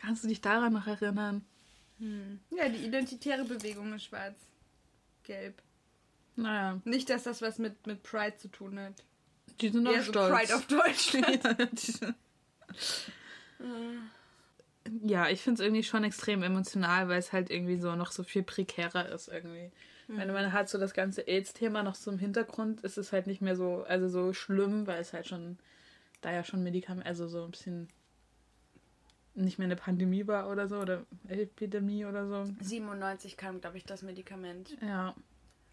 Kannst 0.00 0.24
du 0.24 0.28
dich 0.28 0.40
daran 0.40 0.72
noch 0.72 0.86
erinnern? 0.86 1.44
Ja, 2.50 2.68
die 2.68 2.86
identitäre 2.86 3.44
Bewegung 3.44 3.92
ist 3.94 4.04
schwarz. 4.04 4.36
Gelb. 5.24 5.60
Naja, 6.36 6.80
Nicht, 6.84 7.10
dass 7.10 7.24
das 7.24 7.42
was 7.42 7.58
mit, 7.58 7.86
mit 7.86 8.02
Pride 8.02 8.36
zu 8.36 8.48
tun 8.48 8.78
hat. 8.78 9.04
Die 9.60 9.68
sind 9.70 9.84
noch 9.84 9.92
Eher 9.92 10.02
so 10.02 10.12
stolz. 10.12 10.36
Pride 10.38 10.54
of 10.54 10.66
Deutschland. 10.66 12.14
ja, 15.04 15.28
ich 15.28 15.40
finde 15.40 15.60
es 15.60 15.66
irgendwie 15.66 15.82
schon 15.82 16.04
extrem 16.04 16.42
emotional, 16.42 17.08
weil 17.08 17.18
es 17.18 17.32
halt 17.32 17.50
irgendwie 17.50 17.78
so 17.78 17.94
noch 17.96 18.12
so 18.12 18.22
viel 18.22 18.42
prekärer 18.42 19.08
ist 19.08 19.28
irgendwie. 19.28 19.70
Wenn 20.06 20.32
man 20.32 20.52
hat 20.52 20.68
so 20.68 20.78
das 20.78 20.92
ganze 20.92 21.22
AIDS-Thema 21.22 21.82
noch 21.82 21.94
so 21.94 22.10
im 22.10 22.18
Hintergrund, 22.18 22.82
ist 22.82 22.98
es 22.98 23.12
halt 23.12 23.26
nicht 23.26 23.40
mehr 23.40 23.56
so, 23.56 23.84
also 23.88 24.08
so 24.08 24.32
schlimm, 24.32 24.86
weil 24.86 25.00
es 25.00 25.12
halt 25.12 25.26
schon, 25.26 25.58
da 26.20 26.30
ja 26.32 26.44
schon 26.44 26.62
Medikament, 26.62 27.06
also 27.06 27.26
so 27.26 27.44
ein 27.44 27.50
bisschen 27.50 27.88
nicht 29.34 29.58
mehr 29.58 29.66
eine 29.66 29.76
Pandemie 29.76 30.26
war 30.26 30.50
oder 30.50 30.68
so, 30.68 30.78
oder 30.78 31.04
Epidemie 31.28 32.04
oder 32.04 32.26
so. 32.26 32.44
97 32.60 33.36
kam, 33.36 33.60
glaube 33.60 33.78
ich, 33.78 33.84
das 33.84 34.02
Medikament. 34.02 34.76
Ja. 34.80 35.14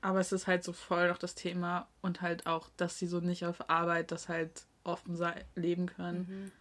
Aber 0.01 0.19
es 0.19 0.31
ist 0.31 0.47
halt 0.47 0.63
so 0.63 0.73
voll 0.73 1.07
noch 1.07 1.17
das 1.17 1.35
Thema 1.35 1.87
und 2.01 2.21
halt 2.21 2.47
auch, 2.47 2.69
dass 2.77 2.97
sie 2.97 3.07
so 3.07 3.19
nicht 3.19 3.45
auf 3.45 3.69
Arbeit 3.69 4.11
das 4.11 4.29
halt 4.29 4.63
offen 4.83 5.15
sei, 5.15 5.45
leben 5.55 5.85
können. 5.85 6.51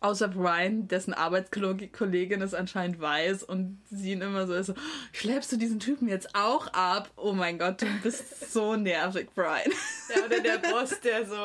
Außer 0.00 0.28
Brian, 0.28 0.86
dessen 0.86 1.14
Arbeitskollegin 1.14 2.42
es 2.42 2.52
anscheinend 2.52 3.00
weiß 3.00 3.42
und 3.42 3.80
sie 3.90 4.12
ihn 4.12 4.20
immer 4.20 4.46
so 4.46 4.52
ist, 4.52 4.66
so, 4.66 4.74
schleppst 5.12 5.50
du 5.50 5.56
diesen 5.56 5.80
Typen 5.80 6.08
jetzt 6.08 6.34
auch 6.34 6.66
ab? 6.74 7.10
Oh 7.16 7.32
mein 7.32 7.58
Gott, 7.58 7.80
du 7.80 7.86
bist 8.02 8.52
so 8.52 8.76
nervig, 8.76 9.30
Brian. 9.34 9.72
Ja, 10.14 10.26
oder 10.26 10.40
der 10.40 10.58
Boss, 10.58 11.00
der 11.00 11.24
so 11.24 11.36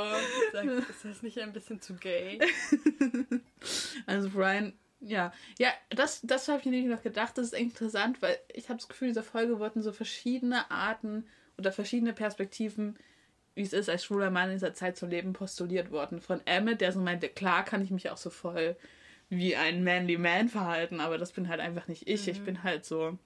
sagt, 0.51 0.89
ist 0.89 1.05
das 1.05 1.23
nicht 1.23 1.39
ein 1.39 1.53
bisschen 1.53 1.79
zu 1.79 1.93
gay? 1.93 2.39
Also 4.05 4.29
Brian, 4.29 4.73
ja. 5.01 5.31
Ja, 5.57 5.69
das, 5.89 6.21
das 6.23 6.47
habe 6.47 6.59
ich 6.59 6.65
nämlich 6.65 6.85
noch 6.85 7.03
gedacht, 7.03 7.37
das 7.37 7.47
ist 7.47 7.53
interessant, 7.53 8.21
weil 8.21 8.37
ich 8.53 8.69
habe 8.69 8.79
das 8.79 8.87
Gefühl, 8.87 9.09
in 9.09 9.13
dieser 9.13 9.23
Folge 9.23 9.59
wurden 9.59 9.81
so 9.81 9.91
verschiedene 9.91 10.69
Arten 10.71 11.27
oder 11.57 11.71
verschiedene 11.71 12.13
Perspektiven, 12.13 12.97
wie 13.55 13.61
es 13.61 13.73
ist, 13.73 13.89
als 13.89 14.03
schwuler 14.03 14.29
Mann 14.29 14.49
in 14.49 14.55
dieser 14.55 14.73
Zeit 14.73 14.97
zu 14.97 15.05
leben, 15.05 15.33
postuliert 15.33 15.91
worden. 15.91 16.21
Von 16.21 16.41
Emmett, 16.45 16.81
der 16.81 16.91
so 16.91 16.99
meinte, 16.99 17.29
klar 17.29 17.63
kann 17.65 17.81
ich 17.81 17.91
mich 17.91 18.09
auch 18.09 18.17
so 18.17 18.29
voll 18.29 18.75
wie 19.29 19.55
ein 19.55 19.83
manly 19.83 20.17
man 20.17 20.49
verhalten, 20.49 20.99
aber 20.99 21.17
das 21.17 21.31
bin 21.31 21.49
halt 21.49 21.59
einfach 21.59 21.87
nicht 21.87 22.07
ich. 22.07 22.25
Mhm. 22.25 22.31
Ich 22.31 22.43
bin 22.43 22.63
halt 22.63 22.85
so, 22.85 23.17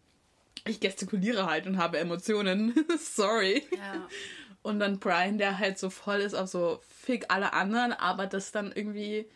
ich 0.65 0.79
gestikuliere 0.79 1.45
halt 1.45 1.65
und 1.65 1.77
habe 1.77 1.97
Emotionen. 1.97 2.73
Sorry. 2.99 3.63
Ja. 3.77 4.07
Und 4.61 4.79
dann 4.79 4.99
Brian, 4.99 5.37
der 5.37 5.59
halt 5.59 5.77
so 5.77 5.89
voll 5.89 6.19
ist 6.19 6.33
auf 6.33 6.49
so 6.49 6.79
fick 6.87 7.25
alle 7.29 7.53
anderen, 7.53 7.93
aber 7.93 8.27
das 8.27 8.51
dann 8.51 8.71
irgendwie 8.71 9.27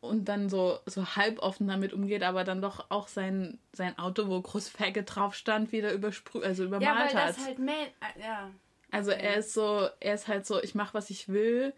und 0.00 0.26
dann 0.26 0.48
so, 0.48 0.78
so 0.86 1.16
halboffen 1.16 1.68
damit 1.68 1.92
umgeht, 1.92 2.22
aber 2.22 2.44
dann 2.44 2.62
doch 2.62 2.86
auch 2.90 3.08
sein, 3.08 3.58
sein 3.72 3.98
Auto, 3.98 4.28
wo 4.28 4.40
groß 4.40 4.68
Faggot 4.68 5.14
drauf 5.14 5.34
stand, 5.34 5.72
wieder 5.72 5.92
übersprüht, 5.92 6.44
also 6.44 6.64
übermalt 6.64 7.12
ja, 7.12 7.18
weil 7.18 7.24
hat. 7.26 7.36
Das 7.36 7.44
halt 7.44 7.58
man 7.58 7.68
äh, 7.68 8.20
ja. 8.20 8.50
Also 8.90 9.10
er 9.10 9.36
ist 9.36 9.52
so, 9.52 9.88
er 10.00 10.14
ist 10.14 10.28
halt 10.28 10.46
so, 10.46 10.62
ich 10.62 10.74
mache, 10.74 10.94
was 10.94 11.10
ich 11.10 11.28
will, 11.28 11.74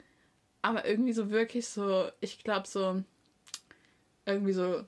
aber 0.62 0.86
irgendwie 0.86 1.12
so 1.12 1.30
wirklich 1.30 1.66
so, 1.66 2.08
ich 2.20 2.44
glaube 2.44 2.68
so, 2.68 3.02
irgendwie 4.26 4.52
so 4.52 4.84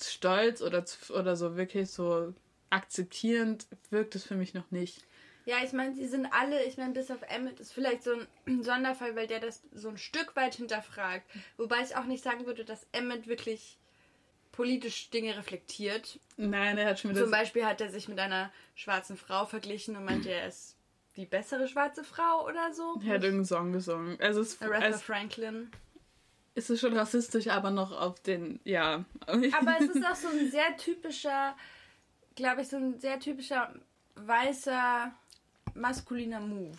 stolz 0.00 0.60
oder, 0.60 0.84
oder 1.10 1.36
so 1.36 1.56
wirklich 1.56 1.90
so 1.90 2.34
akzeptierend 2.70 3.66
wirkt 3.90 4.14
es 4.14 4.24
für 4.24 4.34
mich 4.34 4.52
noch 4.52 4.70
nicht. 4.70 5.02
Ja, 5.48 5.64
ich 5.64 5.72
meine, 5.72 5.94
sie 5.94 6.06
sind 6.06 6.26
alle, 6.26 6.62
ich 6.64 6.76
meine, 6.76 6.92
bis 6.92 7.10
auf 7.10 7.22
Emmett 7.22 7.58
ist 7.58 7.72
vielleicht 7.72 8.02
so 8.02 8.12
ein 8.46 8.62
Sonderfall, 8.62 9.16
weil 9.16 9.26
der 9.26 9.40
das 9.40 9.62
so 9.72 9.88
ein 9.88 9.96
Stück 9.96 10.36
weit 10.36 10.56
hinterfragt. 10.56 11.24
Wobei 11.56 11.80
ich 11.80 11.96
auch 11.96 12.04
nicht 12.04 12.22
sagen 12.22 12.44
würde, 12.44 12.66
dass 12.66 12.86
Emmett 12.92 13.28
wirklich 13.28 13.78
politisch 14.52 15.08
Dinge 15.08 15.38
reflektiert. 15.38 16.20
Nein, 16.36 16.76
er 16.76 16.90
hat 16.90 17.00
schon 17.00 17.12
wieder. 17.12 17.22
Zum 17.22 17.30
Beispiel 17.30 17.64
hat 17.64 17.80
er 17.80 17.88
sich 17.88 18.08
mit 18.08 18.18
einer 18.18 18.52
schwarzen 18.74 19.16
Frau 19.16 19.46
verglichen 19.46 19.96
und 19.96 20.04
meinte, 20.04 20.30
er 20.30 20.48
ist 20.48 20.76
die 21.16 21.24
bessere 21.24 21.66
schwarze 21.66 22.04
Frau 22.04 22.44
oder 22.44 22.74
so. 22.74 23.00
Er 23.00 23.14
hat 23.14 23.22
irgendeinen 23.24 23.46
Song 23.46 23.72
gesungen. 23.72 24.20
Also 24.20 24.42
es, 24.42 24.60
Aretha 24.60 24.88
es, 24.88 25.02
Franklin. 25.02 25.70
Es 26.56 26.68
ist 26.68 26.80
schon 26.80 26.92
rassistisch, 26.94 27.48
aber 27.48 27.70
noch 27.70 27.98
auf 27.98 28.20
den, 28.20 28.60
ja. 28.64 29.06
Aber 29.26 29.76
es 29.80 29.88
ist 29.88 30.04
auch 30.12 30.14
so 30.14 30.28
ein 30.28 30.50
sehr 30.50 30.76
typischer, 30.76 31.56
glaube 32.36 32.60
ich, 32.60 32.68
so 32.68 32.76
ein 32.76 33.00
sehr 33.00 33.18
typischer 33.18 33.72
weißer 34.16 35.14
maskuliner 35.80 36.40
Move. 36.40 36.76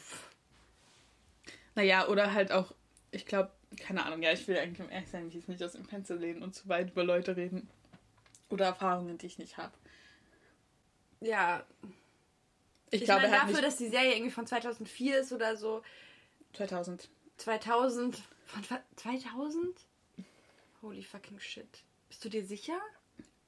Naja, 1.75 2.07
oder 2.07 2.33
halt 2.33 2.51
auch, 2.51 2.73
ich 3.12 3.25
glaube, 3.25 3.51
keine 3.77 4.05
Ahnung, 4.05 4.21
ja, 4.21 4.31
ich 4.31 4.47
will 4.47 4.57
eigentlich 4.57 4.81
um 4.81 4.91
ehrlich 4.91 5.09
sein, 5.09 5.31
ich 5.33 5.47
nicht 5.47 5.63
aus 5.63 5.73
dem 5.73 5.85
Fenster 5.85 6.15
lehnen 6.15 6.43
und 6.43 6.55
zu 6.55 6.67
weit 6.67 6.91
über 6.91 7.03
Leute 7.03 7.35
reden. 7.35 7.69
Oder 8.49 8.65
Erfahrungen, 8.65 9.17
die 9.17 9.27
ich 9.27 9.38
nicht 9.38 9.57
habe. 9.57 9.73
Ja. 11.21 11.63
Ich, 12.89 13.01
ich 13.01 13.05
glaube 13.05 13.21
meine, 13.21 13.35
dafür, 13.35 13.62
dass 13.62 13.77
die 13.77 13.89
Serie 13.89 14.15
irgendwie 14.15 14.31
von 14.31 14.47
2004 14.47 15.19
ist 15.19 15.31
oder 15.31 15.55
so. 15.55 15.83
2000. 16.53 17.09
2000. 17.38 18.17
Von 18.45 18.63
2000? 18.95 19.79
Holy 20.81 21.03
fucking 21.03 21.39
shit. 21.39 21.83
Bist 22.07 22.25
du 22.25 22.29
dir 22.29 22.43
sicher? 22.43 22.79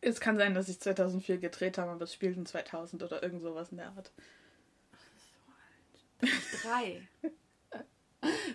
Es 0.02 0.20
kann 0.20 0.38
sein, 0.38 0.54
dass 0.54 0.70
ich 0.70 0.80
2004 0.80 1.38
gedreht 1.38 1.78
habe, 1.78 1.92
aber 1.92 2.04
es 2.04 2.14
spielt 2.14 2.38
in 2.38 2.46
2000 2.46 3.02
oder 3.04 3.24
irgend 3.24 3.42
sowas 3.42 3.72
in 3.72 3.78
der 3.78 3.90
Art. 3.90 4.12
Drei. 6.62 7.08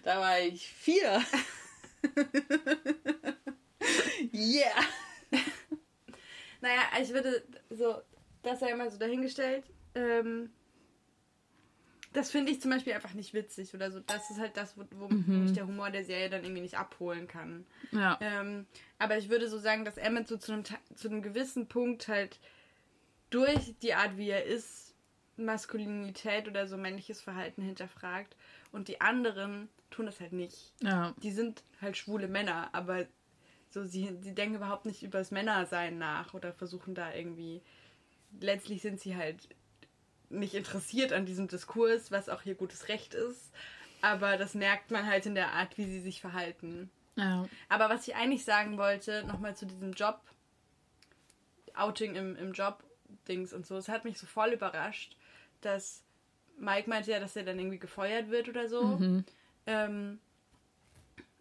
da 0.04 0.20
war 0.20 0.40
ich 0.40 0.68
vier. 0.68 1.22
yeah. 4.32 4.84
Naja, 6.60 6.82
ich 7.00 7.10
würde 7.10 7.44
so, 7.70 8.00
das 8.42 8.60
sei 8.60 8.70
immer 8.70 8.90
so 8.90 8.98
dahingestellt. 8.98 9.64
Ähm, 9.94 10.50
das 12.16 12.30
finde 12.30 12.50
ich 12.50 12.62
zum 12.62 12.70
Beispiel 12.70 12.94
einfach 12.94 13.12
nicht 13.12 13.34
witzig 13.34 13.74
oder 13.74 13.90
so. 13.90 14.00
Das 14.00 14.30
ist 14.30 14.40
halt 14.40 14.56
das, 14.56 14.78
wo, 14.78 14.84
wo 14.92 15.08
mhm. 15.08 15.44
mich 15.44 15.52
der 15.52 15.66
Humor 15.66 15.90
der 15.90 16.04
Serie 16.04 16.30
dann 16.30 16.44
irgendwie 16.44 16.62
nicht 16.62 16.78
abholen 16.78 17.28
kann. 17.28 17.66
Ja. 17.92 18.18
Ähm, 18.22 18.66
aber 18.98 19.18
ich 19.18 19.28
würde 19.28 19.48
so 19.48 19.58
sagen, 19.58 19.84
dass 19.84 19.98
Emmett 19.98 20.26
so 20.26 20.38
zu 20.38 20.52
einem, 20.52 20.64
zu 20.94 21.08
einem 21.08 21.20
gewissen 21.20 21.68
Punkt 21.68 22.08
halt 22.08 22.40
durch 23.28 23.74
die 23.82 23.92
Art, 23.92 24.16
wie 24.16 24.30
er 24.30 24.44
ist, 24.44 24.85
Maskulinität 25.36 26.48
oder 26.48 26.66
so 26.66 26.76
männliches 26.76 27.20
Verhalten 27.20 27.62
hinterfragt 27.62 28.36
und 28.72 28.88
die 28.88 29.00
anderen 29.00 29.68
tun 29.90 30.06
das 30.06 30.20
halt 30.20 30.32
nicht. 30.32 30.72
Ja. 30.82 31.14
Die 31.22 31.30
sind 31.30 31.62
halt 31.80 31.96
schwule 31.96 32.28
Männer, 32.28 32.70
aber 32.72 33.06
so 33.70 33.84
sie, 33.84 34.16
sie 34.20 34.34
denken 34.34 34.56
überhaupt 34.56 34.86
nicht 34.86 35.02
über 35.02 35.18
das 35.18 35.30
Männersein 35.30 35.98
nach 35.98 36.34
oder 36.34 36.52
versuchen 36.52 36.94
da 36.94 37.14
irgendwie. 37.14 37.60
Letztlich 38.40 38.82
sind 38.82 39.00
sie 39.00 39.16
halt 39.16 39.48
nicht 40.28 40.54
interessiert 40.54 41.12
an 41.12 41.26
diesem 41.26 41.48
Diskurs, 41.48 42.10
was 42.10 42.28
auch 42.28 42.42
hier 42.42 42.54
gutes 42.54 42.88
Recht 42.88 43.14
ist. 43.14 43.52
Aber 44.02 44.36
das 44.36 44.54
merkt 44.54 44.90
man 44.90 45.06
halt 45.06 45.26
in 45.26 45.34
der 45.34 45.52
Art, 45.52 45.78
wie 45.78 45.84
sie 45.84 46.00
sich 46.00 46.20
verhalten. 46.20 46.90
Ja. 47.16 47.48
Aber 47.68 47.88
was 47.88 48.06
ich 48.06 48.14
eigentlich 48.14 48.44
sagen 48.44 48.78
wollte, 48.78 49.24
nochmal 49.24 49.56
zu 49.56 49.66
diesem 49.66 49.92
Job, 49.92 50.20
Outing 51.74 52.14
im, 52.14 52.36
im 52.36 52.52
Job, 52.52 52.82
Dings 53.28 53.52
und 53.52 53.66
so, 53.66 53.76
es 53.76 53.88
hat 53.88 54.04
mich 54.04 54.18
so 54.18 54.26
voll 54.26 54.52
überrascht, 54.52 55.16
dass 55.60 56.02
Mike 56.58 56.88
meinte 56.88 57.10
ja, 57.10 57.20
dass 57.20 57.36
er 57.36 57.44
dann 57.44 57.58
irgendwie 57.58 57.78
gefeuert 57.78 58.30
wird 58.30 58.48
oder 58.48 58.68
so. 58.68 58.84
Mhm. 58.84 59.24
Ähm, 59.66 60.18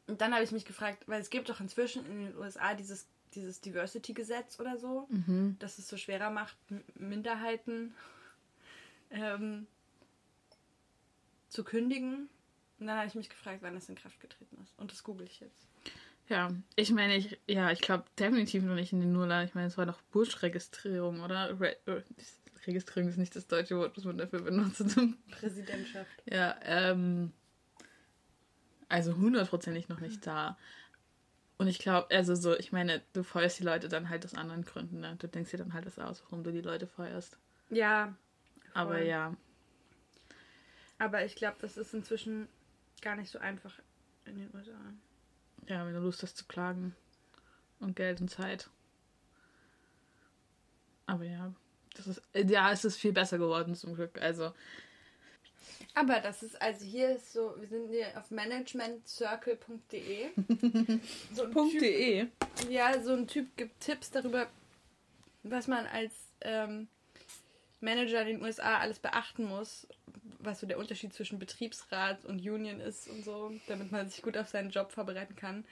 und 0.07 0.21
dann 0.21 0.33
habe 0.33 0.43
ich 0.43 0.51
mich 0.51 0.65
gefragt, 0.65 1.03
weil 1.07 1.21
es 1.21 1.29
gibt 1.29 1.49
doch 1.49 1.59
inzwischen 1.59 2.05
in 2.05 2.25
den 2.25 2.37
USA 2.37 2.73
dieses, 2.73 3.07
dieses 3.33 3.61
Diversity-Gesetz 3.61 4.59
oder 4.59 4.77
so, 4.77 5.07
mhm. 5.09 5.55
das 5.59 5.77
es 5.77 5.87
so 5.87 5.97
schwerer 5.97 6.29
macht, 6.29 6.55
Minderheiten 6.95 7.93
ähm, 9.09 9.67
zu 11.49 11.63
kündigen. 11.63 12.29
Und 12.79 12.87
dann 12.87 12.97
habe 12.97 13.07
ich 13.07 13.15
mich 13.15 13.29
gefragt, 13.29 13.59
wann 13.61 13.75
das 13.75 13.89
in 13.89 13.95
Kraft 13.95 14.19
getreten 14.19 14.57
ist. 14.61 14.77
Und 14.77 14.91
das 14.91 15.03
google 15.03 15.25
ich 15.25 15.39
jetzt. 15.39 15.67
Ja, 16.27 16.51
ich 16.75 16.91
meine, 16.91 17.15
ich, 17.15 17.39
ja, 17.47 17.71
ich 17.71 17.81
glaube 17.81 18.05
definitiv 18.19 18.63
noch 18.63 18.75
nicht 18.75 18.91
in 18.91 18.99
den 18.99 19.13
Nullerjahren. 19.13 19.47
Ich 19.47 19.55
meine, 19.55 19.67
es 19.67 19.77
war 19.77 19.85
doch 19.85 20.01
Bush-Registrierung, 20.11 21.21
oder? 21.21 21.59
Re 21.59 21.77
äh, 21.85 22.01
Registrierung 22.67 23.09
ist 23.09 23.17
nicht 23.17 23.35
das 23.35 23.47
deutsche 23.47 23.77
Wort, 23.77 23.97
was 23.97 24.03
man 24.03 24.17
dafür 24.17 24.41
benutzt. 24.41 24.83
Präsidentschaft. 25.31 26.23
Ja, 26.25 26.57
ähm, 26.63 27.31
also 28.89 29.15
hundertprozentig 29.15 29.89
noch 29.89 29.99
nicht 29.99 30.25
da. 30.25 30.57
Und 31.57 31.67
ich 31.67 31.79
glaube, 31.79 32.13
also 32.13 32.35
so, 32.35 32.57
ich 32.57 32.71
meine, 32.71 33.01
du 33.13 33.23
feuerst 33.23 33.59
die 33.59 33.63
Leute 33.63 33.87
dann 33.87 34.09
halt 34.09 34.25
aus 34.25 34.33
anderen 34.33 34.63
Gründen, 34.63 34.99
ne? 34.99 35.15
Du 35.19 35.27
denkst 35.27 35.51
dir 35.51 35.57
dann 35.57 35.73
halt 35.73 35.85
das 35.85 35.99
aus, 35.99 36.21
warum 36.23 36.43
du 36.43 36.51
die 36.51 36.61
Leute 36.61 36.85
feuerst. 36.85 37.39
Ja. 37.69 38.15
Voll. 38.73 38.81
Aber 38.81 39.01
ja. 39.01 39.35
Aber 40.97 41.25
ich 41.25 41.35
glaube, 41.35 41.57
das 41.61 41.77
ist 41.77 41.93
inzwischen 41.93 42.47
gar 43.01 43.15
nicht 43.15 43.31
so 43.31 43.39
einfach 43.39 43.79
in 44.25 44.37
den 44.37 44.49
USA. 44.53 44.93
Ja, 45.67 45.85
wenn 45.85 45.93
du 45.93 45.99
Lust 46.01 46.23
hast 46.23 46.37
zu 46.37 46.45
klagen. 46.45 46.95
Und 47.79 47.95
Geld 47.95 48.21
und 48.21 48.29
Zeit. 48.29 48.69
Aber 51.05 51.23
ja. 51.23 51.53
Das 51.95 52.07
ist, 52.07 52.21
ja, 52.33 52.71
es 52.71 52.85
ist 52.85 52.97
viel 52.97 53.13
besser 53.13 53.37
geworden 53.37 53.75
zum 53.75 53.93
Glück. 53.95 54.19
Also. 54.21 54.53
Aber 55.93 56.19
das 56.19 56.41
ist, 56.43 56.61
also 56.61 56.85
hier 56.85 57.15
ist 57.15 57.33
so, 57.33 57.55
wir 57.57 57.67
sind 57.67 57.89
hier 57.89 58.07
auf 58.17 58.29
managementcircle.de. 58.29 60.29
so 61.33 61.45
.de? 61.45 62.27
Ja, 62.69 63.01
so 63.01 63.13
ein 63.13 63.27
Typ 63.27 63.55
gibt 63.55 63.79
Tipps 63.79 64.11
darüber, 64.11 64.47
was 65.43 65.67
man 65.67 65.87
als 65.87 66.13
ähm, 66.41 66.89
Manager 67.79 68.21
in 68.21 68.27
den 68.27 68.41
USA 68.41 68.79
alles 68.79 68.99
beachten 68.99 69.45
muss, 69.45 69.87
was 70.39 70.59
so 70.59 70.67
der 70.67 70.77
Unterschied 70.77 71.13
zwischen 71.13 71.39
Betriebsrat 71.39 72.25
und 72.25 72.39
Union 72.39 72.81
ist 72.81 73.07
und 73.07 73.23
so, 73.23 73.53
damit 73.67 73.91
man 73.91 74.09
sich 74.09 74.21
gut 74.21 74.37
auf 74.37 74.49
seinen 74.49 74.71
Job 74.71 74.91
vorbereiten 74.91 75.37
kann. 75.37 75.63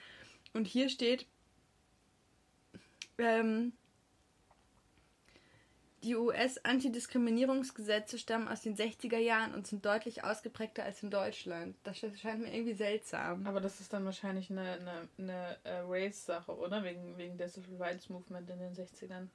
Und 0.54 0.66
hier 0.66 0.88
steht, 0.88 1.26
ähm, 3.18 3.72
die 6.04 6.14
US-Antidiskriminierungsgesetze 6.16 8.18
stammen 8.18 8.48
aus 8.48 8.60
den 8.60 8.76
60er 8.76 9.16
Jahren 9.16 9.54
und 9.54 9.66
sind 9.66 9.82
deutlich 9.84 10.22
ausgeprägter 10.22 10.84
als 10.84 11.02
in 11.02 11.10
Deutschland. 11.10 11.74
Das 11.82 11.98
scheint 11.98 12.42
mir 12.42 12.54
irgendwie 12.54 12.74
seltsam. 12.74 13.46
Aber 13.46 13.60
das 13.60 13.80
ist 13.80 13.92
dann 13.92 14.04
wahrscheinlich 14.04 14.50
eine, 14.50 14.72
eine, 14.72 15.08
eine 15.18 15.56
uh, 15.64 15.90
Race-Sache, 15.90 16.56
oder? 16.56 16.84
Wegen, 16.84 17.16
wegen 17.16 17.38
der 17.38 17.48
Civil 17.48 17.76
Rights 17.78 18.10
Movement 18.10 18.48
in 18.50 18.58
den 18.58 18.74
60ern. 18.74 19.28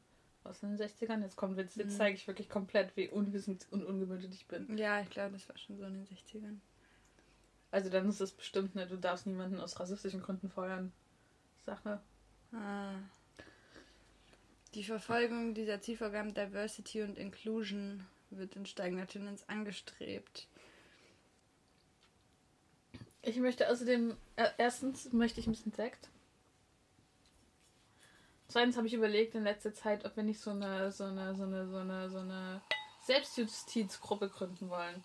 Aus 0.44 0.60
den 0.60 0.78
60ern? 0.78 1.22
Jetzt 1.22 1.36
kommt 1.36 1.58
jetzt, 1.58 1.76
jetzt 1.76 1.94
mhm. 1.94 1.98
zeige 1.98 2.16
ich 2.16 2.28
wirklich 2.28 2.50
komplett, 2.50 2.96
wie 2.96 3.10
unwissend 3.10 3.68
und 3.72 3.84
ungemütlich 3.84 4.32
ich 4.32 4.48
bin. 4.48 4.78
Ja, 4.78 5.02
ich 5.02 5.10
glaube, 5.10 5.34
das 5.34 5.50
war 5.50 5.58
schon 5.58 5.78
so 5.78 5.86
in 5.86 5.94
den 5.94 6.06
60ern. 6.06 6.60
Also 7.72 7.90
dann 7.90 8.08
ist 8.08 8.22
es 8.22 8.32
bestimmt 8.32 8.76
eine, 8.76 8.88
du 8.88 8.96
darfst 8.96 9.28
niemanden 9.28 9.60
aus 9.60 9.80
rassistischen 9.80 10.22
Gründen 10.22 10.50
feuern. 10.50 10.92
Sache. 11.66 12.00
Ah. 12.54 12.94
Die 14.76 14.84
Verfolgung 14.84 15.56
dieser 15.56 15.82
Zielvorgaben 15.82 16.36
Diversity 16.36 17.02
und 17.02 17.18
Inclusion 17.18 18.06
wird 18.30 18.56
in 18.56 18.68
steigender 18.68 19.08
Tendenz 19.08 19.44
angestrebt. 19.48 20.48
Ich 23.24 23.38
möchte 23.38 23.70
außerdem, 23.70 24.16
äh, 24.36 24.50
erstens 24.58 25.12
möchte 25.12 25.40
ich 25.40 25.48
ein 25.48 25.54
bisschen 25.54 25.74
Sekt. 25.74 26.10
Zweitens 28.48 28.78
habe 28.78 28.88
ich 28.88 28.94
überlegt 28.94 29.36
in 29.36 29.44
letzter 29.44 29.74
Zeit, 29.74 30.06
ob 30.06 30.16
wir 30.16 30.24
nicht 30.24 30.40
so 30.40 30.52
eine, 30.52 30.92
so 30.92 31.06
eine, 31.06 31.36
so 31.36 31.44
eine, 31.44 31.68
so 31.68 31.78
eine, 31.78 32.10
so 32.10 32.20
eine 32.20 32.62
Selbstjustizgruppe 33.06 34.30
gründen 34.30 34.70
wollen. 34.70 35.04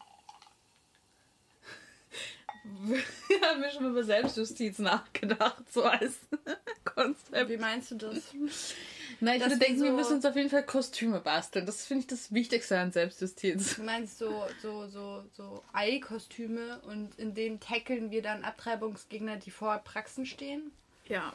Wir 2.65 3.41
haben 3.43 3.63
ja 3.63 3.71
schon 3.71 3.91
über 3.91 4.05
Selbstjustiz 4.05 4.79
nachgedacht, 4.79 5.71
so 5.71 5.85
als 5.85 6.21
Konzept. 6.85 7.51
Wie 7.51 7.59
meinst 7.59 7.91
du 7.91 7.97
das? 7.97 8.35
Na, 9.21 9.35
ich 9.35 9.41
würde 9.43 9.53
wir 9.53 9.59
denken, 9.59 9.83
wir 9.83 9.91
so- 9.91 9.97
müssen 9.97 10.13
uns 10.15 10.25
auf 10.25 10.37
jeden 10.37 10.51
Fall 10.51 10.65
Kostüme 10.65 11.21
basteln. 11.21 11.67
Das 11.67 11.87
finde 11.87 12.01
ich 12.03 12.07
das 12.07 12.33
Wichtigste 12.33 12.79
an 12.79 12.93
Selbstjustiz. 12.93 13.77
Du 13.77 13.83
meinst 13.83 14.19
so, 14.19 14.47
so, 14.61 14.87
so, 14.89 15.25
so 15.33 15.63
Ei-Kostüme 15.73 16.81
und 16.83 17.19
in 17.19 17.35
denen 17.35 17.61
tackeln 17.61 18.11
wir 18.11 18.23
dann 18.23 18.45
Abtreibungsgegner, 18.45 19.37
die 19.37 19.51
vor 19.51 19.79
Praxen 19.79 20.27
stehen? 20.27 20.73
Ja. 21.07 21.33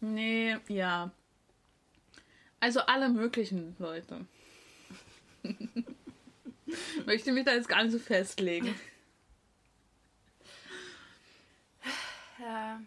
Nee, 0.00 0.56
ja. 0.68 1.10
Also 2.60 2.80
alle 2.80 3.08
möglichen 3.08 3.76
Leute. 3.78 4.24
Möchte 7.06 7.32
mich 7.32 7.44
da 7.44 7.52
jetzt 7.52 7.68
gar 7.68 7.82
nicht 7.82 7.92
so 7.92 7.98
festlegen. 7.98 8.74
Ja. 12.40 12.80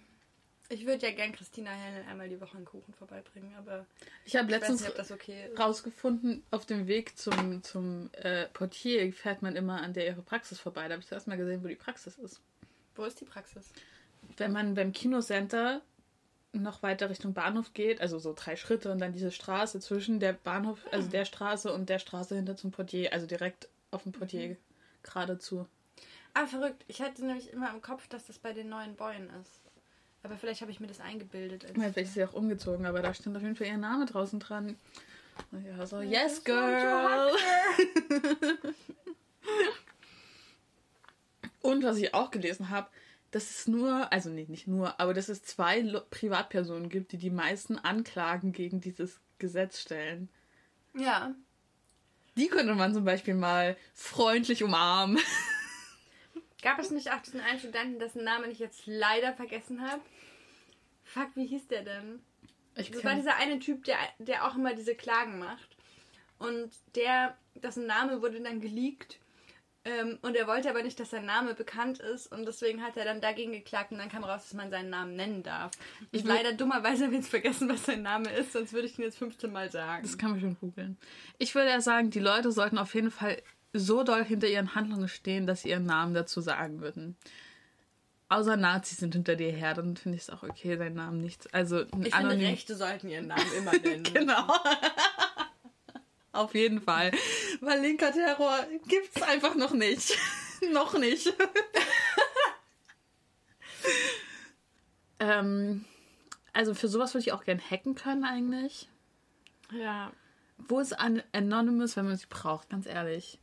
Ich 0.72 0.86
würde 0.86 1.08
ja 1.08 1.14
gern 1.14 1.32
Christina 1.32 1.72
Hellner 1.72 2.08
einmal 2.08 2.30
die 2.30 2.40
Woche 2.40 2.56
einen 2.56 2.66
Kuchen 2.66 2.94
vorbeibringen, 2.94 3.56
aber 3.56 3.88
Ich 4.24 4.36
habe 4.36 4.52
letztens 4.52 4.84
nicht, 4.84 5.12
okay 5.12 5.50
rausgefunden, 5.58 6.44
auf 6.52 6.68
dem 6.68 6.88
Weg 6.88 7.18
zum, 7.18 7.64
zum 7.64 8.12
äh, 8.14 8.46
Portier 8.54 9.12
fährt 9.12 9.42
man 9.42 9.56
immer 9.56 9.82
an 9.82 9.94
der 9.94 10.06
ihre 10.06 10.22
Praxis 10.22 10.60
vorbei. 10.60 10.88
Da 10.88 10.94
habe 10.94 11.02
ich 11.02 11.08
zuerst 11.08 11.28
mal 11.28 11.38
gesehen, 11.38 11.64
wo 11.64 11.68
die 11.68 11.76
Praxis 11.76 12.18
ist. 12.20 12.40
Wo 12.96 13.04
ist 13.04 13.20
die 13.20 13.26
Praxis? 13.26 13.70
Wenn 14.38 14.52
man 14.52 14.76
beim 14.76 14.92
Kinocenter 14.92 15.82
noch 16.54 16.84
weiter 16.84 17.10
Richtung 17.10 17.34
Bahnhof 17.34 17.74
geht, 17.74 18.00
also 18.00 18.20
so 18.20 18.34
drei 18.36 18.56
Schritte 18.56 18.92
und 18.92 19.00
dann 19.00 19.14
diese 19.14 19.32
Straße 19.32 19.80
zwischen 19.80 20.20
der 20.20 20.34
Bahnhof, 20.34 20.80
also 20.92 21.10
der 21.10 21.26
Straße 21.26 21.74
und 21.74 21.90
der 21.90 22.00
Straße 22.00 22.36
hinter 22.36 22.56
zum 22.56 22.72
Portier, 22.72 23.12
also 23.14 23.26
direkt 23.26 23.70
auf 23.90 24.04
dem 24.04 24.12
Portier 24.12 24.56
geradezu. 25.02 25.68
Ah, 26.34 26.46
verrückt. 26.46 26.84
Ich 26.88 27.02
hatte 27.02 27.26
nämlich 27.26 27.52
immer 27.52 27.72
im 27.74 27.82
Kopf, 27.82 28.08
dass 28.08 28.28
das 28.28 28.38
bei 28.38 28.54
den 28.54 28.70
neuen 28.70 28.96
Bäumen 28.96 29.30
ist. 29.42 29.69
Aber 30.24 30.36
vielleicht 30.38 30.62
habe 30.62 30.72
ich 30.72 30.80
mir 30.80 30.88
das 30.88 31.00
eingebildet. 31.00 31.64
als- 31.66 31.74
Vielleicht 31.74 31.98
ist 31.98 32.14
sie 32.14 32.24
auch 32.24 32.34
umgezogen, 32.34 32.86
aber 32.86 33.02
da 33.02 33.14
stand 33.14 33.36
auf 33.38 33.44
jeden 33.44 33.56
Fall 33.56 33.68
ihr 33.68 33.78
Name 33.78 34.06
draußen 34.06 34.40
dran. 34.40 34.76
Und 35.52 35.66
ja, 35.66 35.86
so, 35.86 36.02
yes, 36.02 36.44
girl. 36.44 37.32
Und 41.62 41.84
was 41.84 41.98
ich 41.98 42.14
auch 42.14 42.32
gelesen 42.32 42.70
habe, 42.70 42.90
dass 43.32 43.50
es 43.50 43.68
nur, 43.68 44.12
also 44.12 44.30
nee, 44.30 44.46
nicht 44.50 44.68
nur, 44.68 45.00
aber 45.00 45.14
dass 45.14 45.30
es 45.30 45.44
zwei 45.44 45.82
Privatpersonen 46.10 46.90
gibt, 46.90 47.12
die 47.12 47.18
die 47.18 47.30
meisten 47.30 47.78
Anklagen 47.78 48.52
gegen 48.54 48.82
dieses 48.82 49.20
Gesetz 49.38 49.80
stellen. 49.80 50.30
Ja. 50.98 51.34
Die 52.38 52.48
könnte 52.48 52.74
man 52.76 52.94
zum 52.94 53.06
Beispiel 53.06 53.36
mal 53.36 53.78
freundlich 53.94 54.64
umarmen. 54.64 55.20
Gab 56.62 56.80
es 56.80 56.92
nicht 56.92 57.12
auch 57.12 57.22
diesen 57.22 57.40
einen 57.40 57.60
Studenten, 57.60 58.00
dessen 58.00 58.24
Namen 58.24 58.52
ich 58.52 58.60
jetzt 58.60 58.86
leider 58.86 59.34
vergessen 59.34 59.82
habe? 59.82 60.02
Fuck, 61.04 61.30
wie 61.36 61.46
hieß 61.46 61.68
der 61.68 61.84
denn? 61.84 62.22
Ich 62.76 62.92
Das 62.92 63.04
war 63.04 63.16
dieser 63.16 63.36
eine 63.36 63.60
Typ, 63.60 63.84
der, 63.86 63.98
der 64.20 64.46
auch 64.46 64.56
immer 64.56 64.74
diese 64.74 64.96
Klagen 64.96 65.40
macht. 65.40 65.76
Und 66.38 66.72
der, 66.96 67.38
dessen 67.56 67.86
Name 67.86 68.22
wurde 68.22 68.42
dann 68.42 68.62
geleakt. 68.62 69.20
Ähm, 69.86 70.20
und 70.22 70.36
er 70.36 70.46
wollte 70.48 70.70
aber 70.70 70.84
nicht, 70.84 71.00
dass 71.00 71.10
sein 71.10 71.26
Name 71.26 71.54
bekannt 71.54 72.00
ist. 72.00 72.28
Und 72.32 72.46
deswegen 72.46 72.84
hat 72.84 72.98
er 72.98 73.06
dann 73.06 73.22
dagegen 73.22 73.52
geklagt. 73.52 73.92
Und 73.92 73.98
dann 73.98 74.10
kam 74.10 74.24
raus, 74.24 74.44
dass 74.44 74.54
man 74.54 74.70
seinen 74.70 74.90
Namen 74.90 75.16
nennen 75.16 75.44
darf. 75.44 75.72
Ich 76.12 76.22
Ich 76.22 76.26
leider 76.26 76.54
dummerweise 76.54 77.06
habe 77.06 77.14
ich 77.16 77.22
jetzt 77.22 77.30
vergessen, 77.30 77.70
was 77.70 77.86
sein 77.86 78.02
Name 78.02 78.30
ist. 78.32 78.54
Sonst 78.54 78.74
würde 78.74 78.88
ich 78.88 78.98
ihn 78.98 79.06
jetzt 79.06 79.18
15 79.18 79.52
Mal 79.52 79.72
sagen. 79.72 80.04
das 80.04 80.18
kann 80.18 80.32
man 80.32 80.40
schon 80.40 80.58
googeln. 80.60 80.98
Ich 81.38 81.56
würde 81.56 81.70
ja 81.70 81.82
sagen, 81.82 82.10
die 82.10 82.20
Leute 82.20 82.52
sollten 82.52 82.78
auf 82.78 82.94
jeden 82.94 83.12
Fall 83.12 83.42
so 83.74 84.04
doll 84.04 84.24
hinter 84.24 84.48
ihren 84.48 84.76
Handlungen 84.76 85.08
stehen, 85.08 85.46
dass 85.48 85.62
sie 85.62 85.70
ihren 85.70 85.86
Namen 85.86 86.14
dazu 86.14 86.42
sagen 86.42 86.82
würden. 86.82 87.16
Außer 88.30 88.58
Nazis 88.58 89.00
sind 89.00 89.14
hinter 89.16 89.36
dir 89.36 89.52
her, 89.52 89.74
dann 89.74 89.98
finde 89.98 90.16
ich 90.18 90.24
es 90.24 90.30
auch 90.30 90.44
okay, 90.44 90.76
deinen 90.78 90.96
Namen 90.96 91.20
nicht. 91.20 91.52
Also 91.54 91.82
ich 91.82 92.14
anonym- 92.14 92.30
finde, 92.30 92.46
Rechte 92.48 92.76
sollten 92.76 93.10
ihren 93.10 93.28
Namen 93.28 93.52
immer 93.58 93.72
nennen. 93.84 94.04
Genau. 94.04 94.48
Auf 96.32 96.54
jeden 96.54 96.80
Fall. 96.82 97.12
Weil 97.60 97.82
linker 97.82 98.12
Terror 98.12 98.66
gibt's 98.88 99.22
einfach 99.24 99.56
noch 99.56 99.74
nicht. 99.74 100.16
noch 100.72 100.94
nicht. 100.98 101.34
ähm, 105.20 105.86
also 106.54 106.74
für 106.76 106.88
sowas 106.88 107.14
würde 107.14 107.22
ich 107.26 107.32
auch 107.34 107.44
gern 107.44 107.60
hacken 107.60 107.96
können 107.96 108.24
eigentlich. 108.24 108.88
Ja. 109.72 110.12
Wo 110.58 110.80
ist 110.80 110.94
an 110.94 111.24
Anonymous, 111.34 111.96
wenn 111.98 112.06
man 112.06 112.18
sie 112.18 112.28
braucht? 112.30 112.70
Ganz 112.70 112.86
ehrlich. 112.86 113.40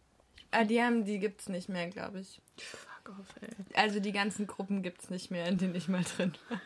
Ah, 0.51 0.65
die 0.65 0.83
haben, 0.83 1.05
die 1.05 1.19
gibt's 1.19 1.49
nicht 1.49 1.69
mehr, 1.69 1.89
glaube 1.89 2.21
ich. 2.21 2.41
Fuck 2.59 3.19
off, 3.19 3.35
ey. 3.41 3.49
Also 3.75 4.01
die 4.01 4.13
ganzen 4.13 4.47
Gruppen 4.47 4.83
gibt's 4.83 5.11
nicht 5.11 5.31
mehr, 5.31 5.47
in 5.47 5.59
denen 5.59 5.75
ich 5.75 5.89
mal 5.89 6.05
drin 6.17 6.33
war. 6.49 6.61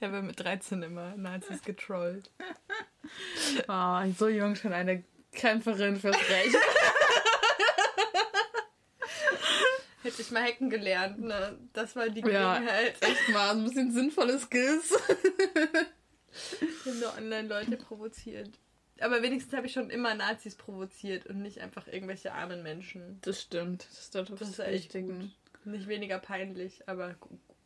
Ich 0.00 0.06
habe 0.06 0.22
mit 0.22 0.38
13 0.38 0.82
immer 0.82 1.16
Nazis 1.16 1.62
getrollt. 1.62 2.30
Oh, 3.68 4.00
so 4.18 4.28
jung 4.28 4.54
schon 4.54 4.74
eine 4.74 5.02
Kämpferin 5.32 5.98
fürs 5.98 6.16
Recht. 6.16 6.54
Hätte 10.02 10.20
ich 10.22 10.30
mal 10.30 10.42
hacken 10.44 10.68
gelernt, 10.68 11.20
ne? 11.20 11.58
Das 11.72 11.96
war 11.96 12.10
die 12.10 12.20
ja, 12.20 12.58
Gelegenheit. 12.58 13.02
echt 13.02 13.28
mal 13.30 13.50
ein 13.56 13.64
bisschen 13.64 13.92
sinnvolle 13.92 14.38
Skills. 14.38 14.94
Ich 16.60 16.86
habe 16.86 16.96
nur 16.96 17.16
Online-Leute 17.16 17.76
provoziert. 17.78 18.58
Aber 19.00 19.22
wenigstens 19.22 19.54
habe 19.54 19.66
ich 19.66 19.72
schon 19.72 19.90
immer 19.90 20.14
Nazis 20.14 20.54
provoziert 20.56 21.26
und 21.26 21.40
nicht 21.42 21.60
einfach 21.60 21.86
irgendwelche 21.86 22.32
armen 22.32 22.62
Menschen. 22.62 23.18
Das 23.22 23.40
stimmt. 23.42 23.86
Das 23.90 23.98
ist 24.00 24.14
Das 24.14 24.28
das 24.28 24.48
ist 24.48 24.58
echt 24.58 24.92
gut. 24.92 25.30
Nicht 25.64 25.86
weniger 25.88 26.18
peinlich, 26.18 26.88
aber 26.88 27.14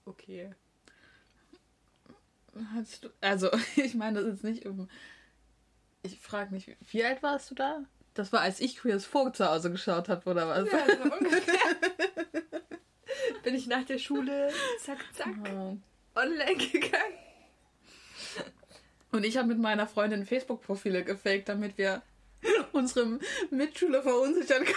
okay. 0.05 0.51
Hattest 2.75 3.05
du, 3.05 3.09
also, 3.21 3.51
ich 3.77 3.95
meine, 3.95 4.23
das 4.23 4.35
ist 4.35 4.45
nicht 4.45 4.67
um. 4.67 4.89
Ich 6.03 6.19
frage 6.21 6.53
mich, 6.53 6.77
wie- 6.91 7.05
alt 7.05 7.23
warst 7.23 7.51
du 7.51 7.55
da? 7.55 7.83
Das 8.15 8.33
war, 8.33 8.41
als 8.41 8.61
ich 8.61 8.77
Queers 8.77 9.07
Vogt 9.07 9.37
zu 9.37 9.49
Hause 9.49 9.71
geschaut 9.71 10.09
habe, 10.11 10.29
oder 10.29 10.49
was? 10.49 10.71
Ja, 10.71 10.85
so 10.87 11.03
ungefähr. 11.15 11.55
Bin 13.43 13.55
ich 13.55 13.67
nach 13.69 13.85
der 13.85 13.99
Schule 13.99 14.51
zack, 14.81 14.99
zack 15.15 15.35
Ja. 15.47 15.77
online 16.15 16.57
gegangen. 16.57 17.19
Und 19.13 19.25
ich 19.25 19.37
habe 19.37 19.49
mit 19.49 19.59
meiner 19.59 19.87
Freundin 19.87 20.27
Facebook-Profile 20.27 21.05
gefaked, 21.05 21.49
damit 21.49 21.79
wir 21.79 22.03
unsere 22.73 23.19
Mitschüler 23.51 24.03
verunsichern 24.03 24.65
können. 24.65 24.77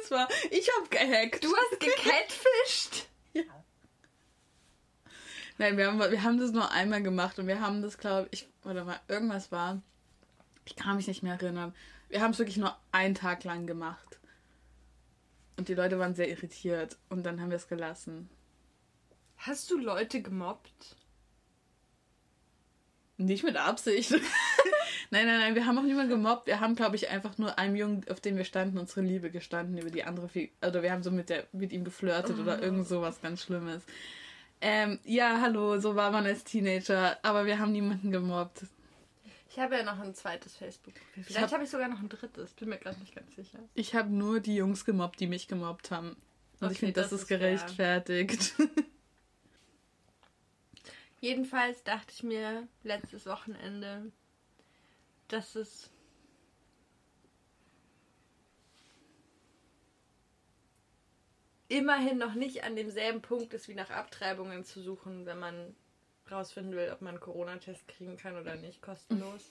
Das 0.00 0.12
war, 0.12 0.28
ich 0.50 0.70
habe 0.74 0.88
gehackt. 0.88 1.44
Du 1.44 1.54
hast 1.54 1.80
gecatfischt? 1.80 3.06
Ja. 3.34 3.42
Nein, 5.58 5.76
wir 5.76 5.88
haben, 5.88 5.98
wir 5.98 6.22
haben 6.22 6.38
das 6.38 6.50
nur 6.50 6.70
einmal 6.70 7.02
gemacht 7.02 7.38
und 7.38 7.46
wir 7.46 7.60
haben 7.60 7.82
das, 7.82 7.98
glaube 7.98 8.26
ich, 8.30 8.48
oder 8.64 8.84
mal 8.84 8.98
irgendwas 9.06 9.52
war. 9.52 9.82
Ich 10.64 10.76
kann 10.76 10.96
mich 10.96 11.08
nicht 11.08 11.22
mehr 11.22 11.34
erinnern. 11.34 11.74
Wir 12.08 12.22
haben 12.22 12.30
es 12.30 12.38
wirklich 12.38 12.56
nur 12.56 12.74
einen 12.90 13.14
Tag 13.14 13.44
lang 13.44 13.66
gemacht. 13.66 14.18
Und 15.58 15.68
die 15.68 15.74
Leute 15.74 15.98
waren 15.98 16.14
sehr 16.14 16.30
irritiert 16.30 16.96
und 17.10 17.24
dann 17.24 17.40
haben 17.40 17.50
wir 17.50 17.56
es 17.56 17.68
gelassen. 17.68 18.30
Hast 19.36 19.70
du 19.70 19.76
Leute 19.76 20.22
gemobbt? 20.22 20.96
Nicht 23.18 23.42
mit 23.44 23.56
Absicht. 23.56 24.10
nein, 25.10 25.26
nein, 25.26 25.38
nein, 25.40 25.54
wir 25.54 25.66
haben 25.66 25.76
auch 25.78 25.82
niemanden 25.82 26.10
gemobbt. 26.10 26.46
Wir 26.46 26.60
haben, 26.60 26.74
glaube 26.76 26.96
ich, 26.96 27.08
einfach 27.10 27.36
nur 27.36 27.58
einem 27.58 27.76
Jungen, 27.76 28.04
auf 28.08 28.20
dem 28.20 28.36
wir 28.36 28.44
standen, 28.44 28.78
unsere 28.78 29.00
Liebe 29.02 29.30
gestanden 29.30 29.76
über 29.76 29.90
die 29.90 30.04
andere. 30.04 30.28
Fi- 30.28 30.52
Oder 30.64 30.82
wir 30.82 30.92
haben 30.92 31.02
so 31.02 31.10
mit, 31.10 31.28
der, 31.28 31.46
mit 31.52 31.72
ihm 31.72 31.84
geflirtet 31.84 32.38
oder 32.38 32.62
irgend 32.62 32.86
sowas 32.86 33.20
ganz 33.20 33.42
Schlimmes. 33.42 33.82
Ähm, 34.60 34.98
ja, 35.04 35.40
hallo, 35.40 35.78
so 35.78 35.94
war 35.96 36.10
man 36.10 36.26
als 36.26 36.42
Teenager, 36.44 37.18
aber 37.22 37.44
wir 37.46 37.58
haben 37.58 37.72
niemanden 37.72 38.10
gemobbt. 38.10 38.62
Ich 39.50 39.58
habe 39.58 39.76
ja 39.76 39.82
noch 39.82 39.98
ein 39.98 40.14
zweites 40.14 40.56
Facebook-Profil. 40.56 41.24
Vielleicht 41.24 41.44
hab- 41.46 41.52
habe 41.52 41.64
ich 41.64 41.70
sogar 41.70 41.88
noch 41.88 42.00
ein 42.00 42.08
drittes. 42.08 42.52
Bin 42.52 42.68
mir 42.68 42.78
gerade 42.78 42.98
nicht 43.00 43.14
ganz 43.14 43.34
sicher. 43.34 43.58
Ich 43.74 43.94
habe 43.94 44.10
nur 44.10 44.40
die 44.40 44.54
Jungs 44.56 44.84
gemobbt, 44.84 45.18
die 45.20 45.26
mich 45.26 45.48
gemobbt 45.48 45.90
haben. 45.90 46.10
Und 46.60 46.70
ich 46.72 46.78
Okay, 46.78 46.92
finde, 46.92 46.92
das, 46.94 47.10
das 47.10 47.22
ist 47.22 47.30
ist 47.30 47.70
fair. 47.76 48.04
Jedenfalls 51.20 51.82
dachte 51.82 52.12
ich 52.12 52.22
mir 52.22 52.68
letztes 52.84 53.26
Wochenende, 53.26 54.12
dass 55.26 55.56
es 55.56 55.90
immerhin 61.68 62.18
noch 62.18 62.34
nicht 62.34 62.64
an 62.64 62.76
demselben 62.76 63.20
Punkt 63.20 63.52
ist, 63.52 63.68
wie 63.68 63.74
nach 63.74 63.90
Abtreibungen 63.90 64.64
zu 64.64 64.80
suchen, 64.80 65.26
wenn 65.26 65.38
man 65.38 65.76
rausfinden 66.30 66.76
will, 66.76 66.90
ob 66.92 67.00
man 67.00 67.14
einen 67.14 67.20
Corona-Test 67.20 67.88
kriegen 67.88 68.16
kann 68.16 68.36
oder 68.36 68.54
nicht, 68.56 68.80
kostenlos. 68.80 69.44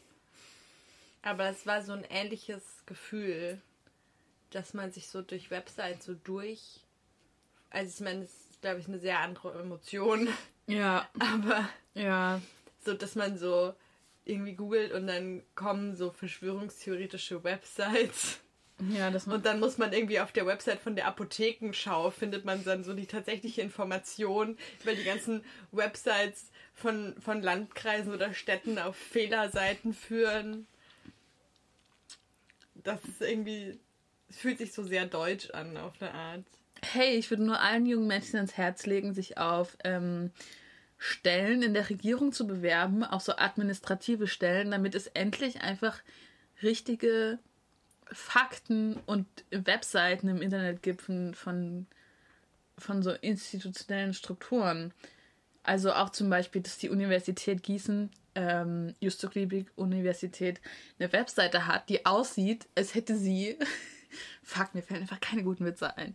Aber 1.21 1.49
es 1.49 1.65
war 1.65 1.81
so 1.81 1.93
ein 1.93 2.05
ähnliches 2.09 2.85
Gefühl, 2.85 3.61
dass 4.51 4.73
man 4.73 4.91
sich 4.91 5.09
so 5.09 5.21
durch 5.21 5.51
Websites 5.51 6.05
so 6.05 6.13
durch. 6.13 6.79
Also 7.69 7.89
ich 7.89 7.99
meine, 7.99 8.23
es 8.23 8.31
ist, 8.51 8.61
glaube 8.61 8.79
ich, 8.79 8.87
eine 8.87 8.99
sehr 8.99 9.19
andere 9.19 9.59
Emotion. 9.59 10.29
Ja, 10.67 11.09
Aber 11.19 11.67
ja. 11.93 12.41
so, 12.85 12.93
dass 12.93 13.15
man 13.15 13.37
so 13.37 13.73
irgendwie 14.25 14.53
googelt 14.53 14.91
und 14.91 15.07
dann 15.07 15.43
kommen 15.55 15.95
so 15.95 16.11
verschwörungstheoretische 16.11 17.43
Websites 17.43 18.39
Ja, 18.93 19.09
das 19.09 19.25
Und 19.25 19.45
dann 19.45 19.59
muss 19.59 19.77
man 19.77 19.91
irgendwie 19.91 20.19
auf 20.19 20.31
der 20.31 20.45
Website 20.45 20.79
von 20.79 20.95
der 20.95 21.07
Apothekenschau 21.07 22.11
findet 22.11 22.45
man 22.45 22.63
dann 22.63 22.83
so 22.83 22.93
die 22.93 23.07
tatsächliche 23.07 23.61
Information 23.61 24.57
über 24.83 24.93
die 24.93 25.03
ganzen 25.03 25.43
Websites 25.71 26.51
von, 26.75 27.15
von 27.19 27.41
Landkreisen 27.41 28.13
oder 28.13 28.33
Städten 28.33 28.77
auf 28.77 28.95
Fehlerseiten 28.95 29.93
führen. 29.93 30.67
Das 32.75 33.03
ist 33.03 33.21
irgendwie, 33.21 33.79
es 34.29 34.37
fühlt 34.37 34.59
sich 34.59 34.73
so 34.73 34.83
sehr 34.83 35.05
deutsch 35.07 35.49
an 35.51 35.75
auf 35.77 35.93
eine 35.99 36.13
Art. 36.13 36.45
Hey, 36.81 37.15
ich 37.15 37.29
würde 37.29 37.43
nur 37.43 37.59
allen 37.59 37.85
jungen 37.85 38.07
Menschen 38.07 38.37
ans 38.37 38.57
Herz 38.57 38.85
legen, 38.85 39.13
sich 39.13 39.37
auf 39.37 39.77
ähm, 39.83 40.31
Stellen 40.97 41.61
in 41.61 41.73
der 41.73 41.89
Regierung 41.89 42.31
zu 42.31 42.47
bewerben, 42.47 43.03
auch 43.03 43.21
so 43.21 43.35
administrative 43.35 44.27
Stellen, 44.27 44.71
damit 44.71 44.95
es 44.95 45.07
endlich 45.07 45.61
einfach 45.61 46.01
richtige 46.63 47.39
Fakten 48.11 48.97
und 49.05 49.27
Webseiten 49.51 50.27
im 50.27 50.41
Internet 50.41 50.81
gibt 50.81 51.01
von, 51.01 51.33
von, 51.33 51.87
von 52.77 53.03
so 53.03 53.11
institutionellen 53.11 54.13
Strukturen. 54.13 54.93
Also 55.63 55.93
auch 55.93 56.09
zum 56.11 56.29
Beispiel, 56.29 56.61
dass 56.61 56.77
die 56.77 56.89
Universität 56.89 57.61
Gießen, 57.61 58.09
ähm, 58.35 58.95
Justus 58.99 59.35
Liebig 59.35 59.67
Universität, 59.75 60.61
eine 60.97 61.11
Webseite 61.11 61.67
hat, 61.67 61.89
die 61.89 62.05
aussieht, 62.05 62.67
als 62.75 62.95
hätte 62.95 63.17
sie. 63.17 63.57
Fuck, 64.43 64.73
mir 64.73 64.81
fällen 64.81 65.01
einfach 65.01 65.19
keine 65.19 65.43
guten 65.43 65.65
Witze 65.65 65.97
ein. 65.97 66.13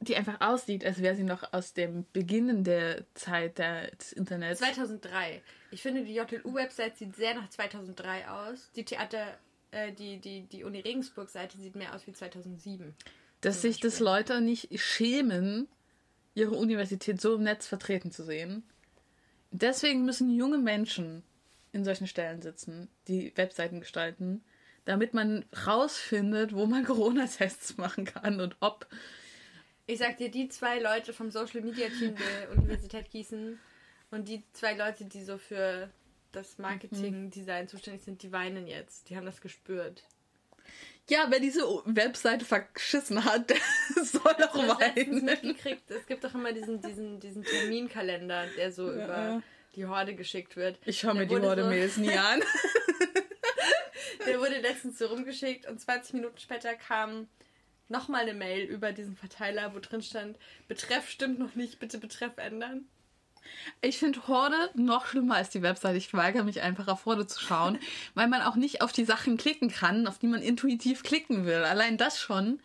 Die 0.00 0.16
einfach 0.16 0.40
aussieht, 0.40 0.84
als 0.84 1.02
wäre 1.02 1.16
sie 1.16 1.24
noch 1.24 1.52
aus 1.52 1.74
dem 1.74 2.06
Beginn 2.12 2.62
der 2.62 3.04
Zeit 3.14 3.58
des 3.58 4.12
Internets. 4.12 4.60
2003. 4.60 5.42
Ich 5.72 5.82
finde, 5.82 6.04
die 6.04 6.14
JLU-Website 6.14 6.96
sieht 6.96 7.16
sehr 7.16 7.34
nach 7.34 7.50
2003 7.50 8.28
aus. 8.28 8.70
Die 8.76 8.84
Theater, 8.84 9.38
äh, 9.72 9.92
die, 9.92 10.18
die, 10.18 10.42
die 10.42 10.62
Uni 10.62 10.80
Regensburg-Seite 10.80 11.58
sieht 11.58 11.74
mehr 11.74 11.94
aus 11.94 12.06
wie 12.06 12.12
2007. 12.12 12.94
Dass 13.40 13.62
sich 13.62 13.80
das 13.80 13.98
Leute 13.98 14.40
nicht 14.40 14.68
schämen, 14.80 15.68
ihre 16.34 16.54
Universität 16.54 17.20
so 17.20 17.34
im 17.34 17.42
Netz 17.42 17.66
vertreten 17.66 18.12
zu 18.12 18.24
sehen. 18.24 18.62
Deswegen 19.50 20.04
müssen 20.04 20.30
junge 20.30 20.58
Menschen 20.58 21.22
in 21.72 21.84
solchen 21.84 22.06
Stellen 22.06 22.42
sitzen, 22.42 22.88
die 23.08 23.36
Webseiten 23.36 23.80
gestalten, 23.80 24.42
damit 24.84 25.12
man 25.14 25.44
rausfindet, 25.66 26.54
wo 26.54 26.66
man 26.66 26.84
Corona-Tests 26.86 27.76
machen 27.76 28.04
kann 28.04 28.40
und 28.40 28.56
ob. 28.60 28.86
Ich 29.90 29.98
sag 30.00 30.18
dir, 30.18 30.30
die 30.30 30.50
zwei 30.50 30.78
Leute 30.80 31.14
vom 31.14 31.30
Social 31.30 31.62
Media 31.62 31.88
Team 31.88 32.14
der 32.14 32.50
Universität 32.58 33.10
Gießen 33.10 33.58
und 34.10 34.28
die 34.28 34.42
zwei 34.52 34.74
Leute, 34.74 35.06
die 35.06 35.22
so 35.24 35.38
für 35.38 35.88
das 36.32 36.58
Marketing-Design 36.58 37.68
zuständig 37.68 38.02
sind, 38.04 38.22
die 38.22 38.30
weinen 38.30 38.66
jetzt. 38.66 39.08
Die 39.08 39.16
haben 39.16 39.24
das 39.24 39.40
gespürt. 39.40 40.04
Ja, 41.08 41.24
wer 41.30 41.40
diese 41.40 41.62
Webseite 41.86 42.44
verschissen 42.44 43.24
hat, 43.24 43.48
der 43.50 43.56
soll 44.04 44.34
doch 44.38 44.54
weinen. 44.78 45.24
mitgekriegt, 45.24 45.90
es 45.90 46.06
gibt 46.06 46.22
doch 46.22 46.34
immer 46.34 46.52
diesen, 46.52 46.82
diesen, 46.82 47.18
diesen 47.18 47.42
Terminkalender, 47.44 48.44
der 48.58 48.70
so 48.70 48.92
Ja. 48.92 49.04
über 49.04 49.42
die 49.74 49.86
Horde 49.86 50.14
geschickt 50.14 50.56
wird. 50.56 50.78
Ich 50.84 50.98
schaue 51.00 51.14
mir 51.14 51.26
die 51.26 51.36
Horde-Mails 51.40 51.96
nie 51.96 52.12
an. 52.12 52.42
Der 54.26 54.38
wurde 54.40 54.58
letztens 54.58 54.98
so 54.98 55.06
rumgeschickt 55.06 55.66
und 55.66 55.80
20 55.80 56.14
Minuten 56.14 56.36
später 56.38 56.74
kam 56.74 57.28
nochmal 57.88 58.22
eine 58.22 58.34
Mail 58.34 58.64
über 58.64 58.92
diesen 58.92 59.16
Verteiler, 59.16 59.74
wo 59.74 59.78
drin 59.78 60.02
stand, 60.02 60.38
Betreff 60.68 61.08
stimmt 61.08 61.38
noch 61.38 61.54
nicht, 61.54 61.78
bitte 61.78 61.98
Betreff 61.98 62.36
ändern. 62.36 62.86
Ich 63.80 63.98
finde 63.98 64.26
Horde 64.28 64.70
noch 64.74 65.06
schlimmer 65.06 65.36
als 65.36 65.50
die 65.50 65.62
Webseite. 65.62 65.96
Ich 65.96 66.12
weigere 66.12 66.44
mich 66.44 66.60
einfach 66.60 66.88
auf 66.88 67.06
Horde 67.06 67.26
zu 67.26 67.40
schauen, 67.40 67.78
weil 68.14 68.28
man 68.28 68.42
auch 68.42 68.56
nicht 68.56 68.82
auf 68.82 68.92
die 68.92 69.04
Sachen 69.04 69.36
klicken 69.36 69.70
kann, 69.70 70.06
auf 70.06 70.18
die 70.18 70.26
man 70.26 70.42
intuitiv 70.42 71.02
klicken 71.02 71.46
will. 71.46 71.64
Allein 71.64 71.96
das 71.96 72.20
schon 72.20 72.60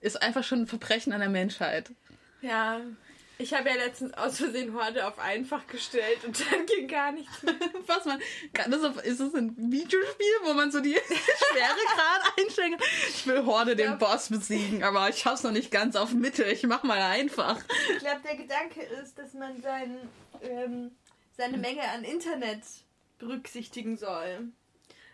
ist 0.00 0.20
einfach 0.20 0.42
schon 0.42 0.62
ein 0.62 0.66
Verbrechen 0.66 1.12
an 1.12 1.20
der 1.20 1.28
Menschheit. 1.28 1.92
Ja, 2.40 2.80
ich 3.38 3.52
habe 3.54 3.68
ja 3.68 3.74
letztens 3.76 4.14
aus 4.14 4.38
Versehen 4.38 4.74
Horde 4.74 5.06
auf 5.06 5.18
einfach 5.18 5.66
gestellt 5.66 6.24
und 6.24 6.38
dann 6.40 6.66
ging 6.66 6.86
gar 6.88 7.12
nichts 7.12 7.42
mehr. 7.42 7.54
Was 7.86 8.04
man 8.04 8.20
kann 8.52 8.70
das 8.70 8.84
auf, 8.84 9.02
ist 9.02 9.20
es 9.20 9.34
ein 9.34 9.54
Videospiel, 9.56 10.32
wo 10.44 10.52
man 10.54 10.70
so 10.70 10.80
die 10.80 10.94
Schweregrad 10.96 12.38
einstellen 12.38 12.72
kann? 12.72 12.88
Ich 13.08 13.26
will 13.26 13.44
Horde 13.44 13.74
den 13.76 13.86
Ja. 13.90 13.94
Boss 13.96 14.28
besiegen, 14.28 14.84
aber 14.84 15.08
ich 15.08 15.18
schaff's 15.18 15.42
noch 15.42 15.50
nicht 15.52 15.70
ganz 15.70 15.96
auf 15.96 16.12
Mitte. 16.12 16.44
Ich 16.44 16.62
mach 16.64 16.82
mal 16.82 17.00
einfach. 17.00 17.58
Ich 17.92 17.98
glaube, 17.98 18.20
der 18.24 18.36
Gedanke 18.36 18.82
ist, 18.82 19.18
dass 19.18 19.34
man 19.34 19.60
sein, 19.60 19.96
ähm, 20.42 20.92
seine 21.36 21.58
Menge 21.58 21.82
an 21.90 22.04
Internet 22.04 22.62
berücksichtigen 23.18 23.96
soll. 23.96 24.52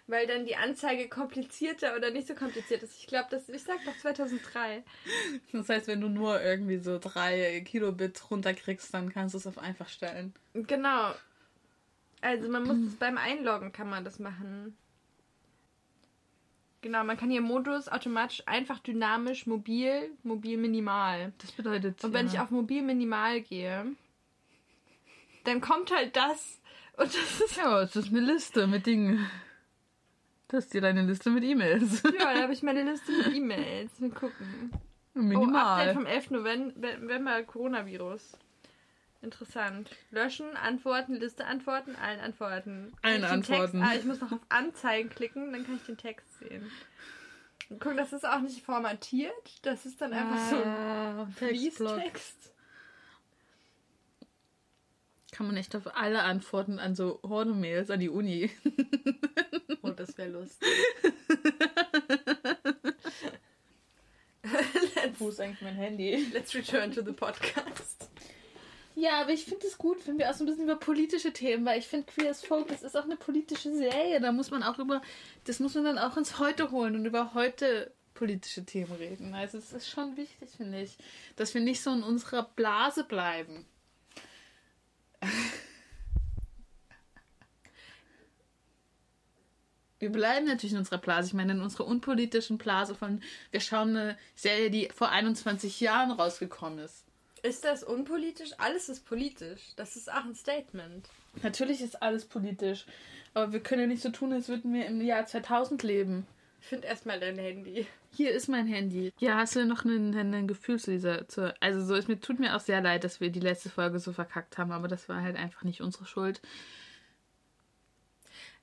Weil 0.08 0.26
dann 0.26 0.46
die 0.46 0.56
Anzeige 0.56 1.08
komplizierter 1.08 1.94
oder 1.94 2.10
nicht 2.10 2.26
so 2.26 2.34
kompliziert 2.34 2.82
ist. 2.82 2.98
Ich 2.98 3.06
glaube, 3.06 3.28
das, 3.30 3.48
ich 3.48 3.62
sag 3.62 3.84
doch 3.84 3.96
2003. 3.98 4.82
Das 5.52 5.68
heißt, 5.68 5.86
wenn 5.86 6.00
du 6.00 6.08
nur 6.08 6.42
irgendwie 6.42 6.78
so 6.78 6.98
drei 6.98 7.60
Kilobit 7.64 8.30
runterkriegst, 8.30 8.92
dann 8.92 9.12
kannst 9.12 9.34
du 9.34 9.38
es 9.38 9.46
auf 9.46 9.58
einfach 9.58 9.88
stellen. 9.88 10.34
Genau. 10.54 11.14
Also 12.20 12.48
man 12.48 12.64
muss 12.64 12.78
es 12.78 12.96
beim 12.96 13.18
Einloggen 13.18 13.70
kann 13.70 13.88
man 13.88 14.04
das 14.04 14.18
machen. 14.18 14.76
Genau, 16.80 17.04
man 17.04 17.16
kann 17.16 17.30
hier 17.30 17.40
Modus 17.40 17.88
automatisch 17.88 18.42
einfach 18.46 18.78
dynamisch 18.78 19.46
mobil, 19.46 20.10
mobil 20.22 20.56
minimal. 20.56 21.32
Das 21.38 21.52
bedeutet. 21.52 22.02
Und 22.02 22.12
wenn 22.12 22.26
ja. 22.26 22.32
ich 22.32 22.40
auf 22.40 22.50
mobil 22.50 22.82
minimal 22.82 23.40
gehe, 23.40 23.84
dann 25.44 25.60
kommt 25.60 25.94
halt 25.94 26.16
das 26.16 26.60
und 26.96 27.06
das 27.14 27.40
ist 27.40 27.56
Ja, 27.56 27.82
es 27.82 27.94
ist 27.94 28.08
eine 28.08 28.20
Liste 28.20 28.66
mit 28.66 28.86
Dingen. 28.86 29.28
Das 30.48 30.64
ist 30.64 30.74
dir 30.74 30.80
deine 30.80 31.02
Liste 31.02 31.30
mit 31.30 31.44
E-Mails. 31.44 32.02
ja, 32.02 32.34
da 32.34 32.42
habe 32.42 32.52
ich 32.52 32.62
meine 32.62 32.82
Liste 32.82 33.12
mit 33.12 33.34
E-Mails. 33.34 33.98
Mal 34.00 34.10
gucken. 34.10 34.72
Oh, 35.14 35.20
Update 35.20 35.38
Minimal. 35.40 35.94
vom 35.94 36.06
11. 36.06 36.30
November, 36.30 37.42
Coronavirus. 37.42 38.36
Interessant. 39.20 39.90
Löschen, 40.12 40.56
Antworten, 40.56 41.14
Liste 41.16 41.44
antworten, 41.44 41.96
allen 41.96 42.20
antworten. 42.20 42.92
Allen 43.02 43.24
antworten. 43.24 43.80
Text, 43.80 43.92
ah, 43.92 43.96
ich 43.98 44.04
muss 44.04 44.20
noch 44.20 44.30
auf 44.30 44.38
Anzeigen 44.48 45.10
klicken, 45.10 45.50
dann 45.52 45.64
kann 45.66 45.74
ich 45.74 45.82
den 45.86 45.96
Text 45.96 46.38
sehen. 46.38 46.70
Guck, 47.80 47.96
das 47.96 48.12
ist 48.12 48.24
auch 48.28 48.38
nicht 48.40 48.64
formatiert. 48.64 49.32
Das 49.62 49.86
ist 49.86 50.00
dann 50.00 50.12
einfach 50.12 50.38
so 50.50 50.56
ein 50.56 50.62
Ah. 50.68 51.26
Fließtext. 51.34 52.52
Kann 55.38 55.46
man 55.46 55.56
echt 55.56 55.76
auf 55.76 55.96
alle 55.96 56.24
Antworten 56.24 56.80
an 56.80 56.96
so 56.96 57.20
Horde-Mails 57.22 57.92
an 57.92 58.00
die 58.00 58.08
Uni. 58.08 58.50
Oh, 59.82 59.90
das 59.90 60.18
wäre 60.18 60.30
lustig. 60.30 60.68
Wo 65.18 65.28
ist 65.28 65.40
eigentlich 65.40 65.62
mein 65.62 65.76
Handy? 65.76 66.26
let's 66.32 66.52
return 66.56 66.90
to 66.90 67.02
the 67.02 67.12
podcast. 67.12 68.10
Ja, 68.96 69.20
aber 69.20 69.30
ich 69.30 69.44
finde 69.44 69.68
es 69.68 69.78
gut, 69.78 70.04
wenn 70.08 70.18
wir 70.18 70.28
auch 70.28 70.34
so 70.34 70.42
ein 70.42 70.48
bisschen 70.48 70.64
über 70.64 70.74
politische 70.74 71.32
Themen, 71.32 71.64
weil 71.64 71.78
ich 71.78 71.86
finde 71.86 72.10
Queer 72.12 72.30
as 72.30 72.44
Folk, 72.44 72.66
das 72.66 72.82
ist 72.82 72.96
auch 72.96 73.04
eine 73.04 73.16
politische 73.16 73.72
Serie. 73.72 74.20
Da 74.20 74.32
muss 74.32 74.50
man 74.50 74.64
auch 74.64 74.80
über, 74.80 75.00
das 75.44 75.60
muss 75.60 75.76
man 75.76 75.84
dann 75.84 75.98
auch 75.98 76.16
ins 76.16 76.40
Heute 76.40 76.72
holen 76.72 76.96
und 76.96 77.06
über 77.06 77.34
heute 77.34 77.92
politische 78.14 78.64
Themen 78.64 78.92
reden. 78.94 79.32
Also 79.34 79.58
es 79.58 79.72
ist 79.72 79.88
schon 79.88 80.16
wichtig, 80.16 80.50
finde 80.56 80.82
ich, 80.82 80.98
dass 81.36 81.54
wir 81.54 81.60
nicht 81.60 81.80
so 81.80 81.92
in 81.92 82.02
unserer 82.02 82.42
Blase 82.42 83.04
bleiben. 83.04 83.64
Wir 89.98 90.10
bleiben 90.10 90.46
natürlich 90.46 90.72
in 90.72 90.78
unserer 90.78 90.98
Blase. 90.98 91.28
Ich 91.28 91.34
meine, 91.34 91.52
in 91.52 91.60
unserer 91.60 91.86
unpolitischen 91.86 92.58
Blase 92.58 92.94
von, 92.94 93.22
wir 93.50 93.60
schauen 93.60 93.96
eine 93.96 94.18
Serie, 94.34 94.70
die 94.70 94.88
vor 94.94 95.10
21 95.10 95.80
Jahren 95.80 96.12
rausgekommen 96.12 96.78
ist. 96.78 97.04
Ist 97.42 97.64
das 97.64 97.82
unpolitisch? 97.84 98.50
Alles 98.58 98.88
ist 98.88 99.04
politisch. 99.06 99.60
Das 99.76 99.96
ist 99.96 100.10
auch 100.10 100.24
ein 100.24 100.34
Statement. 100.34 101.08
Natürlich 101.42 101.80
ist 101.80 102.02
alles 102.02 102.24
politisch, 102.24 102.86
aber 103.34 103.52
wir 103.52 103.60
können 103.60 103.82
ja 103.82 103.86
nicht 103.86 104.02
so 104.02 104.10
tun, 104.10 104.32
als 104.32 104.48
würden 104.48 104.72
wir 104.72 104.86
im 104.86 105.00
Jahr 105.00 105.26
2000 105.26 105.82
leben. 105.82 106.26
Find 106.60 106.84
erstmal 106.84 107.20
dein 107.20 107.38
Handy. 107.38 107.86
Hier 108.12 108.32
ist 108.32 108.48
mein 108.48 108.66
Handy. 108.66 109.12
Ja, 109.18 109.36
hast 109.36 109.54
du 109.54 109.64
noch 109.64 109.84
ein, 109.84 110.48
Gefühl 110.48 110.80
zu 110.80 110.90
dieser. 110.90 111.28
Zu, 111.28 111.54
also, 111.60 111.84
so, 111.84 111.94
es 111.94 112.06
tut 112.20 112.40
mir 112.40 112.56
auch 112.56 112.60
sehr 112.60 112.80
leid, 112.80 113.04
dass 113.04 113.20
wir 113.20 113.30
die 113.30 113.40
letzte 113.40 113.70
Folge 113.70 114.00
so 114.00 114.12
verkackt 114.12 114.58
haben, 114.58 114.72
aber 114.72 114.88
das 114.88 115.08
war 115.08 115.22
halt 115.22 115.36
einfach 115.36 115.62
nicht 115.62 115.80
unsere 115.80 116.06
Schuld. 116.06 116.40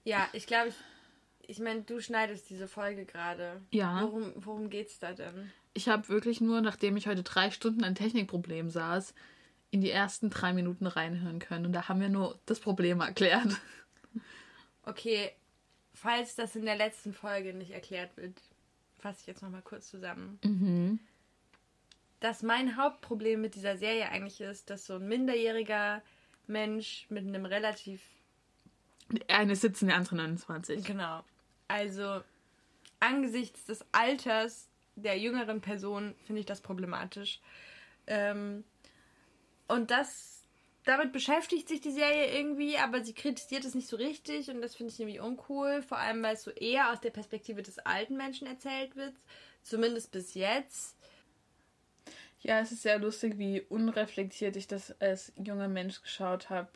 Ja, 0.03 0.27
ich 0.33 0.45
glaube, 0.45 0.69
ich, 0.69 0.75
ich 1.47 1.59
meine, 1.59 1.81
du 1.81 1.99
schneidest 1.99 2.49
diese 2.49 2.67
Folge 2.67 3.05
gerade. 3.05 3.61
Ja. 3.71 4.01
Worum, 4.01 4.33
worum 4.35 4.69
geht's 4.69 4.99
da 4.99 5.13
denn? 5.13 5.51
Ich 5.73 5.89
habe 5.89 6.07
wirklich 6.09 6.41
nur, 6.41 6.61
nachdem 6.61 6.97
ich 6.97 7.07
heute 7.07 7.23
drei 7.23 7.51
Stunden 7.51 7.83
an 7.83 7.95
Technikproblemen 7.95 8.71
saß, 8.71 9.13
in 9.71 9.81
die 9.81 9.91
ersten 9.91 10.29
drei 10.29 10.53
Minuten 10.53 10.87
reinhören 10.87 11.39
können. 11.39 11.65
Und 11.65 11.73
da 11.73 11.89
haben 11.89 11.99
wir 11.99 12.09
nur 12.09 12.39
das 12.45 12.59
Problem 12.59 13.01
erklärt. 13.01 13.59
Okay, 14.83 15.31
falls 15.93 16.35
das 16.35 16.55
in 16.55 16.65
der 16.65 16.75
letzten 16.75 17.11
Folge 17.11 17.53
nicht 17.53 17.71
erklärt 17.71 18.15
wird, 18.17 18.39
fasse 18.99 19.21
ich 19.21 19.27
jetzt 19.27 19.41
nochmal 19.41 19.63
kurz 19.63 19.89
zusammen. 19.89 20.39
Mhm. 20.43 20.99
Dass 22.19 22.43
mein 22.43 22.77
Hauptproblem 22.77 23.41
mit 23.41 23.55
dieser 23.55 23.77
Serie 23.77 24.09
eigentlich 24.09 24.39
ist, 24.41 24.69
dass 24.69 24.85
so 24.85 24.95
ein 24.95 25.07
minderjähriger 25.07 26.01
Mensch 26.47 27.07
mit 27.09 27.27
einem 27.27 27.45
relativ 27.45 28.01
Eine 29.27 29.55
17, 29.55 29.87
der 29.87 29.97
andere 29.97 30.15
29. 30.15 30.85
Genau. 30.85 31.23
Also 31.68 32.22
angesichts 32.99 33.66
des 33.66 33.86
Alters 33.91 34.70
der 34.95 35.18
jüngeren 35.18 35.61
Person 35.61 36.16
finde 36.26 36.39
ich 36.39 36.45
das 36.45 36.61
problematisch. 36.61 37.39
Ähm, 38.07 38.63
und 39.68 39.91
das, 39.91 40.43
damit 40.86 41.11
beschäftigt 41.11 41.68
sich 41.68 41.82
die 41.82 41.91
Serie 41.91 42.38
irgendwie, 42.38 42.78
aber 42.78 43.03
sie 43.03 43.13
kritisiert 43.13 43.66
es 43.66 43.76
nicht 43.76 43.88
so 43.88 43.97
richtig 43.97 44.49
und 44.49 44.61
das 44.61 44.76
finde 44.76 44.93
ich 44.93 44.99
nämlich 44.99 45.20
uncool. 45.20 45.82
Vor 45.82 45.97
allem, 45.97 46.24
weil 46.24 46.36
es 46.36 46.43
so 46.43 46.51
eher 46.51 46.91
aus 46.91 47.01
der 47.01 47.09
Perspektive 47.09 47.61
des 47.61 47.80
alten 47.80 48.16
Menschen 48.16 48.47
erzählt 48.47 48.95
wird. 48.95 49.13
Zumindest 49.63 50.11
bis 50.11 50.36
jetzt. 50.36 50.95
Ja, 52.41 52.59
es 52.59 52.72
ist 52.72 52.84
sehr 52.84 52.99
lustig, 52.99 53.39
wie 53.39 53.61
unreflektiert 53.61 54.55
ich 54.55 54.68
das 54.68 54.99
als 55.01 55.34
junger 55.36 55.68
Mensch 55.68 56.03
geschaut 56.03 56.51
habe 56.51 56.70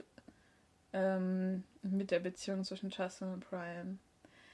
ähm, 0.94 1.64
mit 1.84 2.10
der 2.10 2.20
Beziehung 2.20 2.64
zwischen 2.64 2.90
Justin 2.90 3.34
und 3.34 3.48
Brian. 3.48 4.00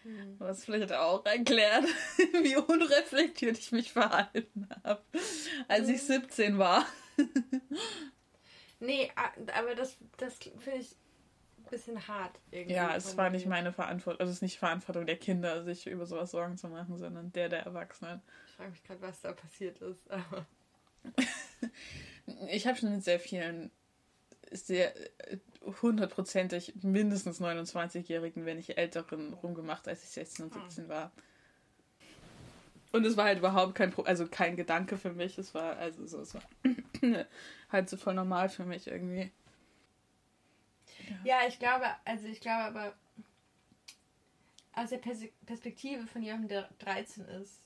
Hm. 0.06 0.36
Was 0.38 0.66
vielleicht 0.66 0.94
auch 0.94 1.26
erklärt, 1.26 1.84
wie 2.44 2.56
unreflektiert 2.58 3.58
ich 3.58 3.72
mich 3.72 3.92
verhalten 3.92 4.70
habe, 4.84 5.02
als 5.68 5.90
ich 5.90 6.04
17 6.04 6.54
hm. 6.54 6.58
war. 6.60 6.86
nee, 8.80 9.12
aber 9.52 9.74
das, 9.74 9.98
das 10.18 10.38
finde 10.38 10.80
ich 10.80 10.96
ein 11.58 11.64
bisschen 11.72 12.08
hart 12.08 12.40
irgendwie. 12.52 12.76
Ja, 12.76 12.96
es 12.96 13.18
war 13.18 13.32
nicht 13.32 13.48
meine 13.48 13.74
Verantwortung, 13.74 14.20
also 14.20 14.30
es 14.30 14.38
ist 14.38 14.44
nicht 14.44 14.60
Verantwortung 14.60 15.08
der 15.08 15.18
Kinder, 15.18 15.64
sich 15.64 15.88
über 15.88 16.06
sowas 16.06 16.30
Sorgen 16.30 16.58
zu 16.58 16.68
machen, 16.68 17.00
sondern 17.00 17.32
der 17.32 17.50
der 17.50 17.64
Erwachsenen. 17.64 18.22
Ich 18.46 18.54
frage 18.54 18.70
mich 18.70 18.84
gerade, 18.84 19.02
was 19.02 19.22
da 19.22 19.34
passiert 19.34 19.82
ist, 19.82 20.10
aber. 20.12 20.46
ich 22.52 22.68
habe 22.68 22.78
schon 22.78 22.94
mit 22.94 23.04
sehr 23.04 23.20
vielen 23.20 23.72
sehr 24.52 24.94
hundertprozentig 25.82 26.74
mindestens 26.82 27.42
29-Jährigen, 27.42 28.46
wenn 28.46 28.58
nicht 28.58 28.78
älteren, 28.78 29.34
rumgemacht, 29.34 29.88
als 29.88 30.04
ich 30.04 30.10
16 30.10 30.46
und 30.46 30.54
17 30.54 30.90
war. 30.90 31.12
Und 32.92 33.06
es 33.06 33.18
war 33.18 33.26
halt 33.26 33.40
überhaupt 33.40 33.76
kein, 33.76 33.94
also 34.06 34.26
kein 34.28 34.56
Gedanke 34.56 34.98
für 34.98 35.12
mich. 35.12 35.38
Es 35.38 35.54
war 35.54 35.78
also 35.78 36.06
so, 36.06 36.22
es 36.22 36.34
war 36.34 36.42
halt 37.70 37.90
so 37.90 37.98
voll 37.98 38.14
normal 38.14 38.48
für 38.48 38.64
mich 38.64 38.88
irgendwie. 38.88 39.32
Ja. 41.10 41.18
ja, 41.24 41.48
ich 41.48 41.60
glaube, 41.60 41.86
also 42.06 42.26
ich 42.28 42.40
glaube 42.40 42.64
aber 42.64 42.94
aus 44.74 44.90
der 44.90 45.00
Perspektive 45.46 46.08
von 46.08 46.22
jemandem, 46.22 46.50
der 46.50 46.70
13 46.80 47.26
ist, 47.26 47.65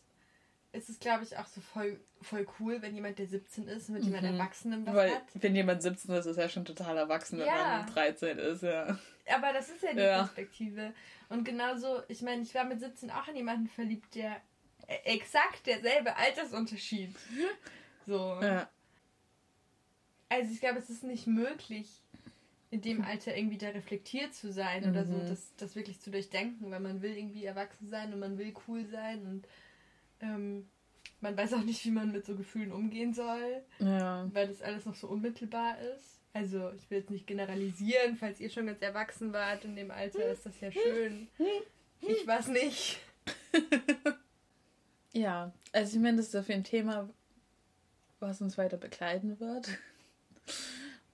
ist 0.72 0.90
es, 0.90 1.00
glaube 1.00 1.24
ich, 1.24 1.36
auch 1.38 1.48
so 1.48 1.62
voll, 1.62 2.00
voll 2.22 2.46
cool, 2.60 2.82
wenn 2.82 2.94
jemand, 2.94 3.18
der 3.18 3.28
17 3.28 3.68
ist, 3.68 3.90
mit 3.90 4.02
mhm. 4.02 4.08
jemand 4.08 4.26
Erwachsenem 4.26 4.86
was 4.86 4.96
Weil, 4.96 5.16
hat. 5.16 5.24
Wenn 5.34 5.56
jemand 5.56 5.82
17 5.82 6.14
ist, 6.16 6.26
ist 6.26 6.38
er 6.38 6.50
schon 6.50 6.66
total 6.66 6.98
erwachsen, 6.98 7.40
wenn 7.40 7.48
ja. 7.48 7.84
man 7.86 7.94
13 7.94 8.38
ist, 8.38 8.64
ja. 8.64 9.00
Aber 9.34 9.54
das 9.54 9.70
ist 9.70 9.82
ja 9.82 9.94
die 9.94 10.00
ja. 10.00 10.18
Perspektive. 10.20 10.94
Und 11.30 11.44
genauso, 11.44 12.02
ich 12.08 12.22
meine, 12.22 12.44
ich 12.44 12.54
war 12.54 12.66
mit 12.66 12.80
17 12.80 13.10
auch 13.10 13.28
in 13.28 13.36
jemanden 13.38 13.68
verliebt, 13.68 14.14
der 14.16 14.38
e, 14.88 14.94
exakt 15.06 15.66
derselbe 15.66 16.16
Altersunterschied. 16.16 17.16
So. 18.08 18.40
Ja. 18.42 18.68
Also 20.30 20.52
ich 20.52 20.60
glaube, 20.60 20.80
es 20.80 20.90
ist 20.90 21.04
nicht 21.04 21.28
möglich, 21.28 22.02
in 22.72 22.82
dem 22.82 23.04
Alter 23.04 23.38
irgendwie 23.38 23.60
da 23.60 23.70
reflektiert 23.70 24.34
zu 24.34 24.52
sein 24.52 24.84
mhm. 24.84 24.90
oder 24.90 25.06
so, 25.06 25.14
mhm. 25.14 25.28
das, 25.28 25.54
das 25.58 25.76
wirklich 25.76 26.00
zu 26.00 26.10
durchdenken, 26.10 26.72
weil 26.72 26.80
man 26.80 27.04
will 27.04 27.16
irgendwie 27.16 27.46
erwachsen 27.46 27.88
sein 27.88 28.12
und 28.12 28.20
man 28.20 28.40
will 28.40 28.52
cool 28.68 28.84
sein 28.86 29.28
und 29.28 29.48
ähm, 30.22 30.68
man 31.22 31.36
weiß 31.36 31.54
auch 31.54 31.64
nicht, 31.64 31.84
wie 31.86 31.92
man 31.92 32.12
mit 32.12 32.26
so 32.26 32.36
Gefühlen 32.36 32.72
umgehen 32.72 33.14
soll, 33.14 33.64
ja. 33.80 34.28
weil 34.34 34.48
das 34.48 34.62
alles 34.62 34.86
noch 34.86 34.96
so 34.96 35.08
unmittelbar 35.08 35.78
ist. 35.96 36.20
Also 36.34 36.72
ich 36.74 36.90
will 36.90 37.00
jetzt 37.00 37.10
nicht 37.10 37.28
generalisieren, 37.28 38.16
falls 38.16 38.40
ihr 38.40 38.50
schon 38.50 38.68
ganz 38.68 38.82
erwachsen 38.82 39.34
wart 39.34 39.66
in 39.66 39.76
dem 39.76 39.92
Alter, 39.92 40.32
ist 40.32 40.46
das 40.46 40.60
ja 40.62 40.72
schön. 40.72 41.28
Ich 42.02 42.26
weiß 42.26 42.48
nicht. 42.50 43.00
ja, 45.14 45.52
also 45.74 45.98
ich 45.98 46.02
meine, 46.02 46.18
das 46.18 46.28
ist 46.28 46.36
auf 46.36 46.48
jeden 46.48 46.64
Thema, 46.64 47.10
was 48.20 48.42
uns 48.42 48.58
weiter 48.58 48.78
begleiten 48.78 49.40
wird. 49.40 49.70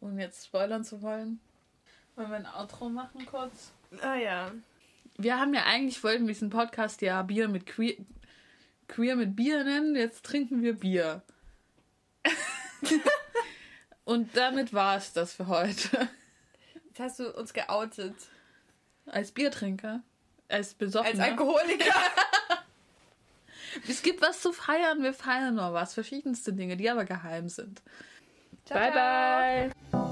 Um 0.02 0.20
jetzt 0.20 0.46
spoilern 0.46 0.84
zu 0.84 1.02
wollen. 1.02 1.40
Wollen 2.16 2.30
wir 2.30 2.36
ein 2.36 2.46
Outro 2.46 2.90
machen 2.90 3.26
kurz? 3.26 3.72
Ah 4.02 4.16
ja. 4.16 4.52
Wir 5.18 5.40
haben 5.40 5.54
ja 5.54 5.64
eigentlich, 5.66 6.04
wollten 6.04 6.28
wir 6.28 6.34
diesen 6.34 6.50
Podcast 6.50 7.02
ja 7.02 7.24
Bier 7.24 7.48
mit 7.48 7.66
Queer, 7.66 7.96
queer 8.88 9.16
mit 9.16 9.36
Bier 9.36 9.64
nennen, 9.64 9.96
jetzt 9.96 10.26
trinken 10.26 10.62
wir 10.62 10.74
Bier. 10.74 11.22
Und 14.06 14.36
damit 14.38 14.74
war 14.74 14.98
es 14.98 15.14
das 15.14 15.34
für 15.34 15.48
heute. 15.48 16.10
Jetzt 16.88 17.00
hast 17.00 17.20
du 17.20 17.32
uns 17.36 17.54
geoutet. 17.54 18.16
Als 19.08 19.32
Biertrinker. 19.32 20.02
Als 20.48 20.74
Besoffener. 20.74 21.24
Als 21.24 21.32
Alkoholiker. 21.32 21.94
es 23.90 24.02
gibt 24.02 24.22
was 24.22 24.42
zu 24.42 24.54
feiern. 24.54 25.02
Wir 25.02 25.14
feiern 25.14 25.56
nur 25.56 25.74
was. 25.74 25.94
Verschiedenste 25.94 26.54
Dinge, 26.54 26.78
die 26.78 26.90
aber 26.90 27.06
geheim 27.06 27.50
sind. 27.50 27.82
Ciao, 28.66 28.80
bye, 28.80 29.72
bye. 29.92 30.05